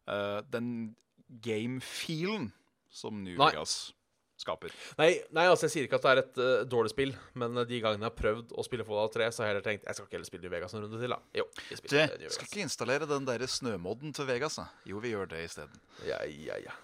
Uh, 0.08 0.40
den 0.48 0.96
game-feelen 1.28 2.50
som 2.90 3.24
New 3.24 3.38
Nei. 3.38 3.52
Vegas 3.52 3.94
skaper. 4.38 4.70
Nei, 5.00 5.16
nei, 5.34 5.48
altså 5.50 5.66
jeg 5.66 5.74
sier 5.74 5.86
ikke 5.88 5.98
at 5.98 6.04
det 6.06 6.12
er 6.12 6.20
et 6.22 6.36
uh, 6.38 6.66
dårlig 6.70 6.92
spill, 6.94 7.14
men 7.42 7.58
eh, 7.58 7.66
de 7.66 7.80
gangene 7.82 8.06
jeg 8.06 8.12
har 8.12 8.18
prøvd 8.20 8.52
å 8.54 8.66
spille 8.68 8.86
Fallout 8.86 9.16
3, 9.18 9.32
så 9.34 9.42
har 9.42 9.48
jeg 9.50 9.56
heller 9.56 9.66
tenkt 9.66 9.88
jeg 9.90 9.98
skal 9.98 10.06
ikke 10.06 10.14
heller 10.20 10.30
spille 10.30 10.46
New 10.46 10.54
Vegas 10.54 10.76
en 10.78 10.84
runde 10.86 11.00
til, 11.02 11.16
da. 11.16 11.18
Jo, 11.40 11.46
vi 11.72 11.78
spiller 11.80 12.14
New 12.22 12.34
skal 12.36 12.46
ikke 12.52 12.62
installere 12.68 13.08
den 13.10 13.26
der 13.26 13.46
snømodden 13.50 14.14
til 14.14 14.28
Vegas, 14.30 14.60
da? 14.62 14.68
Jo, 14.86 15.02
vi 15.02 15.16
gjør 15.16 15.32
det 15.32 15.42
isteden. 15.48 15.82
Ja, 16.06 16.20
ja, 16.30 16.60
ja. 16.68 16.76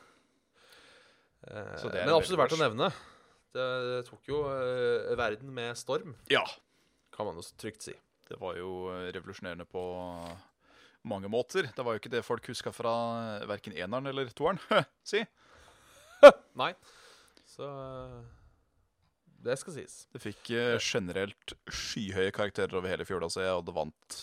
Uh, 1.46 1.76
Så 1.78 1.92
det 1.94 2.02
er 2.02 2.08
men 2.10 2.16
absolutt 2.18 2.42
verdt 2.42 2.58
å 2.58 2.62
nevne. 2.64 2.90
Det, 3.54 3.68
det 3.92 4.00
tok 4.10 4.32
jo 4.34 4.42
uh, 4.50 5.14
verden 5.20 5.54
med 5.54 5.78
storm, 5.78 6.18
Ja. 6.34 6.42
kan 7.14 7.30
man 7.30 7.38
jo 7.38 7.46
trygt 7.62 7.86
si. 7.86 7.94
Det 8.32 8.40
var 8.42 8.58
jo 8.58 8.90
revolusjonerende 9.14 9.70
på 9.70 9.86
mange 11.08 11.30
måter. 11.32 11.68
Det 11.76 11.84
var 11.86 11.96
jo 11.96 12.02
ikke 12.02 12.12
det 12.14 12.24
folk 12.26 12.48
huska 12.52 12.72
fra 12.76 12.94
verken 13.50 13.76
eneren 13.76 14.08
eller 14.12 14.32
toeren. 14.36 14.60
si. 15.08 15.24
Nei. 16.62 16.72
Så 17.54 17.68
eh, 17.68 18.22
det 19.44 19.58
skal 19.60 19.76
sies. 19.76 19.98
Det 20.14 20.22
fikk 20.24 20.54
eh, 20.56 20.78
generelt 20.80 21.56
skyhøye 21.68 22.32
karakterer 22.36 22.80
over 22.80 22.90
hele 22.94 23.06
fjøla, 23.08 23.30
så 23.30 23.44
jeg 23.44 23.56
hadde 23.58 23.76
vant 23.76 24.20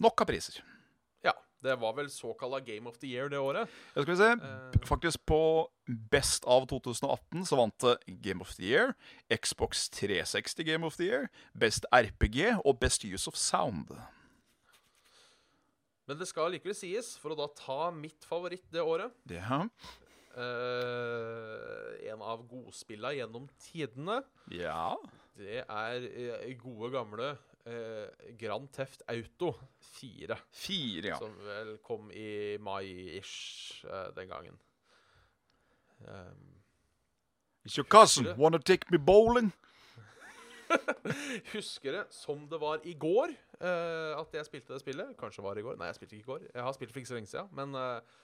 nok 0.00 0.22
av 0.24 0.30
priser. 0.32 0.62
Ja. 1.26 1.34
Det 1.60 1.74
var 1.76 1.92
vel 1.92 2.06
såkalla 2.08 2.62
Game 2.64 2.88
of 2.88 2.96
the 3.02 3.10
Year 3.10 3.28
det 3.28 3.36
året. 3.36 3.68
Ja, 3.92 4.00
skal 4.00 4.14
vi 4.14 4.16
se. 4.16 4.30
Eh, 4.32 4.86
Faktisk 4.88 5.20
på 5.28 5.40
Best 6.10 6.46
av 6.48 6.64
2018 6.70 7.44
så 7.50 7.58
vant 7.60 7.76
det 7.84 7.98
Game 8.24 8.40
of 8.40 8.54
the 8.56 8.64
Year, 8.64 8.94
Xbox 9.28 9.90
360 9.92 10.64
Game 10.64 10.86
of 10.88 10.96
the 10.96 11.10
Year, 11.10 11.28
Best 11.52 11.84
RPG 11.92 12.54
og 12.64 12.78
Best 12.80 13.04
Use 13.04 13.28
of 13.28 13.36
Sound. 13.36 13.92
Men 16.10 16.18
det 16.18 16.26
skal 16.26 16.50
likevel 16.50 16.74
sies, 16.74 17.14
for 17.22 17.30
å 17.30 17.38
da 17.38 17.46
ta 17.54 17.90
mitt 17.94 18.24
favoritt 18.26 18.66
det 18.74 18.82
året 18.82 19.14
Det 19.30 19.38
Uh, 20.30 21.90
En 22.06 22.20
av 22.22 22.44
godspilla 22.46 23.10
gjennom 23.16 23.48
tidene. 23.58 24.20
Ja. 24.54 24.94
Det 25.34 25.64
er 25.64 26.04
uh, 26.06 26.44
gode, 26.60 26.90
gamle 26.94 27.32
uh, 27.66 28.06
Grand 28.38 28.70
Theft 28.74 29.02
Auto 29.10 29.52
4. 29.98 30.38
4 30.54 31.10
ja. 31.10 31.18
Som 31.18 31.34
vel 31.44 31.72
kom 31.86 32.12
i 32.14 32.56
mai-ish 32.62 33.82
eh, 33.84 34.08
den 34.16 34.30
gangen. 34.30 34.56
Um, 36.06 36.62
Is 37.64 37.76
your 37.76 37.84
cousin 37.84 38.30
wanna 38.38 38.58
take 38.58 38.90
me 38.90 38.98
bowling? 38.98 39.52
husker 41.54 41.96
det 41.96 42.02
som 42.14 42.42
det 42.50 42.60
var 42.60 42.82
i 42.86 42.94
går 42.98 43.32
uh, 43.60 44.20
at 44.20 44.36
jeg 44.38 44.48
spilte 44.48 44.74
det 44.74 44.82
spillet. 44.82 45.14
Kanskje 45.18 45.42
det 45.42 45.46
var 45.48 45.60
i 45.60 45.64
går. 45.66 45.78
Nei, 45.80 45.90
jeg 45.90 45.98
spilte 45.98 46.18
ikke 46.18 46.26
i 46.26 46.30
går. 46.32 46.46
Jeg 46.52 46.66
har 46.66 46.76
spilt 46.76 46.92
for 46.92 47.02
ikke 47.02 47.10
så 47.10 47.18
lenge 47.18 47.32
siden. 47.32 47.50
Men 47.56 47.74
uh, 47.74 48.20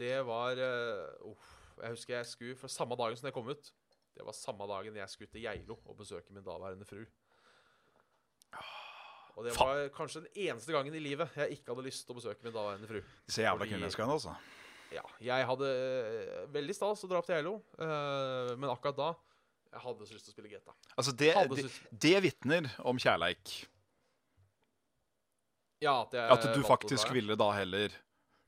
det 0.00 0.16
var 0.26 0.62
uh, 0.62 1.46
Jeg 1.82 1.94
husker 1.94 2.16
jeg 2.16 2.26
skulle 2.26 2.58
For 2.58 2.72
samme 2.72 2.98
dagen 2.98 3.18
som 3.18 3.28
det 3.28 3.34
kom 3.36 3.48
ut, 3.50 3.72
det 4.18 4.26
var 4.26 4.34
samme 4.36 4.66
dagen 4.70 4.98
jeg 4.98 5.14
skulle 5.14 5.30
til 5.30 5.44
Geilo 5.46 5.78
og 5.86 5.98
besøke 5.98 6.34
min 6.34 6.44
daværende 6.44 6.86
fru. 6.88 7.04
Og 9.38 9.44
det 9.46 9.52
var 9.54 9.84
kanskje 9.94 10.24
den 10.24 10.48
eneste 10.48 10.74
gangen 10.74 10.94
i 10.98 11.02
livet 11.02 11.36
jeg 11.38 11.58
ikke 11.58 11.70
hadde 11.70 11.84
lyst 11.86 12.02
til 12.06 12.16
å 12.16 12.18
besøke 12.18 12.42
min 12.42 12.54
daværende 12.54 12.88
fru. 12.90 12.98
Disse 13.28 13.44
jævla 13.44 13.68
kvinneskaene, 13.70 14.16
altså. 14.16 14.34
Ja, 14.90 15.04
jeg 15.22 15.46
hadde 15.46 15.68
veldig 16.50 16.74
stas 16.74 17.04
å 17.04 17.10
dra 17.10 17.20
opp 17.20 17.28
til 17.28 17.36
Geilo, 17.36 17.52
men 17.78 18.72
akkurat 18.72 18.98
da 18.98 19.12
jeg 19.72 19.80
hadde 19.84 20.06
så 20.08 20.16
lyst 20.16 20.28
til 20.28 20.32
å 20.32 20.36
spille 20.36 20.50
GTA. 20.52 20.74
Altså, 20.96 21.12
det, 21.12 21.32
det, 21.52 21.64
det 22.04 22.14
vitner 22.24 22.68
om 22.88 22.98
kjærleik. 23.00 23.52
Ja, 25.84 26.00
at, 26.02 26.14
At 26.14 26.46
du 26.56 26.62
faktisk 26.66 27.12
ville 27.14 27.36
da 27.38 27.52
heller 27.54 27.92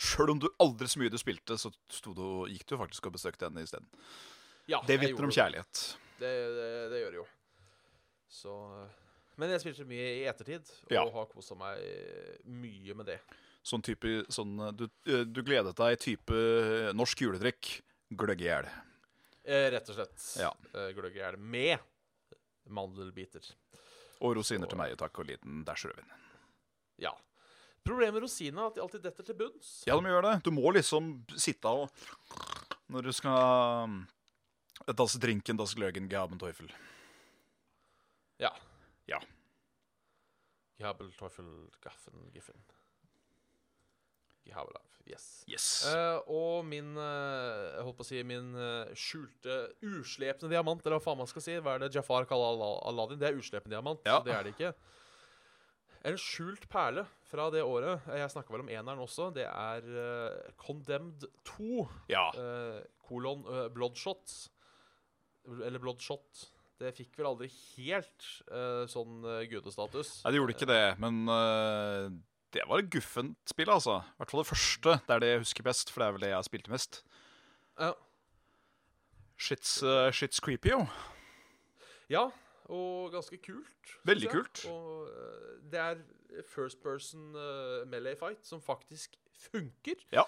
Sjøl 0.01 0.33
om 0.33 0.39
du 0.41 0.49
aldri 0.59 0.89
så 0.89 0.99
mye 0.99 1.12
du 1.12 1.18
spilte, 1.21 1.59
så 1.61 1.68
du, 2.16 2.23
gikk 2.49 2.64
du 2.71 2.79
faktisk 2.81 3.11
og 3.11 3.18
besøkte 3.18 3.45
henne 3.51 3.66
isteden. 3.66 3.85
Ja, 4.71 4.81
Det 4.89 4.97
vitner 5.03 5.27
om 5.29 5.35
kjærlighet. 5.35 5.83
Det, 6.16 6.31
det, 6.57 6.71
det 6.89 7.03
gjør 7.03 7.12
det 7.12 7.18
jo. 7.21 7.27
Så 8.33 8.55
Men 9.37 9.53
jeg 9.53 9.61
spilte 9.61 9.85
mye 9.89 10.09
i 10.23 10.25
ettertid, 10.31 10.73
og 10.89 10.95
Ja. 10.97 11.05
har 11.05 11.29
kosa 11.29 11.57
meg 11.59 11.85
mye 12.49 12.97
med 12.97 13.12
det. 13.12 13.18
Sånn 13.61 13.85
type 13.85 14.09
sånn, 14.33 14.57
du, 14.73 14.87
eh, 15.05 15.27
du 15.29 15.43
gledet 15.45 15.77
deg 15.77 16.01
type 16.01 16.41
norsk 16.97 17.21
juledrikk. 17.27 17.83
Gløgg 18.16 18.41
i 18.41 18.49
hjel. 18.49 18.71
Eh, 19.51 19.66
rett 19.74 19.88
og 19.90 19.96
slett. 19.96 20.26
Ja. 20.38 20.51
Eh, 20.74 20.92
Gløgg 20.94 21.16
i 21.16 21.22
hjel 21.22 21.38
med 21.42 21.80
mandelbiter. 22.70 23.42
Og 24.22 24.36
rosiner 24.38 24.70
til 24.70 24.78
meg, 24.78 24.94
takk, 25.01 25.18
og 25.18 25.26
liten 25.26 25.64
dæsj 25.66 25.88
rødvin. 25.90 26.12
Ja. 27.03 27.11
Problemet 27.86 28.14
med 28.18 28.26
rosiner 28.26 28.62
er 28.62 28.70
at 28.70 28.76
de 28.76 28.82
alltid 28.84 29.03
detter 29.09 29.26
til 29.26 29.38
bunns. 29.40 29.72
Ja, 29.88 29.96
de 29.96 30.12
gjør 30.12 30.26
det. 30.28 30.34
Du 30.46 30.53
må 30.55 30.70
liksom 30.76 31.12
sitte 31.40 31.72
og 31.72 31.88
Når 32.90 33.07
du 33.07 33.12
skal 33.14 33.86
um, 33.86 33.98
Das 34.98 35.14
Drinken, 35.22 35.59
das 35.59 35.74
Gløggen, 35.78 36.09
Gaben 36.11 36.38
Teufel. 36.38 36.70
Ja. 38.42 38.51
Ja. 39.07 39.18
Gabel, 40.80 41.11
Teufel, 41.18 41.51
Gaffen, 41.82 42.30
Giffen. 42.34 42.59
Gehabelav. 44.49 44.91
Yes. 45.11 45.26
Yes. 45.51 45.66
Uh, 45.88 46.20
og 46.30 46.66
min 46.68 46.93
uh, 46.95 47.03
Jeg 47.74 47.86
holdt 47.86 47.99
på 47.99 48.05
å 48.05 48.09
si 48.09 48.20
min 48.26 48.53
uh, 48.55 48.91
skjulte, 48.99 49.57
uslepne 49.82 50.51
diamant, 50.53 50.82
eller 50.84 51.01
hva 51.01 51.05
faen 51.09 51.20
man 51.22 51.30
skal 51.30 51.45
si. 51.45 51.57
Hva 51.59 51.76
er 51.76 51.84
det 51.84 51.95
Jafar 51.97 52.28
kaller 52.30 52.55
Al 52.55 52.78
Aladdin? 52.93 53.20
Det 53.20 53.30
er 53.30 53.41
uslepen 53.41 53.72
diamant, 53.72 54.03
Ja. 54.07 54.20
så 54.20 54.28
det 54.28 54.36
er 54.36 54.47
det 54.47 54.55
ikke. 54.55 54.72
En 56.11 56.16
skjult 56.16 56.64
perle 56.72 57.05
fra 57.28 57.51
det 57.53 57.61
året, 57.66 58.07
jeg 58.09 58.30
snakka 58.32 58.55
vel 58.55 58.62
om 58.64 58.70
eneren 58.72 59.03
også, 59.05 59.26
det 59.36 59.45
er 59.45 59.84
Condemned 60.57 61.26
2, 61.45 61.82
ja. 62.09 62.22
kolon 63.05 63.45
Bloodshot. 63.74 64.32
Eller 65.61 65.76
Bloodshot. 65.82 66.47
Det 66.80 66.95
fikk 66.97 67.20
vel 67.20 67.28
aldri 67.34 67.51
helt 67.76 68.30
sånn 68.88 69.20
gudestatus. 69.53 70.22
Nei, 70.24 70.32
det 70.32 70.41
gjorde 70.41 70.57
ikke 70.57 70.70
det, 70.72 70.82
men 71.05 71.20
det 72.55 72.66
var 72.66 72.82
et 72.82 72.90
guffent 72.90 73.38
spill, 73.51 73.70
altså. 73.70 74.01
I 74.03 74.20
hvert 74.20 74.32
fall 74.32 74.42
det 74.42 74.51
første. 74.51 74.94
Det 75.07 75.14
er 75.14 75.22
det 75.22 75.30
jeg 75.30 75.42
husker 75.44 75.66
best, 75.66 75.92
for 75.92 76.03
det 76.03 76.07
er 76.07 76.14
vel 76.16 76.24
det 76.24 76.30
jeg 76.32 76.48
spilte 76.48 76.72
mest. 76.72 77.01
Ja. 77.78 77.92
Shit's, 79.40 79.76
uh, 79.86 80.11
shit's 80.12 80.42
creepy, 80.42 80.72
jo. 80.74 80.82
Ja, 82.11 82.26
og 82.68 83.14
ganske 83.14 83.38
kult. 83.40 83.94
Veldig 84.09 84.32
kult. 84.32 84.64
Og 84.68 85.07
uh, 85.09 85.53
det 85.70 85.80
er 85.80 86.03
first 86.51 86.82
person 86.82 87.30
uh, 87.38 87.86
melee 87.88 88.18
fight 88.18 88.42
som 88.46 88.62
faktisk 88.62 89.14
funker. 89.51 90.03
Ja. 90.12 90.26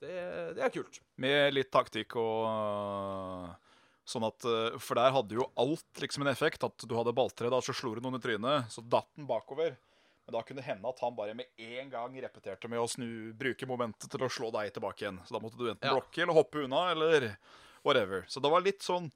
Det, 0.00 0.16
det 0.56 0.64
er 0.64 0.72
kult. 0.72 1.00
Med 1.20 1.54
litt 1.54 1.70
taktikk 1.72 2.16
og 2.20 3.60
Sånn 4.04 4.26
at 4.26 4.44
For 4.84 4.98
der 4.98 5.14
hadde 5.14 5.32
jo 5.38 5.46
alt 5.56 6.00
liksom 6.02 6.26
en 6.26 6.28
effekt. 6.28 6.60
At 6.66 6.82
du 6.84 6.90
hadde 6.92 7.14
balltre, 7.16 7.48
da 7.48 7.62
så 7.64 7.72
slo 7.72 7.94
du 7.96 8.02
noen 8.04 8.18
i 8.18 8.20
trynet, 8.20 8.68
så 8.68 8.84
datt 8.84 9.08
den 9.16 9.24
bakover. 9.24 9.78
Men 10.24 10.36
da 10.38 10.42
kunne 10.42 10.62
det 10.62 10.66
hende 10.68 10.88
at 10.88 11.00
han 11.04 11.16
bare 11.16 11.34
med 11.36 11.46
en 11.60 11.90
gang 11.92 12.14
repeterte 12.24 12.68
med 12.72 12.80
å 12.80 12.88
snu, 12.88 13.08
bruke 13.36 13.66
momentet 13.68 14.08
til 14.10 14.24
å 14.24 14.30
slå 14.32 14.48
deg 14.54 14.72
tilbake 14.72 15.04
igjen. 15.04 15.20
Så 15.26 15.36
da 15.36 15.40
måtte 15.44 15.58
du 15.60 15.66
enten 15.68 15.84
Ja. 15.90 15.92
blokke 15.98 16.22
eller 16.24 16.38
hoppe 16.38 16.64
unna, 16.64 16.90
eller 16.92 17.36
whatever. 17.84 18.24
Så 18.28 18.40
det 18.40 18.50
var 18.50 18.64
litt 18.64 18.80
sånn 18.82 19.10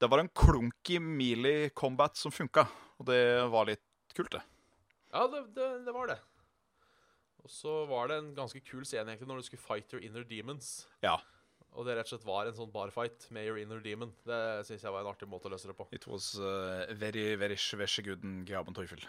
Det 0.00 0.08
var 0.08 0.18
en 0.18 0.30
clunky 0.32 0.98
melee 0.98 1.68
combat 1.76 2.16
som 2.16 2.32
funka, 2.32 2.66
og 2.98 3.04
det 3.04 3.50
var 3.52 3.66
litt 3.66 3.82
kult, 4.16 4.30
det. 4.32 4.40
Ja, 5.12 5.26
det, 5.28 5.42
det, 5.54 5.84
det 5.84 5.92
var 5.92 6.06
det. 6.08 6.16
Og 7.44 7.50
så 7.52 7.84
var 7.84 8.08
det 8.08 8.16
en 8.16 8.30
ganske 8.34 8.62
kul 8.64 8.86
scene 8.88 9.12
egentlig 9.12 9.28
når 9.28 9.42
du 9.42 9.48
skulle 9.50 9.60
fight 9.60 9.92
your 9.92 10.00
inner 10.02 10.24
demons. 10.24 10.86
Ja. 11.04 11.18
Og 11.76 11.84
det 11.86 11.98
rett 11.98 12.08
og 12.08 12.14
slett 12.14 12.26
var 12.26 12.48
en 12.48 12.56
sånn 12.56 12.72
barfight 12.72 13.28
med 13.30 13.46
your 13.46 13.60
inner 13.60 13.80
demon. 13.84 14.14
Det 14.24 14.40
syns 14.66 14.82
jeg 14.82 14.92
var 14.94 15.04
en 15.04 15.12
artig 15.12 15.28
måte 15.30 15.50
å 15.50 15.52
løse 15.52 15.68
det 15.68 15.76
på. 15.78 15.86
It 15.92 16.06
was 16.10 16.32
uh, 16.40 16.88
very, 16.96 17.34
very 17.36 17.56
gudden 18.02 18.44
Gaben 18.48 18.74
Teufel. 18.74 19.04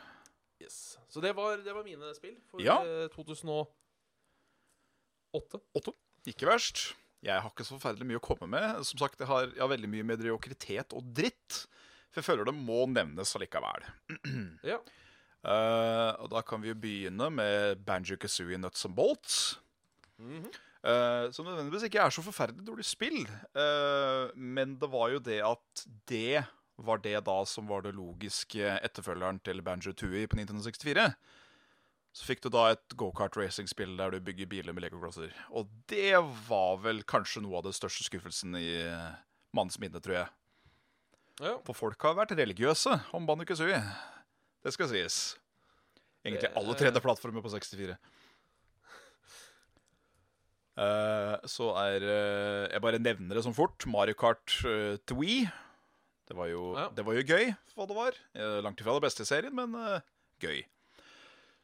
Yes. 0.62 0.97
Så 1.09 1.22
det 1.24 1.34
var, 1.38 1.57
det 1.66 1.74
var 1.76 1.84
mine 1.86 2.14
spill 2.18 2.38
for 2.49 2.62
Ja. 2.64 2.80
eh, 2.86 3.07
2008. 3.14 3.72
8. 5.74 5.93
Ikke 6.30 6.47
verst. 6.49 6.95
Jeg 7.22 7.38
har 7.41 7.49
ikke 7.51 7.66
så 7.66 7.78
forferdelig 7.78 8.07
mye 8.09 8.20
å 8.22 8.24
komme 8.26 8.47
med. 8.49 8.82
Som 8.88 8.97
sagt, 9.01 9.20
Jeg 9.22 9.28
har, 9.30 9.51
jeg 9.53 9.62
har 9.62 9.70
veldig 9.70 9.89
mye 9.89 10.07
mediokritet 10.16 10.93
og 10.97 11.03
dritt. 11.14 11.68
For 12.12 12.20
jeg 12.22 12.28
føler 12.28 12.49
det 12.49 12.55
må 12.57 12.86
nevnes 12.89 13.36
allikevel. 13.38 13.86
Ja. 14.74 14.82
Uh, 15.41 16.14
og 16.22 16.28
da 16.30 16.43
kan 16.45 16.62
vi 16.62 16.70
jo 16.70 16.78
begynne 16.78 17.32
med 17.34 17.80
Banjo 17.82 18.14
Kazooie 18.22 18.59
Nuts 18.62 18.86
and 18.86 18.93
Bolts. 18.93 19.57
Mm 20.20 20.43
-hmm. 20.43 20.51
uh, 20.86 21.32
som 21.32 21.45
nødvendigvis 21.45 21.84
ikke 21.84 21.99
er 21.99 22.09
så 22.09 22.22
forferdelig 22.22 22.68
dårlig 22.68 22.86
spill. 22.86 23.26
Uh, 23.55 24.30
men 24.38 24.78
det 24.78 24.91
var 24.91 25.09
jo 25.09 25.20
det 25.20 25.41
at 25.41 25.88
det 26.07 26.45
var 26.86 27.02
det 27.04 27.18
da 27.28 27.38
som 27.48 27.70
var 27.70 27.86
det 27.86 27.94
logiske 27.98 28.76
etterfølgeren 28.82 29.42
til 29.46 29.62
Banjo 29.66 29.94
Tooie 29.98 30.30
på 30.30 30.40
1964. 30.40 31.08
Så 32.12 32.28
fikk 32.28 32.44
du 32.44 32.50
da 32.52 32.66
et 32.74 32.96
gokart-racing-spill 33.00 33.96
der 34.00 34.12
du 34.12 34.24
bygger 34.24 34.50
biler 34.52 34.76
med 34.76 34.84
legoklosser. 34.84 35.32
Og 35.56 35.70
det 35.92 36.18
var 36.50 36.82
vel 36.84 37.04
kanskje 37.08 37.44
noe 37.46 37.62
av 37.62 37.70
det 37.70 37.76
største 37.78 38.04
skuffelsen 38.08 38.58
i 38.60 38.68
eh, 38.84 39.12
manns 39.56 39.80
minne, 39.80 40.02
tror 40.04 40.18
jeg. 40.18 40.32
ja. 41.40 41.56
For 41.68 41.78
folk 41.78 42.04
har 42.04 42.18
vært 42.20 42.36
religiøse 42.36 42.98
om 43.16 43.30
Banjo 43.30 43.48
Kazooie. 43.48 43.80
Det 44.62 44.76
skal 44.76 44.92
sies. 44.92 45.22
Egentlig 46.26 46.52
alle 46.60 46.76
3D-plattformer 46.78 47.42
på 47.46 47.54
64. 47.56 47.96
Uh, 50.82 51.36
så 51.52 51.74
er 51.82 52.04
uh, 52.06 52.72
Jeg 52.72 52.82
bare 52.82 53.02
nevner 53.02 53.38
det 53.38 53.44
som 53.44 53.56
fort. 53.56 53.84
Mario 53.92 54.16
Kart 54.18 54.54
uh, 54.64 54.96
til 55.08 55.20
Wii. 55.20 55.42
Det 56.32 56.38
var, 56.38 56.48
jo, 56.48 56.62
Ja. 56.80 56.86
det 56.96 57.04
var 57.04 57.18
jo 57.18 57.24
gøy, 57.28 57.50
hva 57.76 57.86
det 57.90 57.96
var. 57.98 58.16
Eh, 58.40 58.60
langt 58.64 58.80
ifra 58.80 58.94
det 58.96 59.04
beste 59.04 59.26
i 59.26 59.28
serien, 59.28 59.52
men 59.56 59.74
uh, 59.76 60.00
gøy. 60.40 60.62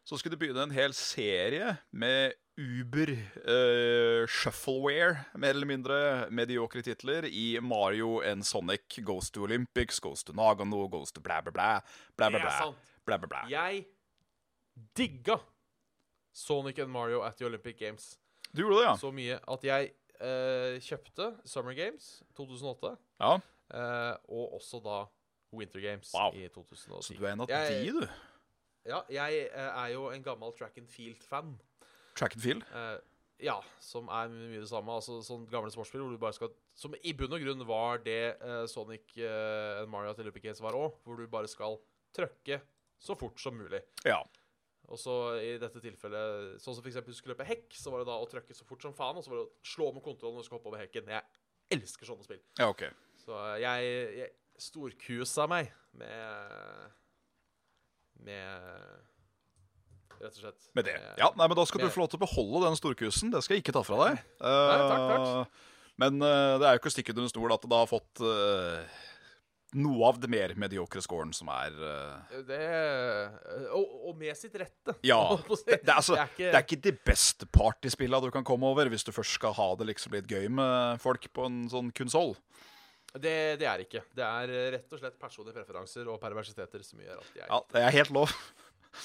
Så 0.03 0.17
skulle 0.19 0.35
det 0.35 0.41
begynne 0.41 0.65
en 0.67 0.75
hel 0.75 0.91
serie 0.95 1.77
med 1.95 2.35
Uber 2.59 3.13
uh, 3.47 4.25
shuffleware, 4.27 5.23
mer 5.39 5.55
eller 5.55 5.69
mindre 5.69 5.97
mediokre 6.35 6.81
titler, 6.83 7.27
i 7.31 7.59
Mario 7.63 8.17
and 8.27 8.43
Sonic 8.43 8.99
Goes 9.07 9.29
to 9.31 9.43
Olympics, 9.47 9.99
Goes 10.03 10.23
to 10.27 10.33
Nagano, 10.35 10.83
Goes 10.91 11.11
to 11.15 11.21
bla, 11.23 11.39
bla, 11.41 11.51
bla. 11.55 11.69
Bla, 12.17 12.29
bla, 12.29 12.51
sant. 12.59 12.75
bla, 13.07 13.17
bla, 13.23 13.27
bla. 13.27 13.43
Jeg 13.51 13.85
digga 14.97 15.39
Sonic 16.35 16.79
and 16.83 16.91
Mario 16.91 17.21
at 17.23 17.37
the 17.39 17.45
Olympic 17.47 17.79
Games 17.79 18.17
Du 18.51 18.61
gjorde 18.65 18.81
det, 18.81 18.87
ja? 18.89 18.95
så 18.99 19.11
mye 19.15 19.39
at 19.47 19.63
jeg 19.63 19.91
uh, 20.21 20.75
kjøpte 20.83 21.31
Summer 21.45 21.73
Games 21.77 22.17
2008, 22.35 22.97
ja? 23.23 23.37
Eh, 23.73 24.15
og 24.29 24.53
også 24.59 24.79
da 24.83 25.05
Winter 25.53 25.79
Games 25.83 26.11
Wow. 26.13 26.33
i 26.35 26.47
2010. 26.51 27.01
Så 27.01 27.17
du 27.17 27.25
er 27.25 27.31
en 27.33 27.41
av 27.41 27.49
Jeg- 27.49 27.85
de, 27.85 27.91
du. 28.01 28.07
Ja, 28.87 29.01
jeg 29.09 29.49
eh, 29.51 29.83
er 29.83 29.87
jo 29.93 30.09
en 30.09 30.23
gammel 30.23 30.51
track 30.57 30.77
and 30.77 30.87
field-fan. 30.87 31.59
Track 32.15 32.35
and 32.35 32.41
field. 32.41 32.63
Uh, 32.73 32.97
ja, 33.39 33.59
som 33.79 34.07
er 34.07 34.29
mye 34.31 34.59
det 34.63 34.69
samme. 34.69 34.89
Altså 34.95 35.19
sånn 35.21 35.43
gamle 35.51 35.69
sportsspill 35.71 36.01
hvor 36.01 36.11
du 36.15 36.17
bare 36.17 36.33
skal 36.33 36.49
Som 36.77 36.93
i 37.03 37.11
bunn 37.13 37.33
og 37.33 37.41
grunn 37.41 37.63
var 37.67 37.97
det 38.05 38.37
uh, 38.41 38.65
Sonic 38.69 39.15
uh, 39.17 39.81
and 39.83 39.89
Mario 39.89 40.13
til 40.13 40.31
the 40.31 40.39
Games 40.39 40.59
var 40.61 40.73
òg, 40.77 40.95
hvor 41.03 41.17
du 41.17 41.27
bare 41.27 41.47
skal 41.49 41.77
trøkke 42.15 42.61
så 42.99 43.15
fort 43.17 43.39
som 43.39 43.53
mulig. 43.57 43.81
Ja. 44.05 44.23
Og 44.87 44.97
så 44.97 45.13
i 45.43 45.57
dette 45.59 45.81
tilfellet 45.83 46.61
Sånn 46.63 46.73
som 46.77 46.85
eksempel 46.87 47.11
du 47.13 47.17
skulle 47.17 47.35
løpe 47.35 47.45
hekk, 47.45 47.73
så 47.75 47.91
var 47.91 47.99
det 48.01 48.07
da 48.07 48.15
å 48.17 48.27
trøkke 48.29 48.55
så 48.55 48.65
fort 48.65 48.81
som 48.81 48.93
faen, 48.95 49.17
og 49.19 49.23
så 49.25 49.29
var 49.33 49.41
det 49.41 49.49
å 49.49 49.53
slå 49.67 49.91
med 49.93 50.01
kontrollen 50.05 50.37
når 50.39 50.45
du 50.45 50.47
skal 50.47 50.57
hoppe 50.61 50.69
over 50.71 50.79
hekken. 50.81 51.09
Jeg 51.11 51.23
elsker 51.77 52.05
sånne 52.07 52.23
spill. 52.23 52.39
ja, 52.57 52.69
ok. 52.71 52.85
Så 53.27 53.35
jeg, 53.59 53.87
jeg 54.21 54.29
storkusa 54.63 55.47
meg 55.51 55.67
med 55.99 56.93
Med 58.23 58.63
Rett 60.17 60.33
og 60.33 60.39
slett. 60.41 60.63
Med 60.73 60.87
det. 60.87 60.95
Ja, 61.19 61.27
nei, 61.37 61.45
men 61.45 61.53
Da 61.59 61.63
skal 61.69 61.83
du 61.83 61.91
få 61.93 62.01
lov 62.01 62.07
til 62.09 62.17
å 62.17 62.23
beholde 62.23 62.63
den 62.65 62.77
storkusen. 62.79 63.29
Det 63.29 63.43
skal 63.45 63.59
jeg 63.59 63.61
ikke 63.61 63.75
ta 63.75 63.83
fra 63.85 63.99
deg. 64.07 64.23
Nei, 64.41 64.77
takk, 64.81 65.03
takk. 65.11 65.27
Eh, 65.27 65.75
Men 66.01 66.17
eh, 66.25 66.53
det 66.57 66.65
er 66.65 66.73
jo 66.73 66.79
ikke 66.81 66.89
å 66.89 66.95
stikke 66.95 67.13
under 67.13 67.29
stol 67.29 67.53
at 67.53 67.61
det 67.61 67.69
da 67.69 67.83
har 67.83 67.89
fått 67.91 68.21
eh, 68.25 68.97
noe 69.77 70.07
av 70.09 70.17
det 70.23 70.29
mer 70.33 70.55
mediokre 70.57 71.03
scoren 71.05 71.29
som 71.37 71.51
er 71.53 71.77
Det 72.47 72.59
og, 73.77 73.93
og 74.09 74.17
med 74.17 74.33
sitt 74.39 74.57
rette. 74.57 74.95
Ja. 75.05 75.19
Det, 75.67 75.83
det, 75.83 75.91
er 75.91 75.99
altså, 75.99 76.15
Det 76.17 76.23
er 76.23 76.33
ikke- 76.33 76.49
det 76.49 76.55
er 76.55 76.65
ikke 76.65 76.81
de 76.87 76.95
beste 77.11 77.49
partyspillene 77.53 78.23
du 78.25 78.31
kan 78.33 78.45
komme 78.47 78.65
over 78.73 78.89
hvis 78.89 79.05
du 79.05 79.13
først 79.13 79.37
skal 79.37 79.53
ha 79.59 79.69
det 79.77 79.91
liksom 79.91 80.17
litt 80.17 80.29
gøy 80.33 80.49
med 80.49 80.97
folk 81.03 81.29
på 81.29 81.45
en 81.45 81.67
sånn 81.69 81.93
konsoll. 81.93 82.33
Det, 83.23 83.35
det 83.61 83.67
er 83.69 83.83
ikke. 83.83 84.01
Det 84.15 84.23
er 84.25 84.53
eh, 84.53 84.69
rett 84.77 84.95
og 84.95 85.01
slett 85.01 85.19
personlige 85.21 85.57
preferanser 85.59 86.09
og 86.11 86.19
perversiteter 86.21 86.83
som 86.85 87.03
gjør 87.03 87.21
at 87.21 87.37
jeg 87.41 87.45
Ja, 87.49 87.59
det 87.73 87.83
er 87.83 87.95
helt 87.99 88.13
lov. 88.15 88.33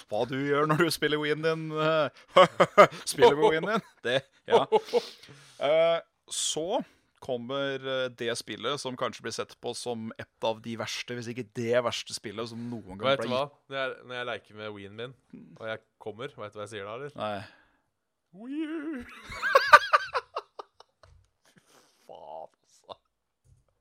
Hva 0.09 0.23
du 0.25 0.39
gjør 0.39 0.71
når 0.71 0.87
du 0.87 0.91
spiller 0.95 1.21
Wien 1.21 1.45
din 1.45 1.69
eh, 1.77 2.25
Spiller 3.13 3.37
med 3.37 3.53
Wien 3.53 3.69
din. 3.69 3.87
Det, 4.07 4.19
ja. 4.49 4.65
Eh, 5.63 5.99
så 6.33 6.83
kommer 7.23 7.79
det 8.19 8.33
spillet 8.35 8.81
som 8.83 8.97
kanskje 8.99 9.23
blir 9.23 9.35
sett 9.37 9.53
på 9.63 9.71
som 9.79 10.09
et 10.19 10.47
av 10.49 10.59
de 10.65 10.73
verste, 10.81 11.15
hvis 11.15 11.29
ikke 11.31 11.45
det 11.55 11.83
verste 11.87 12.17
spillet 12.17 12.51
som 12.51 12.59
noen 12.67 12.97
gang 12.99 13.13
Vet 13.13 13.21
ble 13.23 13.29
du 13.29 13.35
hva? 13.37 13.45
Når 13.71 13.79
jeg, 13.79 13.93
når 14.09 14.17
jeg 14.19 14.29
leker 14.33 14.59
med 14.59 14.73
Wien 14.75 14.97
min, 14.99 15.15
og 15.61 15.69
jeg 15.71 15.83
kommer, 16.03 16.33
vet 16.33 16.35
du 16.57 16.59
hva 16.59 16.65
jeg 16.65 16.73
sier 16.73 16.89
da, 16.89 16.97
eller? 16.99 17.15
Nei. 17.21 17.39
Wii 18.43 19.05
Faen, 22.07 22.49
altså. 22.65 22.97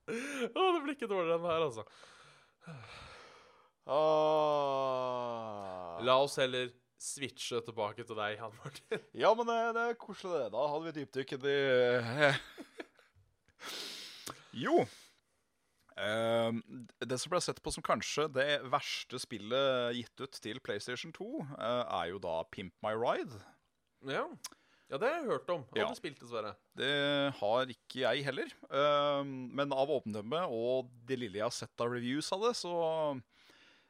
Å, 0.57 0.59
det 0.75 0.81
blir 0.83 0.95
ikke 0.97 1.11
dårligere 1.11 1.37
enn 1.37 1.45
det 1.45 1.53
her, 1.53 1.63
altså. 1.69 1.83
Ah. 3.91 5.97
La 6.05 6.15
oss 6.21 6.37
heller 6.41 6.67
switche 7.01 7.57
tilbake 7.65 8.03
til 8.05 8.15
deg, 8.17 8.39
Han 8.41 8.53
Martin. 8.61 8.99
Ja, 9.17 9.29
men 9.37 9.45
det, 9.49 9.57
det 9.77 9.83
er 9.83 9.99
koselig, 9.99 10.37
det. 10.37 10.49
Da 10.53 10.61
hadde 10.69 10.85
vi 10.87 10.97
dypdykk 10.99 11.29
i 11.37 11.39
Jo. 14.65 14.75
Uh, 16.01 16.51
det 17.03 17.17
som 17.19 17.29
ble 17.33 17.41
sett 17.43 17.61
på 17.61 17.71
som 17.73 17.83
kanskje 17.85 18.23
det 18.33 18.51
verste 18.71 19.17
spillet 19.21 19.95
gitt 19.97 20.17
ut 20.23 20.35
til 20.43 20.57
PlayStation 20.63 21.11
2, 21.15 21.27
uh, 21.57 21.83
er 22.01 22.05
jo 22.13 22.17
da 22.23 22.35
Pimp 22.53 22.73
My 22.85 22.93
Ride. 22.97 23.35
Ja. 24.09 24.25
Ja, 24.91 24.97
det 24.99 25.07
har 25.07 25.21
jeg 25.21 25.29
hørt 25.29 25.51
om. 25.53 25.61
Ja. 25.77 25.85
Spilt, 25.95 26.19
dessverre. 26.19 26.51
Det 26.75 26.91
har 27.37 27.69
ikke 27.71 28.01
jeg 28.03 28.25
heller. 28.27 28.49
Ehm, 28.75 29.29
men 29.55 29.71
av 29.71 29.93
åpendømme 29.95 30.41
og 30.51 30.89
det 31.07 31.15
lille 31.21 31.39
jeg 31.39 31.47
har 31.47 31.55
sett 31.55 31.83
av 31.83 31.93
reviews 31.93 32.27
av 32.35 32.43
det, 32.43 32.51
så 32.59 32.73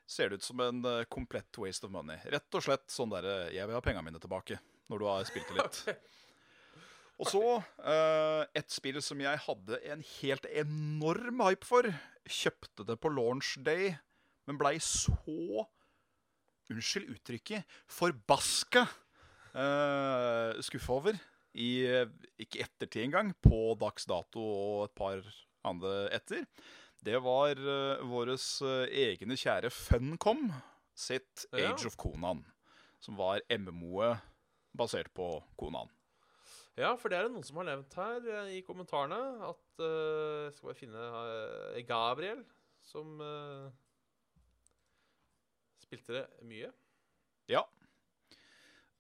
ser 0.06 0.30
det 0.30 0.42
ut 0.42 0.46
som 0.46 0.62
en 0.62 0.84
eh, 0.86 1.08
komplett 1.10 1.58
waste 1.58 1.90
of 1.90 1.94
money. 1.96 2.22
Rett 2.30 2.58
og 2.58 2.66
slett 2.68 2.86
sånn 2.92 3.10
derre 3.14 3.50
Jeg 3.56 3.66
vil 3.66 3.78
ha 3.78 3.82
pengene 3.82 4.06
mine 4.12 4.22
tilbake 4.22 4.60
når 4.92 5.02
du 5.02 5.08
har 5.10 5.26
spilt 5.26 5.50
det 5.50 5.58
litt. 5.58 5.82
Og 7.22 7.30
så 7.30 7.44
eh, 7.86 8.44
et 8.58 8.74
spill 8.74 8.98
som 9.06 9.20
jeg 9.22 9.42
hadde 9.44 9.78
en 9.94 10.02
helt 10.22 10.48
enorm 10.54 11.44
hype 11.46 11.66
for. 11.66 11.90
Kjøpte 12.30 12.86
det 12.86 12.98
på 13.02 13.12
launch 13.14 13.56
day, 13.66 13.96
men 14.46 14.62
blei 14.62 14.78
så 14.82 15.66
Unnskyld 16.72 17.10
uttrykket. 17.12 17.66
Forbaska 17.92 18.86
uh, 19.56 20.62
skuffa 20.64 20.98
over. 20.98 21.20
I 21.52 21.84
eh, 21.84 22.12
ikke 22.40 22.62
ettertid 22.64 23.10
engang, 23.10 23.34
på 23.44 23.74
dags 23.80 24.06
dato 24.08 24.40
og 24.40 24.86
et 24.86 24.94
par 24.96 25.26
andre 25.68 26.06
etter. 26.16 26.46
Det 27.04 27.18
var 27.24 27.60
uh, 27.60 28.04
vår 28.08 28.36
egne 28.88 29.36
kjære 29.36 29.72
Funcom 29.74 30.48
sitt 30.96 31.48
Ja. 31.52 31.74
Age 31.74 31.90
of 31.90 31.98
Konan. 32.00 32.46
Som 33.02 33.18
var 33.18 33.42
MMO-et 33.52 34.22
basert 34.78 35.12
på 35.18 35.42
Konan. 35.60 35.90
Ja, 36.80 36.94
for 36.96 37.12
det 37.12 37.18
er 37.18 37.28
det 37.28 37.34
noen 37.34 37.44
som 37.44 37.60
har 37.60 37.68
nevnt 37.68 37.98
her 38.00 38.48
i 38.54 38.62
kommentarene. 38.64 39.20
At 39.50 39.84
uh, 39.84 40.48
Skal 40.54 40.70
bare 40.70 40.80
finne 40.80 41.04
uh, 41.76 41.82
Gabriel, 41.84 42.46
som 42.86 43.20
spilte 45.84 46.16
det 46.16 46.26
mye. 46.48 46.72
Ja. 47.52 47.66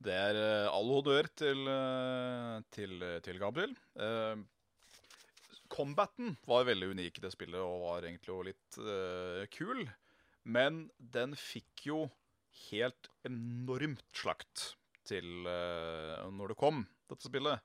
Det 0.01 0.15
er 0.17 0.37
uh, 0.39 0.73
all 0.73 0.89
honnør 0.95 1.27
til, 1.37 1.67
eh, 1.69 2.55
til, 2.73 3.03
til 3.21 3.37
Gabriel. 3.41 3.75
Uh, 3.93 4.41
combaten 5.71 6.35
var 6.49 6.65
veldig 6.67 6.89
unik 6.95 7.19
i 7.19 7.23
det 7.25 7.31
spillet 7.35 7.61
og 7.61 7.83
var 7.85 8.07
egentlig 8.07 8.33
også 8.33 8.47
litt 8.49 8.79
uh, 8.81 9.43
kul. 9.53 9.83
Men 10.49 10.87
den 10.97 11.35
fikk 11.37 11.85
jo 11.91 11.99
helt 12.71 13.11
enormt 13.29 14.01
slakt 14.17 14.71
til 15.07 15.45
uh, 15.45 16.25
når 16.33 16.53
det 16.55 16.59
kom, 16.61 16.81
dette 17.11 17.29
spillet. 17.29 17.61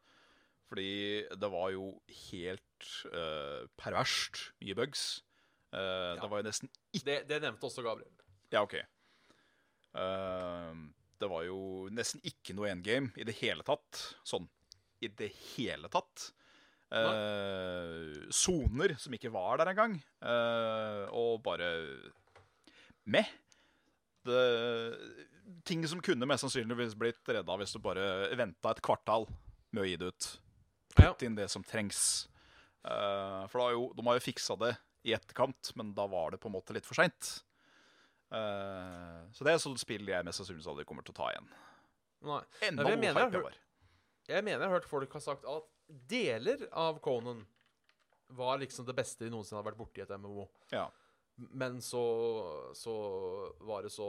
Fordi 0.66 0.90
det 1.38 1.48
var 1.52 1.70
jo 1.72 1.92
helt 2.26 2.90
uh, 3.14 3.64
perverst 3.78 4.50
mye 4.60 4.76
bugs. 4.76 5.06
Eh, 5.74 6.12
Det 6.20 6.28
var 6.30 6.40
jo 6.40 6.46
nesten 6.46 6.70
Det, 6.94 7.16
det 7.28 7.40
nevnte 7.42 7.66
også 7.66 7.82
Gabriel. 7.84 8.10
ja, 8.54 8.62
OK. 8.62 8.76
Ehm, 9.98 10.94
det 11.20 11.28
var 11.30 11.46
jo 11.46 11.58
nesten 11.94 12.22
ikke 12.26 12.54
noe 12.56 12.70
endgame 12.72 13.12
i 13.16 13.26
det 13.26 13.36
hele 13.40 13.64
tatt. 13.66 14.02
Sånn 14.26 14.48
i 15.04 15.10
det 15.12 15.30
hele 15.56 15.90
tatt. 15.92 16.30
Eh, 16.86 18.28
som 18.30 19.16
ikke 19.16 19.32
var 19.34 19.60
der 19.60 19.72
engang. 19.72 19.98
Eh, 20.22 21.02
og 21.10 21.42
bare 21.44 21.70
meh. 23.10 23.28
Ting 25.66 25.84
som 25.86 26.02
kunne 26.02 26.26
mest 26.26 26.42
sannsynligvis 26.46 26.96
blitt 26.98 27.28
redda 27.30 27.58
hvis 27.60 27.76
du 27.76 27.82
bare 27.82 28.34
venta 28.38 28.72
et 28.72 28.82
kvartal 28.82 29.28
med 29.70 29.84
å 29.84 29.86
gi 29.86 29.98
det 30.00 30.10
ut. 30.10 30.30
Putt 30.96 31.22
inn 31.26 31.36
det 31.38 31.48
som 31.52 31.64
trengs. 31.66 32.26
Eh, 32.86 33.42
for 33.50 33.62
da 33.62 33.70
jo, 33.74 33.90
de 33.94 34.06
har 34.06 34.18
jo 34.18 34.26
fiksa 34.26 34.56
det 34.60 34.74
i 35.06 35.14
etterkant, 35.14 35.72
men 35.78 35.92
da 35.94 36.06
var 36.10 36.32
det 36.32 36.40
på 36.42 36.50
en 36.50 36.56
måte 36.56 36.74
litt 36.74 36.86
for 36.86 36.98
seint. 36.98 37.36
Så 38.26 39.46
det 39.46 39.52
er 39.52 39.60
sånn 39.62 39.76
spill 39.78 40.08
jeg 40.10 40.26
mest 40.26 40.40
sannsynlig 40.40 40.66
aldri 40.66 40.84
kommer 40.88 41.04
til 41.06 41.14
å 41.14 41.18
ta 41.20 41.28
igjen. 41.30 41.46
Nei. 42.26 42.42
Enda 42.66 42.86
jeg 42.88 42.98
mener 42.98 43.20
jeg 43.20 43.28
hype 43.28 43.38
jeg 43.38 43.46
var. 43.46 43.58
Jeg 44.26 44.42
mener 44.42 44.58
jeg 44.58 44.66
har 44.66 44.74
hørt 44.80 44.88
folk 44.90 45.12
har 45.14 45.22
sagt 45.22 45.46
at 45.46 45.68
deler 46.10 46.64
av 46.74 46.98
Conan 47.04 47.44
var 48.34 48.58
liksom 48.58 48.86
det 48.88 48.96
beste 48.98 49.24
de 49.24 49.30
noensinne 49.30 49.60
har 49.60 49.68
vært 49.68 49.78
borti 49.78 50.02
et 50.02 50.14
MMO. 50.18 50.48
Ja. 50.72 50.88
Men 51.36 51.78
så, 51.84 52.02
så 52.74 52.94
var 53.68 53.86
det 53.86 53.92
så 53.94 54.08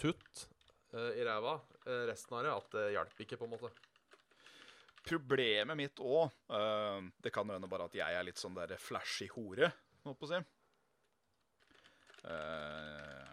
tutt 0.00 0.44
uh, 0.92 1.12
i 1.14 1.24
ræva, 1.24 1.56
uh, 1.86 2.02
resten 2.10 2.36
av 2.36 2.44
det, 2.44 2.52
at 2.52 2.76
det 2.76 2.86
hjalp 2.96 3.24
ikke, 3.24 3.38
på 3.40 3.48
en 3.48 3.54
måte. 3.54 3.72
Problemet 5.00 5.78
mitt 5.78 6.00
òg 6.04 6.28
Det 7.24 7.30
kan 7.32 7.48
hende 7.48 7.68
bare 7.72 7.86
at 7.88 7.94
jeg 7.96 8.16
er 8.18 8.24
litt 8.26 8.36
sånn 8.36 8.58
der 8.58 8.74
flashy 8.76 9.30
hore, 9.32 9.70
holdt 10.04 10.18
på 10.20 10.28
å 10.28 10.30
si. 10.34 10.40
Eh, 12.28 13.29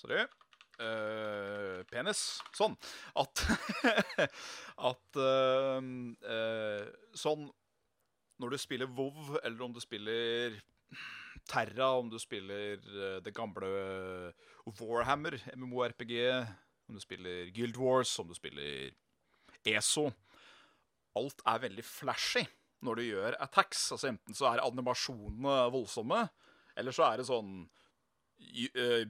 sorry. 0.00 0.24
Uh, 0.80 1.84
penis. 1.90 2.40
Sånn. 2.56 2.76
At 3.20 3.42
At 4.90 5.18
uh, 5.20 5.76
uh, 5.76 6.86
Sånn 7.12 7.50
Når 8.40 8.54
du 8.54 8.56
spiller 8.62 8.88
WoW, 8.88 9.34
eller 9.42 9.66
om 9.66 9.74
du 9.76 9.80
spiller 9.84 10.56
Terra, 11.50 11.90
om 11.98 12.08
du 12.10 12.18
spiller 12.20 12.78
eh, 12.78 13.18
det 13.24 13.32
gamle 13.34 13.68
Warhammer, 14.78 15.36
MMORPG, 15.56 16.14
om 16.88 16.96
du 16.96 17.02
spiller 17.02 17.50
Guild 17.54 17.78
Wars, 17.80 18.12
om 18.22 18.28
du 18.28 18.36
spiller 18.36 18.92
ESO 19.66 20.10
Alt 21.18 21.42
er 21.48 21.62
veldig 21.66 21.84
flashy 21.84 22.44
når 22.86 23.00
du 23.00 23.02
gjør 23.08 23.36
attacks. 23.42 23.88
Altså 23.92 24.12
Enten 24.12 24.36
så 24.36 24.46
er 24.52 24.62
animasjonene 24.62 25.56
voldsomme, 25.74 26.22
eller 26.78 26.94
så 26.94 27.08
er 27.08 27.20
det 27.20 27.26
sånn 27.28 27.64
eh, 27.64 27.89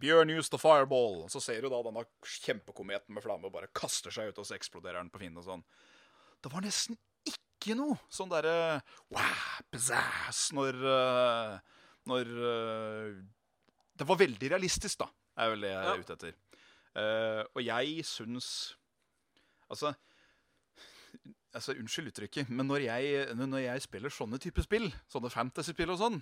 Bjørn 0.01 0.33
used 0.35 0.51
the 0.53 0.59
fireball. 0.61 1.23
Så 1.33 1.41
ser 1.43 1.63
du 1.63 1.71
da 1.73 1.79
denne 1.87 2.03
kjempekometen 2.27 3.15
med 3.15 3.25
flamme 3.25 3.49
og 3.49 3.55
bare 3.55 3.71
kaster 3.77 4.13
seg 4.15 4.33
ut, 4.33 4.41
og 4.43 4.47
så 4.49 4.57
eksploderer 4.57 4.99
den 5.01 5.11
på 5.13 5.23
fienden 5.23 5.41
og 5.43 5.47
sånn. 5.47 5.63
Det 6.43 6.53
var 6.53 6.65
nesten 6.65 6.99
ikke 7.31 7.77
noe 7.79 7.99
sånn 8.13 8.31
derre 8.33 8.81
wow, 9.13 9.41
pizzazz 9.71 10.47
når 10.57 10.79
eh, 10.89 11.57
Når 12.09 12.31
eh, 12.51 13.19
Det 14.01 14.07
var 14.09 14.17
veldig 14.23 14.49
realistisk, 14.55 15.03
da, 15.03 15.11
er 15.37 15.51
vel 15.53 15.67
det 15.67 15.73
jeg 15.75 15.81
er 15.83 15.91
Ja. 15.91 15.99
ute 16.01 16.17
etter. 16.17 16.39
Uh, 16.91 17.45
og 17.55 17.61
jeg 17.63 18.01
syns 18.09 18.47
Altså 19.71 19.93
Altså, 21.55 21.75
Unnskyld 21.79 22.11
uttrykket, 22.11 22.49
men 22.51 22.67
når 22.67 22.85
jeg, 22.89 23.23
når 23.37 23.63
jeg 23.65 23.83
spiller 23.85 24.13
sånne 24.15 24.39
type 24.43 24.63
spill, 24.63 24.89
sånne 25.11 25.31
fantasy-spill 25.35 25.91
og 25.91 25.99
sånn, 25.99 26.19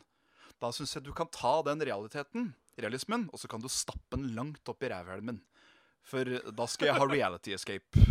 da 0.60 0.70
syns 0.72 0.94
jeg 0.96 1.04
du 1.04 1.10
kan 1.16 1.28
ta 1.32 1.58
den 1.66 1.82
realiteten, 1.84 2.46
realismen, 2.82 3.26
og 3.32 3.40
så 3.40 3.50
kan 3.50 3.62
du 3.62 3.68
stappe 3.72 4.16
den 4.16 4.30
langt 4.36 4.68
opp 4.70 4.82
i 4.84 4.90
rævhjelmen. 4.92 5.40
For 6.08 6.38
da 6.54 6.66
skal 6.70 6.92
jeg 6.92 7.00
ha 7.00 7.08
reality 7.10 7.54
escape. 7.56 8.06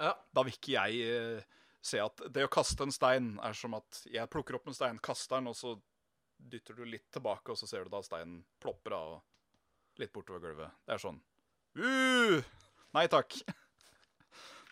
Ja. 0.00 0.14
Da 0.32 0.44
vil 0.44 0.56
ikke 0.56 0.76
jeg 0.76 1.10
eh, 1.10 1.60
se 1.84 2.00
at 2.02 2.24
det 2.32 2.46
å 2.46 2.52
kaste 2.52 2.86
en 2.86 2.94
stein 2.94 3.34
er 3.44 3.56
som 3.56 3.76
at 3.78 4.02
jeg 4.10 4.30
plukker 4.32 4.58
opp 4.58 4.68
en 4.70 4.76
stein, 4.76 5.00
kaster 5.02 5.38
den, 5.38 5.50
og 5.52 5.58
så 5.58 5.76
dytter 6.36 6.76
du 6.76 6.84
litt 6.88 7.08
tilbake, 7.14 7.52
og 7.52 7.58
så 7.58 7.68
ser 7.68 7.86
du 7.86 7.92
da 7.92 8.02
steinen 8.04 8.42
plopper 8.62 8.96
av 8.96 9.14
litt 10.00 10.12
bortover 10.12 10.42
gulvet. 10.42 10.74
Det 10.84 10.96
er 10.96 11.00
sånn 11.00 11.20
uh, 11.80 12.40
Nei 12.96 13.06
takk. 13.12 13.38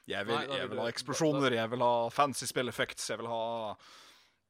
Jeg 0.09 0.28
vil, 0.28 0.51
jeg 0.53 0.68
vil 0.68 0.80
ha 0.82 0.89
eksplosjoner, 0.91 1.55
jeg 1.57 1.70
vil 1.72 1.85
ha 1.85 1.93
fancy 2.12 2.49
spell 2.49 2.68
effects, 2.68 3.07
jeg 3.09 3.20
vil 3.22 3.28
ha 3.30 3.45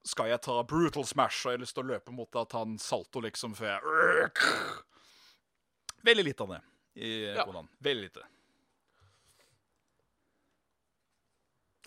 skal 0.05 0.29
jeg 0.29 0.43
ta 0.45 0.59
brutal 0.69 1.07
smash, 1.09 1.47
og 1.47 1.53
jeg 1.53 1.59
har 1.59 1.65
lyst 1.65 1.77
til 1.77 1.85
å 1.85 1.91
løpe 1.95 2.13
mot 2.13 2.29
deg 2.29 2.43
og 2.43 2.51
ta 2.53 2.63
en 2.67 2.79
salto, 2.81 3.23
liksom, 3.25 3.57
før 3.57 3.71
jeg 3.73 3.81
Veldig 6.05 6.25
lite 6.27 6.45
av 6.45 6.51
det 6.53 6.63
i 6.95 7.11
Ja. 7.33 7.45
Veldig 7.83 8.03
lite. 8.05 8.23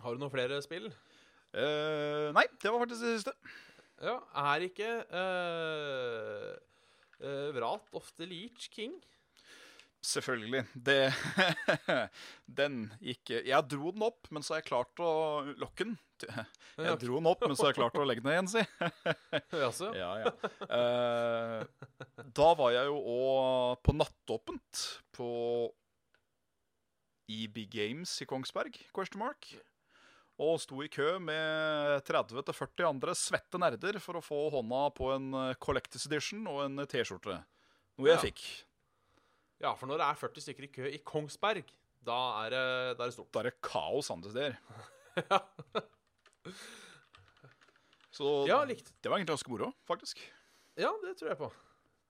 Har 0.01 0.13
du 0.13 0.21
noen 0.21 0.33
flere 0.33 0.57
spill? 0.65 0.89
Uh, 1.55 2.29
nei, 2.35 2.43
det 2.61 2.69
var 2.69 2.81
faktisk 2.83 3.01
det 3.05 3.13
siste. 3.17 3.33
Ja, 4.03 4.17
er 4.53 4.65
ikke 4.67 4.89
uh, 5.09 6.53
Vrat 7.55 7.87
ofte 7.97 8.27
Leech 8.29 8.67
King? 8.73 8.93
Selvfølgelig. 10.05 10.61
Det 10.73 11.13
Den 12.59 12.75
gikk 13.01 13.31
Jeg 13.33 13.63
dro 13.71 13.91
den 13.91 14.05
opp, 14.05 14.29
men 14.31 14.43
så 14.45 14.53
har 14.55 14.61
jeg 14.61 14.69
klart 14.69 15.01
å 15.03 15.09
lokke 15.57 15.87
den. 15.87 15.97
Jeg 16.77 16.99
dro 17.01 17.17
den 17.19 17.29
opp, 17.29 17.43
men 17.45 17.57
så 17.57 17.67
har 17.67 17.73
jeg 17.73 17.79
klart 17.81 17.97
å 17.99 18.05
legge 18.07 18.23
den 18.25 18.33
igjen, 18.35 18.51
si. 18.51 18.63
Jaså? 19.63 19.89
Ja, 19.97 20.11
ja. 20.23 20.31
Eh, 20.67 22.29
da 22.37 22.47
var 22.57 22.71
jeg 22.73 22.87
jo 22.89 23.01
òg 23.01 23.81
på 23.85 23.95
nattåpent 23.97 24.83
på 25.17 25.29
EB 27.27 27.65
Games 27.73 28.13
i 28.23 28.27
Kongsberg, 28.29 28.77
question 28.95 29.19
mark. 29.25 29.49
Og 30.37 30.59
sto 30.61 30.79
i 30.85 30.89
kø 30.93 31.15
med 31.19 32.05
30-40 32.05 32.85
andre 32.85 33.15
svette 33.17 33.57
nerder 33.59 33.97
for 33.99 34.19
å 34.19 34.23
få 34.23 34.43
hånda 34.53 34.83
på 34.95 35.09
en 35.15 35.31
eh, 35.33 35.55
Collectors 35.59 36.05
Edition 36.07 36.45
og 36.51 36.61
en 36.67 36.83
T-skjorte. 36.85 37.39
Noe 37.97 38.11
jeg 38.11 38.19
Ja. 38.19 38.21
fikk. 38.21 38.43
Ja, 39.63 39.73
for 39.73 39.89
når 39.89 40.01
det 40.01 40.07
er 40.07 40.19
40 40.21 40.43
stykker 40.45 40.67
i 40.67 40.71
kø 40.73 40.89
i 40.91 40.99
Kongsberg, 41.05 41.69
da 42.07 42.17
er 42.45 42.53
det, 42.53 42.65
da 42.97 43.05
er 43.05 43.09
det 43.09 43.15
stort. 43.15 43.31
Da 43.33 43.41
er 43.41 43.49
det 43.49 43.57
kaos 43.65 44.11
andre 44.13 44.33
steder. 44.33 44.59
Ja. 45.17 45.39
Så 48.17 48.47
Ja, 48.49 48.63
likt. 48.65 48.89
det 49.01 49.11
var 49.11 49.19
egentlig 49.19 49.35
ganske 49.35 49.51
moro, 49.51 49.71
faktisk. 49.85 50.21
Ja, 50.77 50.89
det 51.03 51.17
tror 51.19 51.29
jeg 51.29 51.37
på. 51.37 51.49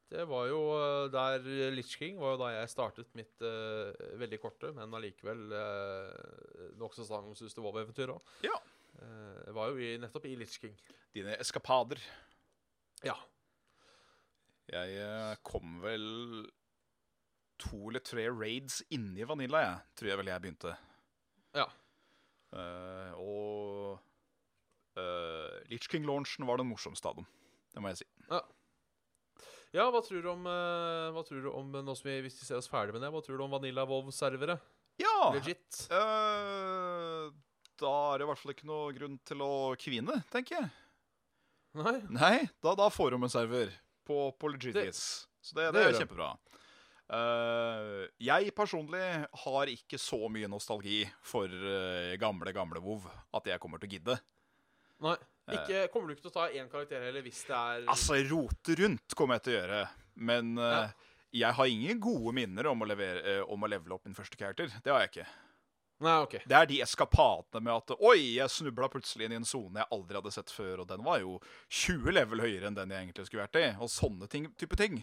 Det 0.08 0.24
var 0.30 0.46
jo 0.48 0.60
eh, 0.72 1.10
der 1.12 1.48
Litch 1.76 1.98
King 2.00 2.20
var 2.22 2.36
jo 2.36 2.40
da 2.40 2.52
jeg 2.54 2.70
startet 2.72 3.10
mitt 3.18 3.44
uh, 3.44 3.92
veldig 4.20 4.40
korte, 4.40 4.72
men 4.76 4.94
allikevel 4.96 5.52
uh, 5.52 6.70
nokså 6.80 7.04
sagnomsuste 7.10 7.64
Vov-eventyr 7.64 8.14
òg. 8.14 8.32
Ja. 8.48 8.56
jeg 9.02 9.56
var 9.58 9.74
jo 9.74 9.82
i, 9.84 9.90
nettopp 10.00 10.30
i 10.30 10.38
Litch 10.40 10.62
King. 10.64 10.78
Dine 11.16 11.36
eskapader. 11.44 12.00
Ja. 13.04 13.18
Jeg 14.72 15.38
kom 15.48 15.82
vel 15.84 16.08
to 17.62 17.88
eller 17.90 18.04
tre 18.06 18.28
raids 18.32 18.82
inni 18.94 19.26
Vanilla, 19.28 19.64
jeg. 19.64 19.80
Tror 20.00 20.12
jeg 20.12 20.20
vel 20.22 20.32
jeg 20.32 20.44
begynte. 20.44 20.76
Ja. 21.58 21.66
Uh, 22.56 23.12
og 23.20 25.00
uh, 25.00 25.58
Litch 25.72 25.90
King-launchen 25.92 26.48
var 26.48 26.62
den 26.62 26.70
morsomste 26.70 27.10
av 27.10 27.20
dem. 27.20 27.28
Det 27.74 27.84
må 27.84 27.92
jeg 27.92 28.02
si. 28.02 28.08
Ja, 28.32 28.42
ja 29.76 29.90
hva 29.94 30.02
tror 30.06 30.24
du 30.24 30.30
om, 30.32 30.48
uh, 30.48 31.10
hva 31.16 31.26
tror 31.28 31.44
du 31.44 31.52
om 31.52 31.76
nå 31.76 31.98
som 31.98 32.08
vi, 32.10 32.20
hvis 32.26 32.40
vi 32.40 32.48
ser 32.48 32.62
oss 32.62 32.72
ferdig 32.72 32.96
med 32.96 33.04
det, 33.04 33.12
hva 33.14 33.22
tror 33.26 33.38
du 33.38 33.46
om 33.46 33.54
Vanilla 33.58 33.86
Vov-servere? 33.90 34.58
Ja! 35.02 35.30
Legit? 35.36 35.84
Uh, 35.92 37.30
da 37.78 37.94
er 38.14 38.18
det 38.18 38.26
i 38.26 38.30
hvert 38.32 38.42
fall 38.42 38.56
ikke 38.56 38.70
noe 38.70 38.94
grunn 38.96 39.20
til 39.28 39.44
å 39.46 39.52
kvine, 39.78 40.22
tenker 40.34 40.62
jeg. 40.62 40.70
Nei? 41.78 42.00
Nei, 42.10 42.38
da, 42.64 42.74
da 42.80 42.88
får 42.90 43.14
de 43.14 43.20
en 43.22 43.32
server 43.32 43.74
på, 44.08 44.32
på 44.40 44.50
legit 44.50 44.78
vis. 44.80 45.02
Så 45.44 45.54
det, 45.58 45.68
det 45.76 45.84
det 45.84 45.92
er 45.92 46.00
kjempebra. 46.02 46.32
Eh, 47.08 48.08
jeg 48.20 48.52
personlig 48.56 49.04
har 49.44 49.72
ikke 49.72 50.00
så 50.02 50.20
mye 50.32 50.50
nostalgi 50.52 51.06
for 51.24 51.48
uh, 51.48 52.18
gamle, 52.20 52.52
gamle 52.56 52.82
WoW 52.84 53.08
at 53.38 53.48
jeg 53.48 53.64
kommer 53.64 53.80
til 53.80 53.88
å 53.88 53.94
gidde. 53.96 54.18
Nei. 55.06 55.18
Ikke, 55.48 55.86
kommer 55.94 56.10
du 56.10 56.18
ikke 56.18 56.26
til 56.26 56.34
å 56.34 56.36
ta 56.42 56.46
én 56.52 56.68
karakter 56.68 57.06
heller 57.08 57.24
hvis 57.24 57.46
det 57.48 57.56
er 57.56 57.86
Altså, 57.88 58.18
rote 58.28 58.76
rundt 58.82 59.14
kommer 59.16 59.38
jeg 59.38 59.46
til 59.46 59.54
å 59.54 59.60
gjøre, 59.62 59.82
men 60.28 60.58
eh, 60.60 61.06
jeg 61.40 61.56
har 61.56 61.70
ingen 61.72 62.02
gode 62.04 62.34
minner 62.36 62.68
om 62.74 62.84
å, 62.84 62.88
levere, 62.90 63.22
eh, 63.24 63.44
om 63.48 63.64
å 63.64 63.70
levele 63.72 63.96
opp 63.96 64.10
min 64.10 64.18
første 64.18 64.36
karakter. 64.40 64.74
Det 64.84 64.92
har 64.92 65.06
jeg 65.06 65.14
ikke. 65.14 65.28
Nei, 66.04 66.18
OK. 66.26 66.36
Det 66.44 66.58
er 66.58 66.68
de 66.70 66.82
eskapadene 66.84 67.64
med 67.64 67.74
at 67.74 67.96
Oi, 67.96 68.36
jeg 68.36 68.54
snubla 68.54 68.90
plutselig 68.92 69.26
inn 69.26 69.38
i 69.38 69.40
en 69.40 69.48
sone 69.48 69.82
jeg 69.82 69.90
aldri 69.96 70.20
hadde 70.20 70.36
sett 70.36 70.52
før, 70.54 70.84
og 70.84 70.92
den 70.92 71.06
var 71.08 71.24
jo 71.24 71.38
20 71.72 72.12
level 72.14 72.44
høyere 72.44 72.68
enn 72.68 72.78
den 72.78 72.92
jeg 72.92 73.08
egentlig 73.08 73.30
skulle 73.30 73.48
vært 73.48 73.62
i. 73.62 73.70
Og 73.80 73.94
sånne 73.94 74.28
ting, 74.30 74.52
type 74.60 74.78
ting. 74.78 75.00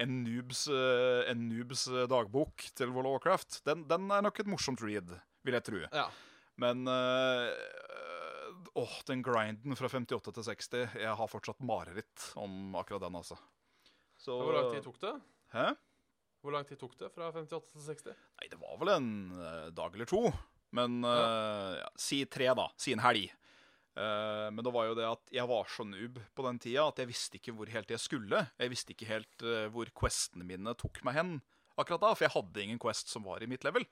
En 0.00 0.12
noobs, 0.24 0.66
eh, 0.72 1.30
en 1.30 1.42
noobs 1.50 1.86
eh, 1.92 2.06
dagbok 2.08 2.64
til 2.78 2.92
World 2.94 3.10
of 3.10 3.16
Warcraft, 3.18 3.60
den, 3.68 3.84
den 3.90 4.08
er 4.14 4.24
nok 4.24 4.40
et 4.40 4.48
morsomt 4.48 4.80
read, 4.84 5.10
vil 5.44 5.58
jeg 5.58 5.66
tro. 5.68 5.82
Ja. 5.92 6.06
Men 6.62 6.86
eh, 6.88 7.52
Åh, 8.78 8.92
den 9.08 9.20
grinden 9.24 9.76
fra 9.76 9.88
58 9.90 10.32
til 10.32 10.44
60 10.46 10.94
Jeg 11.00 11.16
har 11.18 11.28
fortsatt 11.28 11.60
mareritt 11.64 12.30
om 12.40 12.76
akkurat 12.80 13.02
den, 13.04 13.18
altså. 13.18 13.36
Så 14.16 14.36
Hvor 14.38 14.56
lang 14.56 14.70
tid 14.72 14.86
tok 14.86 15.00
det? 15.02 15.12
Hæ? 15.52 15.66
Hvor 16.42 16.54
lang 16.54 16.66
tid 16.68 16.80
tok 16.80 16.96
det 17.00 17.10
fra 17.12 17.28
58 17.34 17.74
til 17.74 17.84
60? 17.90 18.16
Nei, 18.40 18.48
det 18.52 18.60
var 18.60 18.80
vel 18.80 18.92
en 18.94 19.10
dag 19.76 19.94
eller 19.96 20.08
to. 20.08 20.24
Men 20.76 21.02
eh, 21.04 21.78
ja, 21.82 21.88
si 22.00 22.22
tre, 22.32 22.48
da. 22.56 22.66
Si 22.80 22.94
en 22.96 23.04
helg. 23.04 23.28
Eh, 23.92 24.48
men 24.54 24.64
det 24.64 24.72
var 24.72 24.88
jo 24.88 24.96
det 24.96 25.08
at 25.08 25.32
jeg 25.34 25.48
var 25.50 25.68
så 25.68 25.84
noob 25.84 26.20
på 26.32 26.44
den 26.46 26.60
tida 26.62 26.86
at 26.88 27.00
jeg 27.02 27.10
visste 27.10 27.38
ikke 27.38 27.54
hvor 27.56 27.72
helt 27.72 27.92
jeg 27.92 28.02
skulle. 28.02 28.46
Jeg 28.56 28.72
visste 28.72 28.94
ikke 28.94 29.10
helt 29.10 29.46
eh, 29.46 29.68
hvor 29.72 29.90
questene 30.02 30.46
mine 30.48 30.76
tok 30.80 31.02
meg 31.06 31.18
hen 31.18 31.34
akkurat 31.80 32.02
da, 32.02 32.12
for 32.14 32.26
jeg 32.26 32.34
hadde 32.34 32.62
ingen 32.66 32.80
quest 32.80 33.12
som 33.12 33.24
var 33.26 33.42
i 33.44 33.48
mitt 33.50 33.64
level. 33.64 33.86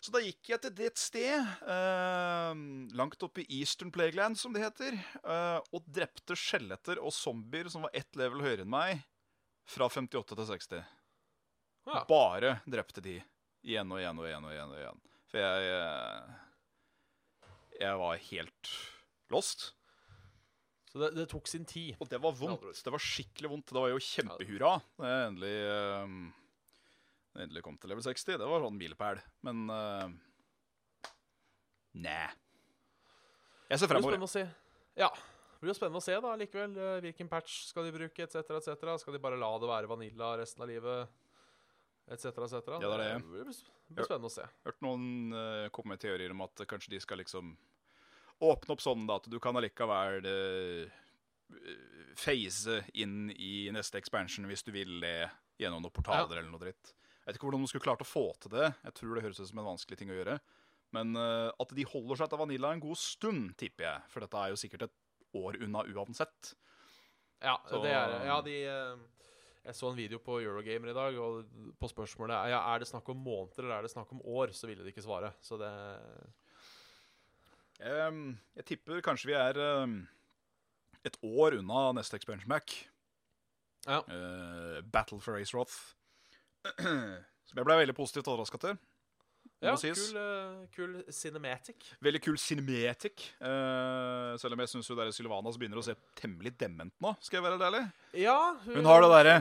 Så 0.00 0.12
da 0.14 0.22
gikk 0.24 0.48
jeg 0.48 0.62
til 0.64 0.72
det 0.78 0.94
sted, 0.96 1.48
eh, 1.68 2.60
langt 2.96 3.20
oppe 3.26 3.42
i 3.42 3.58
Eastern 3.60 3.92
Plagueland, 3.92 4.38
som 4.40 4.54
det 4.54 4.62
heter, 4.64 4.96
eh, 4.96 5.58
og 5.60 5.84
drepte 5.84 6.36
skjeletter 6.38 7.02
og 7.02 7.12
zombier 7.12 7.68
som 7.68 7.84
var 7.84 7.92
ett 7.92 8.16
level 8.16 8.40
høyere 8.40 8.64
enn 8.64 8.72
meg, 8.72 9.02
fra 9.68 9.90
58 9.92 10.38
til 10.38 10.48
60. 10.48 10.80
Ja. 11.90 12.04
Bare 12.08 12.60
drepte 12.64 13.04
de 13.04 13.18
igjen 13.64 13.92
og 13.92 14.00
igjen 14.00 14.18
og 14.20 14.28
igjen 14.28 14.46
og 14.48 14.54
igjen. 14.54 14.72
og 14.72 14.80
igjen. 14.80 15.04
For 15.30 15.44
jeg 15.44 15.68
eh, 15.76 16.40
Jeg 17.80 18.00
var 18.00 18.18
helt 18.28 18.72
lost. 19.32 19.70
Så 20.90 20.98
det, 20.98 21.12
det 21.16 21.28
tok 21.30 21.46
sin 21.48 21.64
tid. 21.68 21.94
Og 22.02 22.08
det 22.10 22.18
var 22.20 22.34
vondt. 22.36 22.64
Det 22.84 22.92
var 22.92 23.02
skikkelig 23.02 23.50
vondt. 23.52 23.70
Det 23.70 23.78
var 23.78 23.92
jo 23.92 24.00
kjempehurra 24.02 24.72
da 24.98 25.10
jeg 25.12 25.28
endelig 25.30 25.54
uh, 25.70 26.14
Endelig 27.40 27.62
kom 27.62 27.76
til 27.78 27.92
level 27.92 28.02
60. 28.02 28.40
Det 28.42 28.48
var 28.50 28.64
sånn 28.64 28.74
milepæl. 28.80 29.20
Men 29.46 29.60
uh, 29.70 30.08
Nei. 32.02 32.26
Jeg 33.70 33.78
ser 33.78 33.86
Det 33.86 33.94
blir 33.94 34.02
fremover. 34.02 34.16
spennende 34.16 34.26
å 34.26 34.34
se. 34.34 34.42
Ja. 34.98 35.08
Det 35.14 35.62
blir 35.62 35.70
jo 35.70 35.78
spennende 35.78 36.00
å 36.00 36.04
se 36.04 36.16
da, 36.24 36.34
likevel. 36.40 36.74
eh, 36.80 36.98
Hvilken 37.04 37.28
patch 37.30 37.56
skal 37.68 37.86
de 37.86 37.92
bruke, 37.94 38.24
etc., 38.24 38.50
etc. 38.58 38.84
Skal 39.02 39.14
de 39.14 39.20
bare 39.22 39.38
la 39.38 39.50
det 39.60 39.68
være 39.70 39.90
vanilla 39.90 40.30
resten 40.40 40.64
av 40.64 40.70
livet, 40.70 41.10
etc., 42.10 42.30
etc.? 42.32 42.54
Ja, 42.80 42.80
det 42.80 42.90
er 42.96 43.02
det. 43.04 43.10
blir, 43.28 43.50
det 43.50 43.94
blir 43.98 44.08
spennende 44.08 44.30
å 44.30 44.34
se. 44.34 44.46
Hørt 44.66 44.80
noen 44.86 45.04
uh, 45.36 45.66
komme 45.76 45.94
med 45.94 46.02
teorier 46.02 46.32
om 46.34 46.42
at 46.46 46.64
kanskje 46.70 46.94
de 46.96 47.02
skal 47.04 47.20
liksom 47.22 47.52
åpne 48.40 48.74
opp 48.74 48.82
sånn 48.84 49.06
da, 49.08 49.18
at 49.20 49.28
du 49.30 49.38
kan 49.42 49.56
allikevel 49.58 50.26
phase 52.18 52.80
inn 52.94 53.30
i 53.34 53.68
neste 53.74 53.98
expansion 53.98 54.46
hvis 54.48 54.62
du 54.66 54.72
vil 54.74 55.00
det 55.02 55.30
gjennom 55.60 55.82
noen 55.84 55.94
portaler 55.94 56.38
eller 56.40 56.50
noe 56.50 56.62
dritt. 56.62 56.92
Jeg 57.20 57.26
vet 57.26 57.38
ikke 57.38 57.48
hvordan 57.50 57.64
de 57.64 57.70
skulle 57.70 57.84
klart 57.84 58.02
å 58.04 58.08
få 58.08 58.24
til 58.40 58.54
det. 58.54 58.70
Jeg 58.86 58.96
tror 58.96 59.14
det 59.14 59.24
høres 59.26 59.40
ut 59.42 59.50
som 59.50 59.60
en 59.62 59.70
vanskelig 59.72 59.98
ting 60.00 60.10
å 60.12 60.16
gjøre. 60.16 60.38
Men 60.96 61.14
uh, 61.14 61.52
at 61.62 61.74
de 61.76 61.86
holder 61.86 62.18
seg 62.18 62.32
til 62.32 62.40
Vanilla 62.40 62.72
en 62.74 62.82
god 62.82 62.98
stund, 62.98 63.52
tipper 63.60 63.86
jeg. 63.86 64.10
For 64.10 64.24
dette 64.24 64.40
er 64.40 64.50
jo 64.50 64.58
sikkert 64.58 64.88
et 64.88 64.96
år 65.38 65.60
unna 65.62 65.84
uansett. 65.86 66.54
Ja, 67.40 67.58
Så- 67.68 67.82
det 67.84 67.92
er 67.94 68.24
Ja, 68.26 68.40
de 68.42 68.56
eh, 68.64 68.96
Jeg 69.64 69.74
så 69.76 69.90
en 69.90 69.96
video 69.96 70.18
på 70.18 70.40
Eurogamer 70.40 70.90
i 70.90 70.96
dag, 70.96 71.16
og 71.20 71.44
på 71.78 71.88
spørsmålet 71.88 72.48
ja, 72.48 72.74
er 72.74 72.78
det 72.80 72.88
snakk 72.88 73.08
om 73.12 73.22
måneder 73.22 73.64
eller 73.64 73.78
er 73.78 73.82
det 73.82 73.92
snakk 73.92 74.10
om 74.12 74.22
år, 74.24 74.48
så 74.56 74.66
ville 74.66 74.82
de 74.82 74.90
ikke 74.90 75.04
svare. 75.04 75.34
Så 75.40 75.58
det 75.60 75.70
jeg 77.80 78.66
tipper 78.68 79.00
kanskje 79.04 79.30
vi 79.30 79.36
er 79.40 79.60
et 81.06 81.16
år 81.24 81.58
unna 81.60 81.90
neste 81.96 82.18
expansion 82.18 82.48
Mac. 82.50 82.74
Ja. 83.86 84.02
Eh, 84.04 84.80
Battle 84.92 85.20
for 85.20 85.40
Azeroth. 85.40 85.94
Som 87.48 87.58
jeg 87.58 87.66
ble 87.66 87.78
veldig 87.80 87.96
positivt 87.96 88.28
overraska 88.28 88.60
til. 88.60 88.76
Ja, 89.60 89.74
kul, 89.76 90.16
eh, 90.16 90.60
kul 90.72 90.92
cinematic. 91.12 91.90
Veldig 92.04 92.20
kul 92.24 92.36
cinematic. 92.40 93.26
Uh, 93.40 94.36
selv 94.40 94.56
om 94.56 94.62
jeg 94.62 94.72
syns 94.72 94.88
Sylvanas 95.16 95.58
begynner 95.60 95.80
å 95.80 95.84
se 95.84 95.96
temmelig 96.16 96.54
dement 96.60 96.94
nå, 97.00 97.12
skal 97.24 97.40
jeg 97.40 97.46
være 97.48 97.66
ærlig. 97.68 97.82
Ja, 98.22 98.38
Hun 98.64 98.88
har 98.88 99.04
det 99.04 99.10
derre 99.12 99.34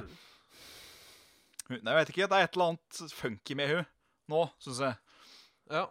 Nei, 1.70 1.80
jeg 1.86 1.98
vet 2.00 2.12
ikke. 2.12 2.26
Det 2.26 2.38
er 2.38 2.48
et 2.48 2.56
eller 2.58 2.72
annet 2.72 3.00
funky 3.14 3.56
med 3.56 3.68
hun 3.70 3.84
nå, 4.32 4.46
syns 4.64 4.80
jeg. 4.82 4.96
Ja. 5.70 5.84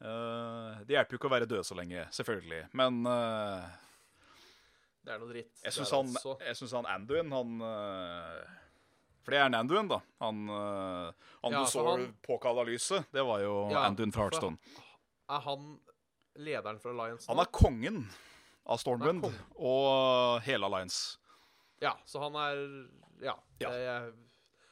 Eh, 0.00 0.78
det 0.86 0.94
hjelper 0.94 1.16
jo 1.16 1.18
ikke 1.18 1.28
å 1.30 1.34
være 1.34 1.48
død 1.50 1.64
så 1.66 1.74
lenge, 1.78 2.04
selvfølgelig. 2.14 2.60
Men 2.78 3.00
uh, 3.06 3.66
Det 5.02 5.14
er 5.14 5.18
noe 5.18 5.32
dritt. 5.32 5.50
jeg 5.64 5.74
syns 5.74 5.90
han, 5.90 6.12
altså- 6.14 6.76
han 6.76 6.86
Anduin, 6.86 7.32
han 7.34 7.60
uh, 7.64 8.44
For 9.24 9.34
det 9.34 9.40
er 9.40 9.46
en 9.48 9.58
Anduin, 9.58 9.88
da. 9.90 9.98
Han, 10.22 10.44
han 10.48 11.52
Ja, 11.52 11.64
du 11.64 11.66
så 11.72 11.82
for 11.82 11.90
han- 11.98 12.14
påkalla 12.22 12.64
lyset, 12.68 13.10
det 13.12 13.24
var 13.26 13.40
jo 13.42 13.68
Ja, 13.72 13.82
Anduin 13.88 14.12
fra 14.14 14.28
Heartstone. 14.28 14.56
Er 15.28 15.40
han 15.44 15.80
lederen 16.38 16.78
for 16.80 16.94
Alliance 16.94 17.26
Han 17.28 17.38
er 17.42 17.50
kongen 17.52 18.04
av 18.68 18.78
Stormwind 18.78 19.22
Nei, 19.26 19.34
og 19.58 20.40
hele 20.46 20.64
Alliance. 20.70 21.18
Ja, 21.82 21.96
så 22.06 22.20
han 22.22 22.34
er 22.36 22.88
Ja. 23.20 23.34
Ja. 23.60 23.70
er- 23.70 24.12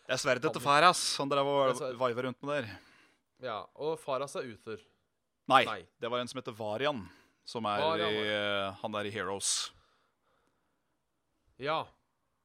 Det 0.07 0.15
er 0.15 0.23
sverdet 0.23 0.53
til 0.53 0.63
Faras 0.63 1.17
han 1.19 1.29
drev 1.29 1.47
og 1.47 1.99
vaiva 1.99 2.23
rundt 2.23 2.43
med 2.45 2.63
der. 2.63 2.79
ja. 3.43 3.65
Og 3.75 3.99
Faras 3.99 4.37
er 4.37 4.43
Uther. 4.55 4.79
Nei, 5.47 5.63
Nei. 5.69 5.81
det 6.03 6.11
var 6.11 6.23
en 6.23 6.31
som 6.31 6.41
heter 6.41 6.55
Varian, 6.59 7.05
som 7.47 7.67
er 7.71 7.83
Varian, 7.85 8.15
i 8.15 8.25
eh, 8.35 8.79
Han 8.83 8.99
er 8.99 9.07
i 9.07 9.13
Heroes. 9.15 9.53
Ja. 11.63 11.85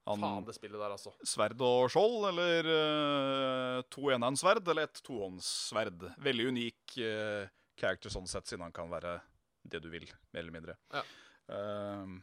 Han, 0.06 0.22
Faen, 0.22 0.46
det 0.46 0.56
spillet 0.58 0.82
der, 0.82 0.94
altså. 0.94 1.14
Sverd 1.26 1.62
og 1.66 1.88
skjold, 1.94 2.24
eller 2.32 2.70
uh, 2.70 3.82
to 3.94 4.10
enhåndssverd, 4.14 4.66
eller 4.74 4.90
et 4.90 5.02
tohåndssverd. 5.06 6.08
Veldig 6.26 6.48
unik 6.56 6.96
uh, 7.06 7.50
character 7.78 8.14
sånn 8.14 8.30
sett, 8.30 8.50
siden 8.50 8.66
han 8.66 8.74
kan 8.76 8.90
være 8.90 9.20
det 9.62 9.82
du 9.84 9.92
vil, 9.94 10.08
mer 10.34 10.42
eller 10.42 10.56
mindre. 10.56 10.78
Ja. 10.94 11.04
Ehm, 11.54 12.16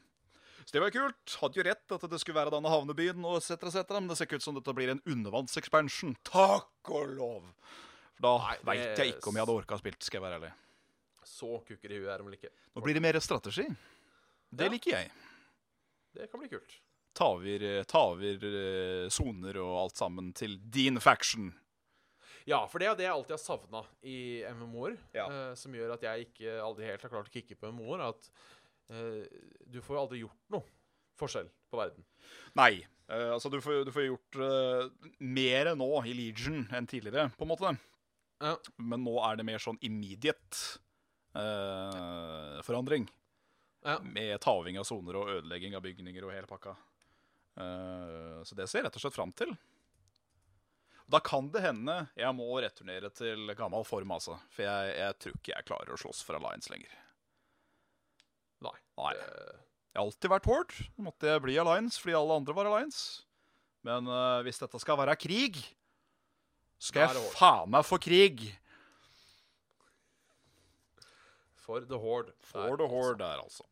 så 0.65 0.75
det 0.75 0.83
var 0.83 0.95
kult. 0.95 1.37
Hadde 1.41 1.61
jo 1.61 1.67
rett 1.69 1.95
at 1.95 2.07
det 2.11 2.19
skulle 2.19 2.39
være 2.41 2.53
denne 2.55 2.73
havnebyen, 2.73 3.23
og 3.23 3.39
et 3.39 3.47
cetera, 3.47 3.71
et 3.71 3.79
cetera, 3.79 4.01
men 4.03 4.11
det 4.11 4.19
ser 4.19 4.27
ikke 4.27 4.41
ut 4.43 4.47
som 4.49 4.59
dette 4.59 4.75
blir 4.75 4.91
en 4.91 5.03
undervannsekspansjon. 5.07 6.17
Takk 6.27 6.91
og 6.91 7.13
lov! 7.15 7.53
For 8.19 8.27
da 8.27 8.57
veit 8.67 8.99
jeg 8.99 9.15
ikke 9.15 9.31
om 9.31 9.39
jeg 9.39 9.47
hadde 9.47 9.55
orka 9.63 9.79
å 9.79 9.83
spilt, 9.83 10.03
skal 10.03 10.19
jeg 10.19 10.27
være 10.27 10.41
ærlig. 10.41 10.51
Så 11.29 11.61
kukker 11.69 11.93
i 11.93 12.01
huet 12.01 12.11
er 12.11 12.21
de 12.23 12.27
vel 12.27 12.39
ikke. 12.39 12.51
Nå 12.75 12.83
blir 12.85 12.97
det 12.97 13.05
mer 13.05 13.19
strategi. 13.23 13.67
Det 14.49 14.67
Ja. 14.67 14.73
liker 14.73 14.95
jeg. 14.97 15.11
Det 16.17 16.31
kan 16.31 16.41
bli 16.41 16.49
kult. 16.49 16.79
Ta 17.15 17.33
over 17.35 17.85
ta 17.85 18.01
over, 18.13 18.45
eh, 18.49 19.09
soner 19.13 19.57
og 19.61 19.75
alt 19.83 19.97
sammen 19.97 20.33
til 20.33 20.57
din 20.59 20.99
faction. 21.01 21.53
Ja, 22.49 22.63
for 22.67 22.81
det 22.81 22.87
er 22.87 22.93
jo 22.95 22.97
det 22.97 23.05
jeg 23.05 23.13
alltid 23.13 23.35
har 23.35 23.43
savna 23.43 23.81
i 24.09 24.43
MMO-er. 24.57 24.97
Ja. 25.13 25.27
Uh, 25.29 25.55
som 25.55 25.75
gjør 25.77 25.93
at 25.99 26.05
jeg 26.07 26.29
ikke 26.31 26.55
aldri 26.65 26.87
helt 26.89 27.03
har 27.05 27.13
klart 27.13 27.29
å 27.29 27.35
kicke 27.35 27.59
på 27.61 27.69
MMO-er. 27.69 28.07
At 28.09 28.31
uh, 28.89 29.21
du 29.69 29.83
får 29.85 29.97
jo 29.97 30.01
aldri 30.01 30.21
gjort 30.23 30.55
noe 30.55 30.65
forskjell 31.21 31.51
på 31.69 31.77
verden. 31.83 32.07
Nei. 32.57 32.87
Uh, 33.11 33.35
altså, 33.35 33.51
du 33.53 33.61
får, 33.61 33.83
du 33.85 33.93
får 33.93 34.09
gjort 34.09 34.41
mer 35.21 35.75
nå 35.77 35.91
i 36.09 36.17
Legion 36.17 36.65
enn 36.73 36.89
tidligere, 36.89 37.29
på 37.37 37.45
en 37.45 37.53
måte. 37.53 37.75
Ja. 38.41 38.55
Men 38.81 39.05
nå 39.05 39.19
er 39.29 39.37
det 39.37 39.49
mer 39.49 39.61
sånn 39.61 39.81
immediate 39.85 40.79
eh, 41.39 42.61
forandring. 42.67 43.09
Ja. 43.87 43.99
Med 44.03 44.41
taving 44.43 44.79
av 44.81 44.87
soner 44.89 45.21
og 45.21 45.33
ødelegging 45.39 45.77
av 45.79 45.85
bygninger 45.85 46.27
og 46.27 46.35
hele 46.35 46.51
pakka. 46.51 46.75
Eh, 47.59 48.39
så 48.45 48.59
det 48.59 48.69
ser 48.69 48.83
jeg 48.83 48.89
rett 48.89 48.99
og 48.99 49.05
slett 49.05 49.19
fram 49.19 49.35
til. 49.39 49.55
Da 51.09 51.21
kan 51.25 51.49
det 51.53 51.63
hende 51.65 51.95
jeg 52.19 52.37
må 52.37 52.51
returnere 52.61 53.09
til 53.17 53.49
gammel 53.57 53.87
form, 53.89 54.11
altså. 54.19 54.37
For 54.53 54.67
jeg, 54.67 54.97
jeg 54.99 55.21
tror 55.23 55.39
ikke 55.39 55.55
jeg 55.55 55.69
klarer 55.71 55.95
å 55.95 56.01
slåss 56.01 56.21
for 56.27 56.37
Alliance 56.37 56.69
lenger. 56.73 56.93
Nei. 58.67 58.75
Nei. 58.99 59.15
Jeg 59.17 59.97
har 59.97 60.05
alltid 60.05 60.33
vært 60.35 60.51
Horde. 60.51 60.85
Nå 60.99 61.09
måtte 61.09 61.31
jeg 61.31 61.43
bli 61.47 61.57
Alliance 61.59 62.03
fordi 62.03 62.19
alle 62.19 62.37
andre 62.43 62.55
var 62.55 62.69
Alliance. 62.69 63.25
Men 63.87 64.11
uh, 64.11 64.45
hvis 64.45 64.61
dette 64.61 64.81
skal 64.83 64.99
være 65.01 65.17
krig, 65.19 65.57
skal 66.83 67.07
jeg 67.09 67.31
faen 67.39 67.71
meg 67.73 67.87
få 67.87 67.99
krig. 68.03 68.45
For 71.69 71.85
The 71.85 72.01
Horde. 72.01 72.33
For 72.41 72.65
der, 72.65 72.77
the 72.77 72.89
altså. 72.89 72.95
Horde 72.95 73.19
der, 73.21 73.43
altså. 73.45 73.65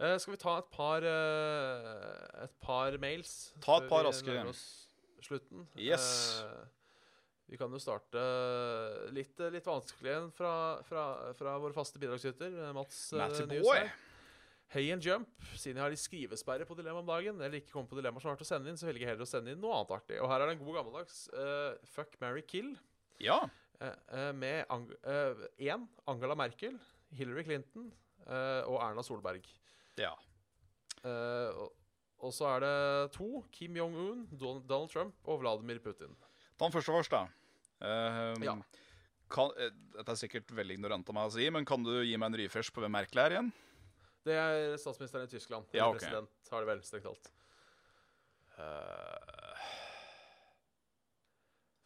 Uh, 0.00 0.16
skal 0.16 0.32
vi 0.32 0.40
ta 0.40 0.56
et 0.62 0.68
par 0.72 1.04
uh, 1.04 2.44
Et 2.46 2.52
par 2.64 2.98
mails? 3.02 3.32
Ta 3.60 3.80
et 3.82 3.88
par 3.88 4.06
raskere. 4.08 4.46
raske. 4.48 4.86
Slutten. 5.26 5.66
Yes. 5.76 6.06
Uh, 6.40 6.62
vi 7.50 7.58
kan 7.60 7.72
jo 7.74 7.80
starte 7.82 8.20
litt, 9.12 9.34
litt 9.52 9.66
vanskelig 9.66 10.08
igjen 10.08 10.30
fra, 10.32 10.52
fra, 10.86 11.02
fra 11.36 11.56
vår 11.60 11.74
faste 11.74 11.98
bidragsyter, 12.00 12.54
Mats 12.76 13.08
Matty 13.18 13.42
Nyhus 13.50 13.66
boy. 13.66 13.90
Hey 14.70 14.92
and 14.94 15.02
jump. 15.02 15.32
Siden 15.58 15.80
jeg 15.80 15.82
har 15.82 15.90
litt 15.92 16.00
skrivesperre 16.00 16.64
på 16.64 16.76
dilemma 16.78 17.02
om 17.02 17.08
dagen, 17.10 17.42
eller 17.42 17.58
ikke 17.58 17.74
kommer 17.74 17.90
på 17.90 17.98
dilemmaer 17.98 18.22
som 18.22 18.30
er 18.30 18.38
til 18.38 18.46
å 18.46 18.50
sende 18.52 18.70
inn, 18.70 18.78
så 18.78 18.86
velger 18.86 19.02
jeg 19.02 19.12
heller 19.12 19.26
å 19.26 19.32
sende 19.32 19.50
inn 19.52 19.60
noe 19.60 19.80
annet 19.80 19.96
artig. 19.98 20.20
Og 20.22 20.30
her 20.30 20.44
er 20.44 20.46
det 20.46 20.54
en 20.54 20.62
god 20.62 20.78
gammeldags 20.78 21.24
fuck, 21.90 22.14
marry, 22.22 22.46
kill. 22.46 22.70
Ja. 23.20 23.42
Eh, 23.80 23.96
eh, 24.12 24.32
med 24.36 24.66
én 25.58 25.86
Angela 26.06 26.34
Merkel, 26.36 26.76
Hillary 27.16 27.44
Clinton 27.46 27.86
eh, 28.26 28.62
og 28.68 28.76
Erna 28.84 29.02
Solberg. 29.02 29.46
ja. 29.98 30.12
Eh, 31.00 31.68
og, 32.20 32.32
så 32.36 32.44
er 32.50 32.60
det 32.60 33.12
to 33.14 33.38
Kim 33.50 33.78
Jong-un, 33.78 34.26
Donald 34.36 34.90
Trump 34.92 35.14
og 35.24 35.40
Vladimir 35.40 35.78
Putin. 35.80 36.12
Ta 36.58 36.66
den 36.66 36.74
første 36.74 36.92
først, 36.92 37.14
da. 37.14 37.22
Ehm, 37.80 38.42
Ja. 38.44 38.54
kan, 39.30 39.50
eh, 39.56 39.70
dette 39.96 40.12
er 40.12 40.20
sikkert 40.20 40.52
veldig 40.52 40.76
ignorant 40.76 41.08
av 41.08 41.14
meg 41.14 41.30
å 41.30 41.32
si, 41.32 41.48
men 41.48 41.64
kan 41.64 41.82
du 41.82 42.02
gi 42.04 42.18
meg 42.18 42.26
en 42.26 42.38
refresh 42.42 42.70
på 42.70 42.82
hvem 42.82 42.92
Merkel 42.92 43.18
er 43.24 43.30
igjen? 43.30 43.52
Det 44.26 44.36
er 44.36 44.76
statsministeren 44.76 45.24
i 45.24 45.32
Tyskland. 45.32 45.64
Ja, 45.72 45.88
okay. 45.88 45.96
ok. 45.96 46.00
President, 46.00 46.30
har 46.50 46.60
det 46.60 46.68
vel 46.68 46.82
strengt 46.82 47.04
talt. 47.04 47.32
Uh, 48.58 49.56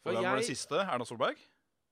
Hvem 0.03 0.23
var 0.23 0.35
det 0.35 0.45
siste? 0.45 0.75
Erna 0.75 1.05
Solberg? 1.05 1.39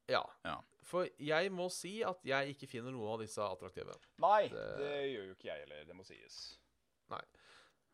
Ja. 0.10 0.24
Ja. 0.46 0.58
For 0.84 1.08
jeg 1.18 1.52
må 1.52 1.70
si 1.72 2.02
at 2.04 2.20
jeg 2.28 2.56
ikke 2.56 2.68
finner 2.70 2.92
noen 2.92 3.14
av 3.14 3.20
disse 3.24 3.40
attraktive. 3.42 3.96
Nei, 4.20 4.48
Det- 4.50 4.78
det 4.78 4.98
gjør 5.14 5.26
jo 5.28 5.36
ikke 5.36 5.48
jeg 5.50 5.60
heller. 5.64 5.86
Det 5.86 5.96
må 5.96 6.04
sies. 6.06 6.58
Nei. 7.10 7.22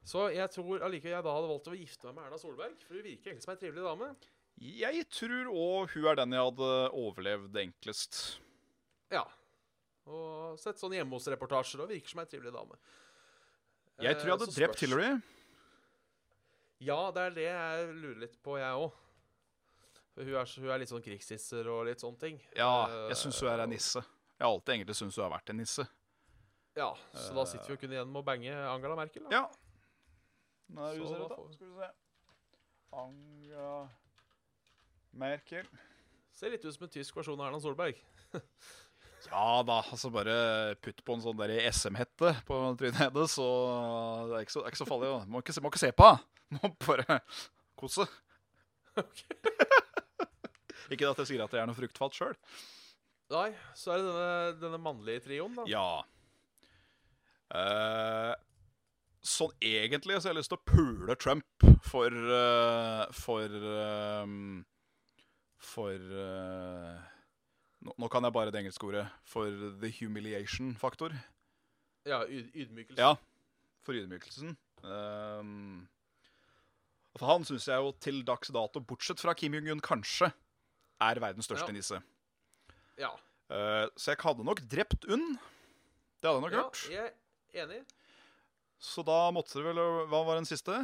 Så 0.04 0.34
jeg 0.34 0.50
tror 0.50 0.80
allikevel 0.82 1.12
jeg 1.12 1.24
da 1.24 1.34
hadde 1.36 1.48
valgt 1.52 1.68
å 1.68 1.78
gifte 1.78 2.06
meg 2.06 2.16
med 2.16 2.26
Erna 2.26 2.38
Solberg, 2.38 2.82
for 2.82 2.94
hun 2.96 3.04
virker 3.04 3.30
egentlig 3.32 3.44
som 3.44 3.52
ei 3.54 3.58
trivelig 3.62 3.84
dame. 3.84 4.16
Jeg 4.60 5.10
tror 5.10 5.46
òg 5.54 5.90
hun 5.94 6.06
er 6.08 6.16
den 6.16 6.32
jeg 6.32 6.40
hadde 6.40 6.92
overlevd 6.92 7.56
enklest. 7.56 8.40
Ja. 9.12 9.24
Og 10.08 10.58
sett 10.60 10.78
sånn 10.78 10.92
hjemme 10.98 11.12
hos-reportasjer 11.14 11.82
og 11.84 11.90
virker 11.90 12.10
som 12.10 12.20
ei 12.22 12.26
trivelig 12.26 12.54
dame. 12.54 12.76
Jeg 14.00 14.16
tror 14.16 14.26
jeg 14.26 14.34
Eh, 14.34 14.38
hadde 14.40 14.56
drept 14.56 14.80
Hillary. 14.80 15.22
Ja, 16.80 17.12
det 17.12 17.22
er 17.22 17.30
det 17.36 17.44
jeg 17.50 17.96
lurer 18.02 18.20
litt 18.24 18.38
på, 18.42 18.58
jeg 18.58 18.72
òg. 18.80 18.94
For 20.16 20.26
hun 20.26 20.36
er, 20.42 20.50
hun 20.60 20.72
er 20.74 20.82
litt 20.82 20.92
sånn 20.92 21.04
krigsnisser 21.06 21.68
og 21.72 21.86
litt 21.88 22.02
sånne 22.04 22.20
ting. 22.20 22.40
Ja, 22.58 22.88
Eh, 22.90 23.08
jeg 23.14 23.20
syns 23.22 23.40
hun 23.44 23.50
er 23.52 23.64
en 23.64 23.70
nisse. 23.74 24.02
Jeg 24.40 24.46
har 24.48 24.52
alltid 24.54 24.74
egentlig 24.76 24.96
syntes 24.96 25.18
hun 25.20 25.26
har 25.28 25.34
vært 25.38 25.50
en 25.54 25.58
nisse. 25.62 25.86
Ja, 26.78 26.94
Så 27.14 27.34
da 27.36 27.44
sitter 27.46 27.68
vi 27.68 27.74
jo 27.76 27.80
kun 27.82 27.92
igjen 27.92 28.08
med 28.12 28.22
å 28.22 28.26
bange 28.26 28.54
Angela 28.72 28.96
Merkel. 28.96 29.24
Da. 29.28 29.30
Ja. 29.36 29.50
Nå 30.70 30.86
er 30.86 31.00
vi 31.00 31.08
ser 31.08 31.24
ut, 31.24 31.30
da. 31.30 31.36
får 31.36 31.54
Skal 31.54 31.68
vi 31.68 31.74
se. 31.82 31.90
Angela 32.94 33.90
Merkel. 35.20 35.68
Ser 36.40 36.54
litt 36.54 36.64
ut 36.66 36.74
som 36.76 36.86
en 36.88 36.94
tysk 36.94 37.18
versjon 37.20 37.40
av 37.42 37.50
Erna 37.50 37.60
Solberg. 37.64 38.00
Ja 39.30 39.60
da, 39.68 39.82
altså 39.92 40.08
bare 40.16 40.76
putt 40.80 41.02
på 41.04 41.12
en 41.14 41.20
sånn 41.22 41.36
der 41.42 41.52
SM-hette 41.68 42.30
på 42.48 42.56
trynet 42.80 43.02
hennes, 43.02 43.34
så 43.36 43.48
det 44.30 44.38
er 44.38 44.46
ikke 44.46 44.54
så, 44.54 44.62
er 44.64 44.72
ikke 44.72 44.80
så 44.80 44.88
farlig. 44.88 45.10
Må 45.28 45.42
ikke, 45.44 45.56
må 45.60 45.72
ikke 45.74 45.82
se 45.82 45.90
på. 45.92 46.08
Må 46.56 46.70
bare 46.86 47.18
kose. 47.78 48.06
ikke 50.96 51.10
at 51.10 51.24
jeg 51.24 51.32
sier 51.34 51.44
at 51.46 51.56
jeg 51.56 51.62
er 51.64 51.70
noe 51.70 51.78
fruktfat 51.78 52.18
sjøl. 52.18 52.38
Nei, 53.30 53.50
så 53.78 53.94
er 53.94 54.02
det 54.02 54.08
denne, 54.10 54.54
denne 54.64 54.80
mannlige 54.82 55.26
trioen, 55.28 55.54
da. 55.60 55.66
Ja. 55.70 55.90
Eh, 57.54 58.34
sånn 59.26 59.54
egentlig 59.66 60.18
så 60.18 60.30
har 60.30 60.34
jeg 60.34 60.40
lyst 60.40 60.54
til 60.54 60.60
å 60.60 60.66
pule 60.70 61.16
Trump 61.18 61.66
for 61.86 62.14
uh, 62.14 63.06
For 63.16 63.54
um, 63.74 64.60
For 65.58 65.98
uh, 65.98 66.98
nå, 67.86 67.94
nå 67.96 68.10
kan 68.12 68.26
jeg 68.26 68.36
bare 68.36 68.54
det 68.54 68.64
engelske 68.64 68.90
ordet. 68.90 69.06
For 69.30 69.54
the 69.82 69.94
humiliation-faktor. 70.00 71.16
Ja, 72.10 72.24
yd 72.26 72.50
ydmykelse. 72.56 73.00
Ja, 73.02 73.14
for 73.86 73.98
ydmykelsen. 73.98 74.58
Um, 74.82 75.88
for 77.18 77.30
han 77.30 77.46
syns 77.48 77.68
jeg 77.68 77.82
jo 77.82 77.94
til 78.02 78.22
dags 78.28 78.52
dato, 78.56 78.82
bortsett 78.82 79.22
fra 79.22 79.36
Kim 79.38 79.58
Jong-un, 79.58 79.82
kanskje 79.84 80.32
er 81.02 81.22
verdens 81.24 81.48
største 81.50 81.70
Ja. 81.72 81.76
nisse. 81.76 82.02
Ja. 83.00 83.12
Uh, 83.50 83.88
så 83.98 84.12
jeg 84.14 84.20
hadde 84.22 84.46
nok 84.46 84.62
drept 84.70 85.06
UNN. 85.10 85.38
Det 86.20 86.28
hadde 86.30 86.36
jeg 86.36 86.44
nok 86.44 86.52
ja, 86.52 86.64
gjort. 86.64 86.82
jeg 86.92 87.14
er 87.56 87.64
enig. 87.64 87.80
Så 88.80 89.04
da 89.04 89.32
måtte 89.36 89.58
det 89.60 89.66
vel 89.66 89.80
Hva 90.08 90.20
var 90.28 90.38
den 90.40 90.48
siste? 90.48 90.76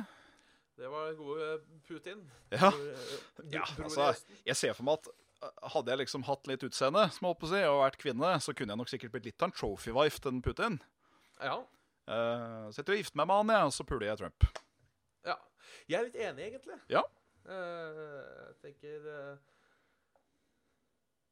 Det 0.76 0.90
var 0.92 1.14
gode 1.16 1.62
Putin. 1.88 2.26
Ja, 2.52 2.72
Bror, 2.72 2.90
eh, 2.92 3.54
ja 3.54 3.64
altså 3.80 4.10
Jeg 4.44 4.56
ser 4.60 4.74
for 4.76 4.84
meg 4.84 4.98
at 5.00 5.08
uh, 5.46 5.70
hadde 5.76 5.94
jeg 5.94 6.02
liksom 6.04 6.26
hatt 6.28 6.48
litt 6.52 6.66
utseende, 6.68 7.06
som 7.16 7.30
holdt 7.30 7.40
på 7.40 7.48
å 7.48 7.52
si, 7.54 7.62
og 7.64 7.80
vært 7.84 8.00
kvinne, 8.02 8.34
så 8.44 8.52
kunne 8.52 8.74
jeg 8.76 8.82
nok 8.82 8.92
sikkert 8.92 9.14
blitt 9.16 9.30
litt 9.30 9.42
av 9.46 9.52
en 9.52 9.56
trophy-wife 9.56 10.20
til 10.24 10.42
Putin. 10.44 10.80
Ja. 11.40 11.62
Uh, 12.10 12.68
så 12.72 12.82
jeg 12.82 12.86
tror 12.86 12.98
jeg 12.98 13.06
gifter 13.06 13.22
meg 13.22 13.30
med 13.32 13.40
han, 13.40 13.54
jeg, 13.56 13.70
og 13.70 13.76
så 13.78 13.86
puler 13.88 14.10
jeg 14.10 14.20
Trump. 14.24 14.48
ja. 15.26 15.38
Jeg 15.88 16.00
er 16.00 16.06
litt 16.10 16.20
enig, 16.28 16.50
egentlig. 16.50 16.80
Ja. 16.92 17.04
Uh, 17.46 18.50
jeg 18.50 18.56
tenker 18.64 19.08
eh, 19.12 19.36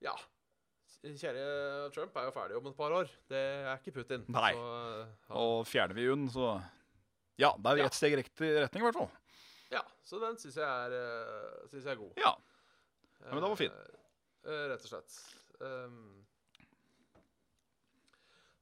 Ja. 0.04 0.16
Kjære 1.04 1.90
Trump 1.92 2.16
er 2.16 2.30
jo 2.30 2.32
ferdig 2.36 2.56
om 2.60 2.68
et 2.70 2.78
par 2.78 2.94
år. 2.96 3.10
Det 3.28 3.40
er 3.40 3.74
ikke 3.80 3.92
Putin. 3.98 4.24
Nei. 4.32 4.54
Så, 4.56 4.70
eh, 5.02 5.36
Og 5.36 5.66
fjerner 5.68 5.98
vi 5.98 6.06
UNN, 6.12 6.30
så 6.32 6.62
Ja, 7.40 7.50
da 7.58 7.72
er 7.72 7.76
vi 7.76 7.82
Ja. 7.82 7.88
ett 7.88 7.98
steg 7.98 8.14
i 8.14 8.22
riktig 8.22 8.52
retning, 8.62 8.84
i 8.84 8.88
hvert 8.92 8.96
fall. 9.00 9.12
ja, 9.72 9.82
så 10.06 10.20
den 10.22 10.38
syns 10.38 10.56
jeg, 10.56 10.92
eh, 10.94 11.68
jeg 11.74 11.86
er 11.92 11.96
god. 11.96 12.14
Ja. 12.18 12.36
Ja, 13.24 13.32
men 13.34 13.42
den 13.42 13.50
var 13.50 13.56
fin. 13.56 13.72
Eh, 14.46 14.68
rett 14.70 14.84
og 14.84 14.90
slett. 14.92 15.36
Um, 15.62 16.20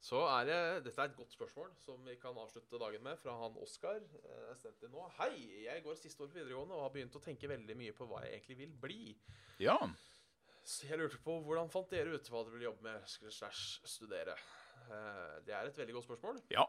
Så 0.02 0.18
er 0.26 0.44
det 0.44 0.84
Dette 0.84 0.98
er 0.98 1.04
et 1.04 1.16
godt 1.16 1.30
spørsmål 1.30 1.68
som 1.78 2.04
vi 2.04 2.16
kan 2.16 2.34
avslutte 2.34 2.78
dagen 2.78 3.02
med, 3.04 3.18
fra 3.18 3.36
han 3.40 3.54
Oskar. 3.62 3.96
eh, 3.96 4.54
er 4.64 4.88
nå. 4.90 5.08
Hei, 5.18 5.62
jeg 5.64 5.84
går 5.84 5.94
siste 5.96 6.20
år 6.24 6.26
på 6.28 6.34
videregående 6.40 6.74
og 6.74 6.82
har 6.82 6.90
begynt 6.90 7.14
å 7.14 7.22
tenke 7.22 7.46
veldig 7.48 7.76
mye 7.76 7.92
på 7.92 8.08
hva 8.08 8.22
jeg 8.24 8.32
egentlig 8.42 8.56
vil 8.58 8.72
bli. 8.82 9.16
Ja. 9.60 9.78
Så 10.64 10.86
jeg 10.86 10.98
lurte 11.00 11.18
på 11.22 11.38
hvordan 11.42 11.70
fant 11.72 11.90
dere 11.90 12.14
ut 12.14 12.28
hva 12.30 12.44
dere 12.46 12.54
vil 12.54 12.68
jobbe 12.68 12.86
med 12.86 13.06
slash 13.34 13.80
studere? 13.88 14.36
Eh, 14.86 15.40
Det 15.46 15.54
er 15.54 15.66
et 15.66 15.78
veldig 15.78 15.94
godt 15.96 16.06
spørsmål. 16.06 16.40
Ja. 16.50 16.66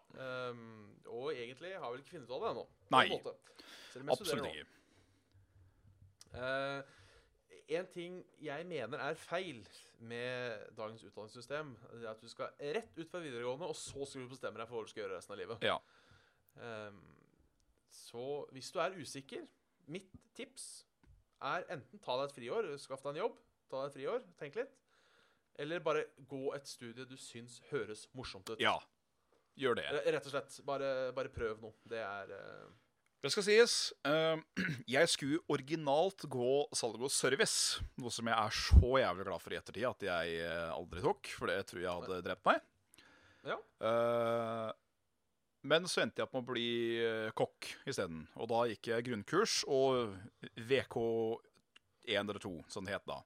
Um, 0.50 0.96
og 1.06 1.34
egentlig 1.34 1.76
har 1.78 1.92
vel 1.92 2.02
ikke 2.02 2.16
funnet 2.16 2.30
ut 2.30 2.36
av 2.36 2.44
det 2.44 2.52
ennå. 2.54 2.66
Nei. 2.96 3.06
Absolutt 4.16 4.50
ikke. 4.50 4.68
Uh, 6.34 6.82
en 7.78 7.90
ting 7.94 8.16
jeg 8.42 8.66
mener 8.66 8.98
er 9.00 9.18
feil 9.20 9.62
med 10.04 10.64
dagens 10.78 11.04
utdanningssystem, 11.06 11.76
det 11.94 12.08
er 12.08 12.12
at 12.12 12.22
du 12.22 12.28
skal 12.28 12.50
rett 12.60 12.98
ut 12.98 13.10
fra 13.12 13.22
videregående, 13.24 13.70
og 13.70 13.78
så 13.78 14.06
skal 14.10 14.26
du 14.26 14.34
bestemme 14.34 14.60
deg 14.60 14.68
for 14.68 14.80
hva 14.80 14.88
du 14.88 14.92
skal 14.92 15.06
gjøre 15.06 15.20
resten 15.20 15.36
av 15.36 15.40
livet. 15.40 15.64
Ja. 15.64 15.78
Um, 16.58 17.00
så 17.94 18.26
hvis 18.52 18.72
du 18.74 18.82
er 18.82 18.98
usikker, 18.98 19.46
mitt 19.94 20.12
tips 20.36 20.88
er 21.44 21.66
enten 21.74 22.02
ta 22.04 22.18
deg 22.20 22.32
et 22.32 22.38
friår, 22.40 22.70
skaff 22.82 23.06
deg 23.06 23.14
en 23.14 23.22
jobb, 23.28 23.40
ta 23.74 23.84
et 23.90 23.98
friår, 23.98 24.24
tenk 24.40 24.56
litt, 24.62 24.74
eller 25.62 25.84
bare 25.86 26.06
gå 26.30 26.46
et 26.56 26.70
studie 26.70 27.06
du 27.10 27.18
syns 27.20 27.60
høres 27.72 28.08
morsomt 28.18 28.54
ut. 28.54 28.62
Ja. 28.64 28.78
Gjør 29.60 29.78
det. 29.78 29.84
R- 29.92 30.08
Rett 30.16 30.26
og 30.30 30.34
slett. 30.34 30.56
Bare, 30.66 30.88
bare 31.14 31.30
prøv 31.34 31.60
noe. 31.62 31.76
Det 31.90 32.00
er 32.02 32.32
uh... 32.34 32.72
Det 33.24 33.30
skal 33.32 33.46
sies, 33.46 33.74
Uh, 34.04 34.42
jeg 34.98 35.08
skulle 35.14 35.38
originalt 35.54 36.26
gå 36.28 36.48
salg 36.76 36.98
og 37.06 37.12
service. 37.14 37.80
Noe 38.02 38.12
som 38.12 38.28
jeg 38.28 38.36
er 38.36 38.56
så 38.58 38.90
jævlig 39.00 39.28
glad 39.30 39.44
for 39.46 39.54
i 39.54 39.60
ettertid 39.62 39.86
at 39.88 40.08
jeg 40.10 40.40
eh, 40.44 40.72
aldri 40.74 41.04
tok. 41.06 41.30
For 41.38 41.48
det 41.52 41.60
tror 41.70 41.84
jeg 41.86 41.94
hadde 42.02 42.18
drept 42.26 42.50
meg. 42.50 42.66
Ja. 43.48 43.60
Uh, 43.84 44.72
men 45.70 45.86
så 45.88 46.02
endte 46.04 46.20
jeg 46.20 46.28
opp 46.28 46.34
med 46.36 46.44
å 46.44 46.50
bli 46.50 46.68
kokk 47.40 47.70
isteden. 47.88 48.26
Og 48.36 48.50
da 48.52 48.66
gikk 48.74 48.90
jeg 48.92 49.06
grunnkurs 49.08 49.62
og 49.72 50.18
VK1 50.60 52.18
eller 52.20 52.42
2, 52.44 52.52
som 52.74 52.84
det 52.84 52.98
het 52.98 53.06
da. 53.08 53.22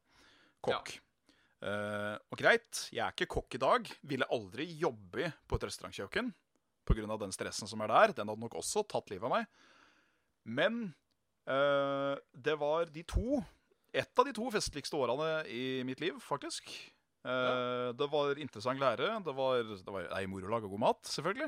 Kokk. 0.68 0.98
Eh, 1.66 2.16
og 2.30 2.38
greit, 2.38 2.84
jeg 2.94 3.02
er 3.02 3.16
ikke 3.16 3.30
kokk 3.38 3.58
i 3.58 3.62
dag. 3.62 3.90
Ville 4.10 4.30
aldri 4.34 4.68
jobbe 4.78 5.32
på 5.48 5.58
et 5.58 5.66
restaurantkjøkken 5.70 6.32
pga. 6.88 7.18
den 7.20 7.36
stressen 7.36 7.68
som 7.68 7.82
er 7.84 7.92
der. 7.92 8.14
Den 8.16 8.30
hadde 8.30 8.44
nok 8.44 8.58
også 8.60 8.86
tatt 8.88 9.10
livet 9.12 9.28
av 9.28 9.34
meg. 9.34 9.48
Men 10.48 10.84
uh, 11.50 12.16
det 12.32 12.56
var 12.56 12.88
de 12.94 13.04
to 13.04 13.42
Et 13.98 14.20
av 14.20 14.28
de 14.28 14.32
to 14.36 14.46
festligste 14.52 14.96
årene 15.00 15.48
i 15.50 15.82
mitt 15.88 16.02
liv, 16.04 16.20
faktisk. 16.22 16.70
Ja. 17.24 17.94
Det 17.98 18.06
var 18.12 18.38
interessant 18.38 18.78
lære. 18.80 19.08
Det 19.26 19.34
var, 19.34 19.64
det 19.64 19.94
var 19.96 20.10
ei 20.20 20.28
moro 20.30 20.46
å 20.46 20.52
lage 20.52 20.70
god 20.70 20.82
mat, 20.84 21.00
selvfølgelig. 21.08 21.48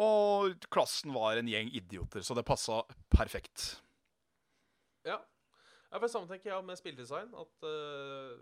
Og 0.00 0.66
klassen 0.72 1.12
var 1.14 1.38
en 1.38 1.48
gjeng 1.52 1.70
idioter, 1.76 2.24
så 2.26 2.34
det 2.34 2.46
passa 2.48 2.80
perfekt. 3.12 3.76
Ja. 5.94 6.00
for 6.02 6.10
samme 6.10 6.28
tenker 6.30 6.50
jeg 6.50 6.66
med 6.66 6.80
spilledesign. 6.80 7.30
At 7.38 7.66
uh, 7.68 8.34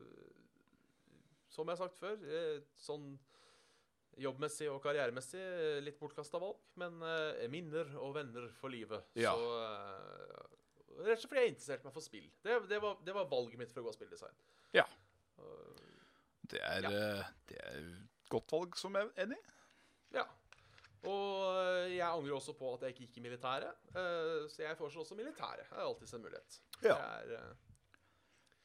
Som 1.53 1.68
jeg 1.68 1.76
har 1.76 1.82
sagt 1.84 1.98
før, 2.00 2.16
eh, 2.24 2.62
sånn 2.80 3.11
jobbmessig 4.20 4.66
og 4.72 4.78
karrieremessig 4.84 5.40
eh, 5.40 5.78
litt 5.84 5.98
bortkasta 6.00 6.40
valg, 6.40 6.59
men 6.80 6.96
uh, 7.05 7.36
minner 7.53 7.88
og 8.00 8.14
venner 8.16 8.48
for 8.57 8.72
livet. 8.72 9.05
Ja. 9.20 9.32
Så 9.36 9.53
uh, 9.61 10.48
Rett 11.03 11.16
og 11.16 11.22
slett 11.22 11.30
fordi 11.32 11.42
jeg 11.44 11.53
interesserte 11.55 11.86
meg 11.88 11.94
for 11.94 12.05
spill. 12.05 12.26
Det, 12.44 12.57
det, 12.68 12.78
var, 12.82 12.98
det 13.05 13.14
var 13.16 13.28
valget 13.30 13.61
mitt 13.61 13.72
for 13.72 13.80
å 13.80 13.86
gå 13.86 13.94
spilldesign. 13.96 14.34
Ja. 14.76 14.84
Det 16.53 16.61
er, 16.61 16.84
Ja. 16.84 17.24
det 17.48 17.57
er 17.64 17.86
godt 18.32 18.53
valg, 18.53 18.76
som 18.80 18.96
jeg 18.96 19.09
er 19.09 19.24
enig 19.26 19.38
i. 19.40 19.55
ja. 20.18 20.26
Og 21.03 21.30
eh, 21.50 21.96
jeg 21.96 22.07
angrer 22.07 22.36
også 22.36 22.55
på 22.59 22.74
at 22.76 22.84
jeg 22.86 22.94
ikke 22.94 23.07
gikk 23.07 23.18
i 23.18 23.24
militæret. 23.24 23.80
Uh, 23.90 24.46
så 24.50 24.62
jeg 24.62 24.76
foreslår 24.78 25.03
også 25.03 25.18
militæret. 25.18 25.64
Det 25.70 25.78
er 25.78 25.86
alltids 25.86 26.14
en 26.14 26.22
mulighet. 26.22 26.61
Ja. 26.84 26.94
Jeg, 26.94 27.38
er, 27.38 27.57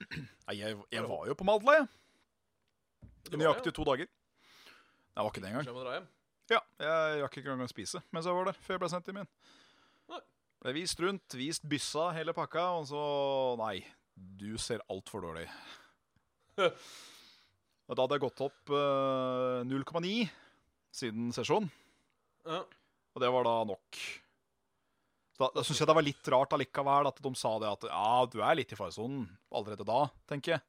uh... 0.05 0.19
Jeg, 0.53 0.77
jeg 0.91 1.09
var 1.09 1.25
jo 1.27 1.33
på 1.33 1.47
Madla, 1.47 1.79
jeg. 1.79 1.87
Nøyaktig 3.37 3.73
to 3.73 3.83
dager. 3.87 4.05
Jeg 5.17 5.25
var 5.25 5.31
ikke 5.33 5.41
det 5.41 5.49
engang. 5.49 6.07
Ja, 6.47 6.59
jeg 6.79 7.23
rakk 7.23 7.39
ikke 7.39 7.49
engang 7.49 7.67
å 7.67 7.71
spise 7.71 7.99
mens 8.15 8.27
jeg 8.29 8.37
var 8.37 8.47
der, 8.47 8.59
før 8.63 8.77
jeg 8.77 8.81
ble 8.83 8.89
sendt 8.93 9.09
hjem 9.09 9.17
igjen. 9.19 9.31
Ble 10.57 10.73
vist 10.73 11.01
rundt, 11.03 11.35
vist 11.37 11.65
byssa, 11.69 12.07
hele 12.15 12.33
pakka, 12.33 12.63
og 12.79 12.87
så 12.89 13.01
Nei, 13.59 13.81
du 14.15 14.55
ser 14.61 14.85
altfor 14.93 15.25
dårlig. 15.27 15.49
Da 17.87 18.03
hadde 18.03 18.17
jeg 18.17 18.23
gått 18.25 18.41
opp 18.43 18.71
eh, 18.75 19.61
0,9 19.63 20.25
siden 20.91 21.29
sesjon, 21.31 21.69
Ja. 22.47 22.63
og 22.63 23.23
det 23.23 23.29
var 23.33 23.45
da 23.47 23.57
nok. 23.73 24.01
Da, 25.37 25.51
da 25.53 25.61
syns 25.65 25.81
jeg 25.83 25.89
det 25.89 25.95
var 25.97 26.05
litt 26.05 26.29
rart 26.33 26.55
allikevel 26.55 27.11
at 27.11 27.19
de 27.21 27.31
sa 27.37 27.51
det 27.61 27.69
at 27.69 27.85
ja, 27.91 28.13
du 28.31 28.39
er 28.41 28.57
litt 28.57 28.71
i 28.73 28.79
faresonen 28.79 29.27
allerede 29.53 29.85
da, 29.85 30.07
tenker 30.29 30.55
jeg. 30.55 30.65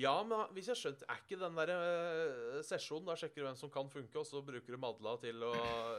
Ja, 0.00 0.14
men 0.24 0.46
hvis 0.56 0.70
jeg 0.70 0.78
skjønte, 0.80 1.04
er 1.04 1.18
ikke 1.20 1.36
den 1.36 1.56
der 1.58 1.70
uh, 1.76 2.60
sesjonen 2.64 3.10
Da 3.10 3.16
sjekker 3.20 3.42
du 3.42 3.44
hvem 3.44 3.58
som 3.60 3.68
kan 3.72 3.90
funke, 3.92 4.16
og 4.16 4.24
så 4.24 4.40
bruker 4.44 4.72
du 4.72 4.80
Madla 4.80 5.18
til 5.20 5.42
å, 5.44 5.52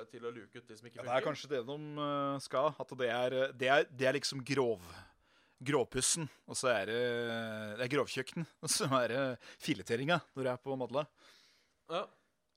til 0.09 0.25
å 0.25 0.31
luke 0.33 0.57
ut 0.57 0.65
de 0.65 0.77
som 0.79 0.87
ikke 0.89 0.97
Ja, 0.97 1.03
funker? 1.03 1.11
det 1.11 1.19
er 1.19 1.27
kanskje 1.27 1.51
det 1.51 1.59
de 1.67 1.75
uh, 2.01 2.39
skal. 2.41 2.71
At 2.81 2.93
det 2.97 3.09
er, 3.13 3.35
det 3.53 3.69
er, 3.69 3.85
det 3.93 4.07
er 4.09 4.17
liksom 4.17 4.41
grov 4.49 4.81
grovpussen. 5.63 6.25
Og 6.49 6.57
så 6.59 6.71
er 6.73 6.89
det, 6.89 7.03
det 7.77 7.85
er 7.85 7.93
grovkjøkken. 7.93 8.49
Og 8.65 8.73
så 8.73 8.89
er 8.97 9.13
det 9.13 9.21
fileteringa 9.61 10.19
når 10.33 10.41
du 10.41 10.51
er 10.51 10.59
på 10.65 10.75
Madla. 10.79 11.05
Ja. 11.93 12.03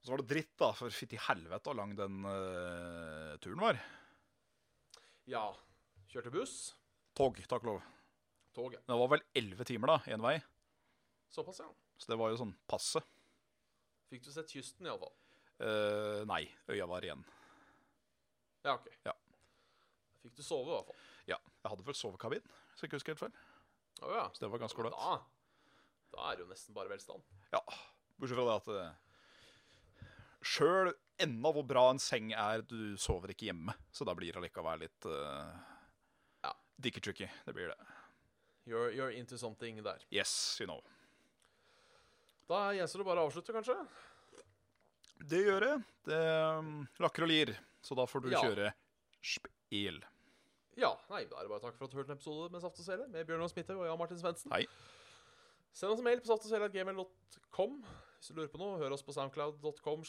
Så 0.07 0.13
var 0.13 0.23
det 0.23 0.31
dritt, 0.31 0.53
da, 0.55 0.69
for 0.71 0.95
fytti 0.95 1.19
helvete 1.19 1.67
hvor 1.67 1.75
lang 1.75 1.93
den 1.99 2.21
uh, 2.23 3.33
turen 3.43 3.59
var. 3.59 3.79
ja. 5.27 5.49
Kjørte 6.07 6.31
buss. 6.31 6.53
Tog, 7.19 7.41
takk 7.51 7.65
og 7.65 7.73
lov. 7.73 7.81
ja. 8.71 8.79
Det 8.87 8.99
var 9.01 9.09
vel 9.11 9.25
elleve 9.35 9.65
timer, 9.67 9.91
da, 9.91 10.15
én 10.15 10.23
vei. 10.23 10.37
Såpass, 11.35 11.59
ja. 11.59 11.67
Så 11.99 12.13
det 12.13 12.19
var 12.21 12.31
jo 12.31 12.39
sånn 12.39 12.53
passe. 12.71 13.03
Fikk 14.07 14.23
du 14.23 14.31
sett 14.31 14.55
kysten, 14.55 14.87
iallfall. 14.87 15.11
Uh, 15.59 16.23
nei, 16.31 16.45
øya 16.71 16.87
var 16.87 17.03
igjen. 17.03 17.25
Ja, 18.63 18.77
OK. 18.77 18.87
Ja. 19.09 19.17
Fikk 20.23 20.39
du 20.39 20.45
sove, 20.47 20.71
i 20.71 20.77
hvert 20.77 20.93
fall. 20.93 21.03
Ja, 21.33 21.41
jeg 21.65 21.73
hadde 21.73 21.89
vel 21.89 21.99
sovekabin, 21.99 22.47
hvis 22.47 22.85
jeg 22.85 22.93
ikke 22.93 23.01
husker 23.01 23.17
helt 23.17 23.25
feil. 23.25 23.41
Oh, 24.05 24.15
ja. 24.15 24.29
Så 24.31 24.45
det 24.45 24.53
var 24.55 24.63
ganske 24.63 24.85
ålreit. 24.85 24.95
Da, 24.95 25.19
da 26.15 26.31
er 26.31 26.39
det 26.39 26.47
jo 26.47 26.53
nesten 26.55 26.79
bare 26.79 26.95
velstand. 26.95 27.27
Ja, 27.51 27.65
bortsett 28.15 28.39
fra 28.39 28.47
det 28.47 28.57
at 28.61 28.71
uh, 28.71 29.06
Sjøl 30.45 30.93
enda 31.23 31.53
hvor 31.53 31.65
bra 31.67 31.87
en 31.91 31.99
seng 32.03 32.33
er, 32.37 32.63
du 32.69 32.97
sover 33.01 33.33
ikke 33.33 33.49
hjemme. 33.49 33.73
Så 33.93 34.05
da 34.05 34.15
blir 34.15 34.33
det 34.35 34.41
allikevel 34.43 34.85
litt 34.85 35.07
uh, 35.09 35.55
Ja. 36.45 36.53
dicky 36.79 37.01
tricky. 37.01 37.29
Det 37.47 37.55
blir 37.57 37.69
det. 37.73 37.79
You're, 38.67 38.91
you're 38.93 39.15
into 39.15 39.39
something 39.39 39.79
der. 39.85 40.03
Yes, 40.11 40.57
you 40.61 40.67
know. 40.67 40.83
Da 42.51 42.73
gjenstår 42.75 43.03
det 43.03 43.07
bare 43.09 43.23
å 43.23 43.29
avslutte, 43.31 43.55
kanskje? 43.55 43.75
Det 45.27 45.41
gjør 45.47 45.65
jeg. 45.71 45.85
Det 46.07 46.21
um, 46.59 46.75
lakker 47.03 47.25
og 47.27 47.31
lir. 47.31 47.55
Så 47.83 47.95
da 47.99 48.05
får 48.07 48.23
du 48.27 48.29
Ja. 48.35 48.43
kjøre 48.43 48.73
spil. 49.23 50.03
Ja. 50.77 50.93
Nei, 51.11 51.25
da 51.31 51.39
er 51.41 51.47
det 51.47 51.51
bare 51.55 51.63
takk 51.65 51.79
for 51.79 51.87
at 51.87 51.95
du 51.95 51.97
hørte 51.99 52.13
en 52.13 52.19
episode 52.19 52.51
med 52.53 52.61
Saft 52.63 52.79
og 52.83 52.85
Sele 52.87 53.07
med 53.09 53.25
Bjørnar 53.27 53.49
Smithaug 53.51 53.81
og 53.81 53.87
Jan 53.89 53.99
Martin 53.99 54.19
Svendsen. 54.21 54.53
Send 55.73 55.93
oss 55.95 55.99
en 56.03 56.05
mail 56.07 56.21
på 56.21 56.29
saftogsele.gmail.com 56.29 57.79
hvis 58.27 58.35
du 58.35 58.41
lurer 58.41 58.51
på 58.51 58.59
noe. 58.59 58.79
Hør 58.81 58.95
oss 58.97 59.05
på 59.07 59.15
soundcloud.com 59.15 60.03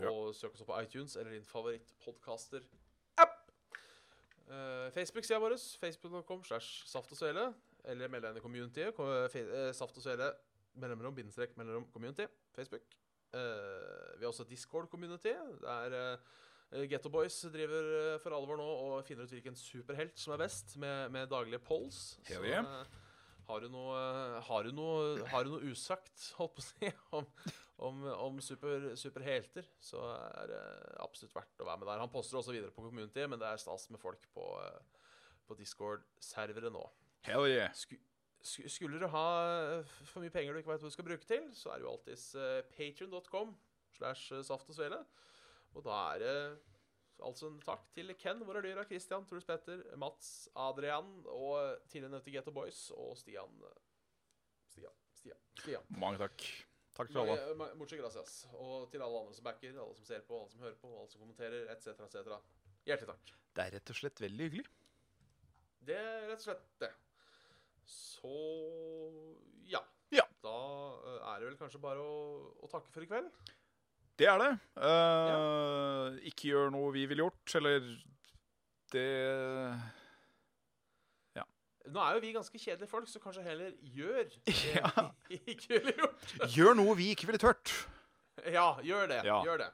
Ja. 0.00 0.10
og 0.10 0.34
søk 0.34 0.54
oss 0.54 0.62
opp 0.64 0.70
på 0.72 0.78
iTunes 0.82 1.16
eller 1.16 1.30
din 1.36 1.44
favorittpodcaster-app. 1.44 3.36
Uh, 4.48 4.88
Facebook-sida 4.92 5.38
vår, 5.40 5.54
facebook.com 5.80 6.42
slash 6.44 6.86
saft 6.88 7.12
og 7.12 7.18
svele, 7.18 7.46
eller 7.84 8.08
meld 8.12 8.22
deg 8.24 8.32
inn 8.34 8.40
i 8.40 8.44
communityet. 8.44 8.96
Fe- 9.32 9.46
eh, 9.48 9.72
Saft 9.76 9.96
og 9.96 10.04
svele, 10.04 10.30
mellomrom, 10.80 11.14
bindestrek, 11.16 11.54
mellomrom, 11.56 11.86
community. 11.92 12.26
Facebook. 12.56 12.82
Uh, 13.32 13.38
vi 14.18 14.24
har 14.24 14.28
også 14.32 14.44
Discord-community, 14.48 15.32
der 15.62 16.18
uh, 16.72 16.82
Getto 16.88 17.08
Boys 17.12 17.38
driver 17.52 18.14
uh, 18.14 18.20
for 18.20 18.36
alvor 18.36 18.56
nå 18.60 18.66
og 18.66 19.04
finner 19.08 19.24
ut 19.24 19.32
hvilken 19.32 19.56
superhelt 19.56 20.18
som 20.20 20.34
er 20.34 20.42
best, 20.44 20.76
med, 20.76 21.08
med 21.14 21.26
daglige 21.32 21.58
polls. 21.64 22.18
Hell 22.28 22.44
yeah. 22.44 22.64
eh, 22.82 22.86
har 23.48 23.64
du 23.64 23.68
noe, 23.72 23.98
har 24.46 24.66
du 24.66 24.72
noe, 24.76 25.26
har 25.32 25.44
du 25.44 25.54
noe 25.54 25.72
usagt, 25.72 26.28
holdt 26.38 26.56
på 26.56 26.62
å 26.62 26.66
si, 26.66 26.92
om, 27.18 27.26
om, 27.88 28.04
om 28.28 28.40
super, 28.44 28.92
superhelter, 28.98 29.66
så 29.82 30.02
er 30.28 30.52
det 30.52 30.62
absolutt 31.02 31.34
verdt 31.36 31.64
å 31.64 31.68
være 31.68 31.82
med 31.82 31.90
der. 31.90 32.02
Han 32.04 32.12
poster 32.12 32.40
også 32.40 32.54
videre 32.54 32.74
på 32.74 32.84
community, 32.86 33.26
men 33.28 33.42
det 33.42 33.50
er 33.50 33.62
stas 33.62 33.88
med 33.92 34.02
folk 34.02 34.24
på, 34.36 34.48
eh, 34.62 35.04
på 35.48 35.58
Discord-servere 35.58 36.72
nå. 36.74 36.86
Hell 37.26 37.46
yeah. 37.50 37.70
Sk 37.76 37.98
sku- 38.42 38.68
skulle 38.70 38.98
du 38.98 39.06
ha 39.10 39.26
eh, 39.78 39.92
for 40.10 40.22
mye 40.24 40.34
penger 40.34 40.54
du 40.54 40.62
ikke 40.62 40.72
vet 40.74 40.82
hva 40.82 40.90
du 40.90 40.94
skal 40.94 41.06
bruke 41.06 41.28
til, 41.28 41.50
så 41.54 41.72
er 41.72 41.80
det 41.80 41.86
jo 41.86 41.92
alltids 41.94 42.28
uh, 42.34 42.62
patrion.com 42.74 43.54
slash 43.96 44.32
eh, 44.34 44.44
saft 44.46 44.70
og 44.70 44.78
svele. 44.78 45.02
Og 45.76 45.86
da 45.86 45.98
er 46.12 46.22
det 46.22 46.36
altså 47.22 47.48
en 47.50 47.60
takk 47.64 47.86
til 47.94 48.12
Ken, 48.18 48.42
Hvor 48.46 48.58
er 48.58 48.66
dyra? 48.66 48.84
Christian, 48.88 49.24
Truls 49.28 49.46
Petter, 49.48 49.82
Mats, 50.00 50.48
Adrian 50.56 51.08
og 51.26 51.86
tidligere 51.88 52.16
nevnte 52.16 52.34
Getto 52.34 52.54
Boys 52.54 52.90
og 52.96 53.16
Stian. 53.20 53.62
Stian. 54.72 54.98
Stian. 55.16 55.40
Stian. 55.60 55.88
Mange 56.02 56.20
takk. 56.22 56.46
Takk 56.92 57.08
til 57.08 57.22
alle. 57.22 57.54
Muchas 57.80 58.00
gracias. 58.00 58.34
Og 58.52 58.90
til 58.92 59.02
alle 59.04 59.22
andre 59.22 59.34
som 59.34 59.44
backer, 59.44 59.78
alle 59.80 59.96
som 59.96 60.04
ser 60.04 60.24
på, 60.28 60.40
alle 60.42 60.52
som 60.52 60.60
hører 60.60 60.76
på, 60.80 60.90
alle 60.98 61.12
som 61.12 61.22
kommenterer, 61.24 61.70
etc., 61.72 62.04
etc. 62.04 62.36
Hjertelig 62.84 63.14
takk. 63.14 63.32
Det 63.52 63.64
er 63.64 63.74
rett 63.76 63.92
og 63.94 63.96
slett 63.96 64.20
veldig 64.20 64.48
hyggelig. 64.50 64.66
Det 65.82 65.96
er 65.96 66.28
rett 66.28 66.42
og 66.42 66.46
slett 66.46 66.68
det. 66.82 66.92
Så 67.88 68.36
ja. 69.70 69.80
Ja. 70.12 70.26
Da 70.44 70.56
eh, 71.08 71.18
er 71.32 71.40
det 71.40 71.48
vel 71.48 71.58
kanskje 71.60 71.80
bare 71.82 72.04
å, 72.04 72.16
å 72.60 72.70
takke 72.70 72.92
for 72.92 73.04
i 73.04 73.08
kveld. 73.08 73.30
Det 74.22 74.28
er 74.30 74.38
det. 74.38 74.52
Eh, 74.86 76.20
Ikke 76.30 76.52
gjør 76.52 76.70
noe 76.70 76.92
vi 76.94 77.02
ville 77.10 77.24
gjort, 77.26 77.56
eller 77.58 77.82
det 78.92 79.06
Ja. 81.36 81.44
Nå 81.90 82.00
er 82.06 82.14
jo 82.16 82.22
vi 82.22 82.32
ganske 82.36 82.58
kjedelige 82.60 82.90
folk, 82.92 83.08
så 83.10 83.18
kanskje 83.22 83.42
heller 83.46 83.72
gjør 83.82 84.30
det 84.46 84.56
Ja. 84.76 85.08
vi 85.28 85.40
ikke 85.56 85.68
ville 85.80 85.94
gjort. 85.98 86.26
Gjør 86.54 86.76
noe 86.78 86.96
vi 86.98 87.10
ikke 87.16 87.26
ville 87.30 87.42
tørt. 87.42 87.72
Ja, 88.46 88.76
gjør 88.84 89.08
det. 89.10 89.22
Ja. 89.26 89.40
Gjør 89.44 89.58
det. 89.66 89.70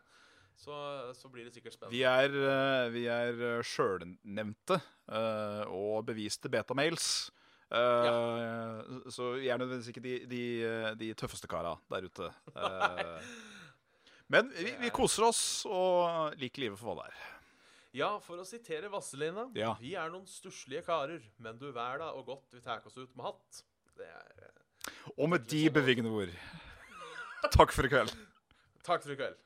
Så, 0.59 0.74
så 1.14 1.28
blir 1.30 1.44
det 1.46 1.53
sikkert 1.55 1.76
spennende. 1.76 1.94
Vi 1.94 2.01
er, 2.03 2.32
uh, 2.34 2.88
vi 2.90 3.05
er 3.07 3.36
eh, 3.59 3.61
sjølnevnte 3.62 4.80
uh, 5.07 5.62
og 5.70 6.01
beviste 6.09 6.51
betamails. 6.51 7.28
Uh, 7.70 8.80
Så 9.12 9.34
vi 9.38 9.51
er 9.53 9.61
nødvendigvis 9.61 9.92
ikke 9.92 10.03
de, 10.03 10.16
de, 10.26 10.40
eh, 10.66 10.88
de 10.99 11.12
tøffeste 11.14 11.46
kara 11.53 11.76
der 11.92 12.09
ute. 12.09 12.32
Eh, 12.57 13.30
men 14.33 14.53
vi, 14.55 14.74
vi 14.83 14.91
koser 14.95 15.29
oss 15.29 15.43
og 15.68 16.37
liker 16.41 16.66
livet 16.66 16.81
for 16.81 16.93
hva 16.93 17.03
det 17.03 17.11
er. 17.11 17.26
Ja, 17.99 18.11
for 18.22 18.39
å 18.41 18.45
sitere 18.47 18.91
Vasselina. 18.93 19.47
Ja. 19.57 19.72
Vi 19.81 19.95
er 19.97 20.11
noen 20.12 20.29
stusslige 20.29 20.85
karer, 20.87 21.22
men 21.41 21.57
du 21.59 21.70
vær 21.72 21.99
da 22.03 22.12
og 22.14 22.29
godt 22.29 22.53
vi 22.55 22.61
tar 22.62 22.85
oss 22.87 22.99
ut 23.01 23.14
med 23.16 23.24
hatt. 23.31 23.62
Det 23.99 24.07
er 24.07 24.45
eh, 24.45 24.93
Og 25.16 25.31
med 25.33 25.49
de 25.49 25.64
bevingende 25.72 26.12
ord, 26.12 26.35
takk 27.55 27.72
for 27.74 27.89
i 27.89 27.93
kveld. 27.93 28.12
Takk 28.87 29.03
for 29.05 29.16
i 29.16 29.18
kveld. 29.18 29.41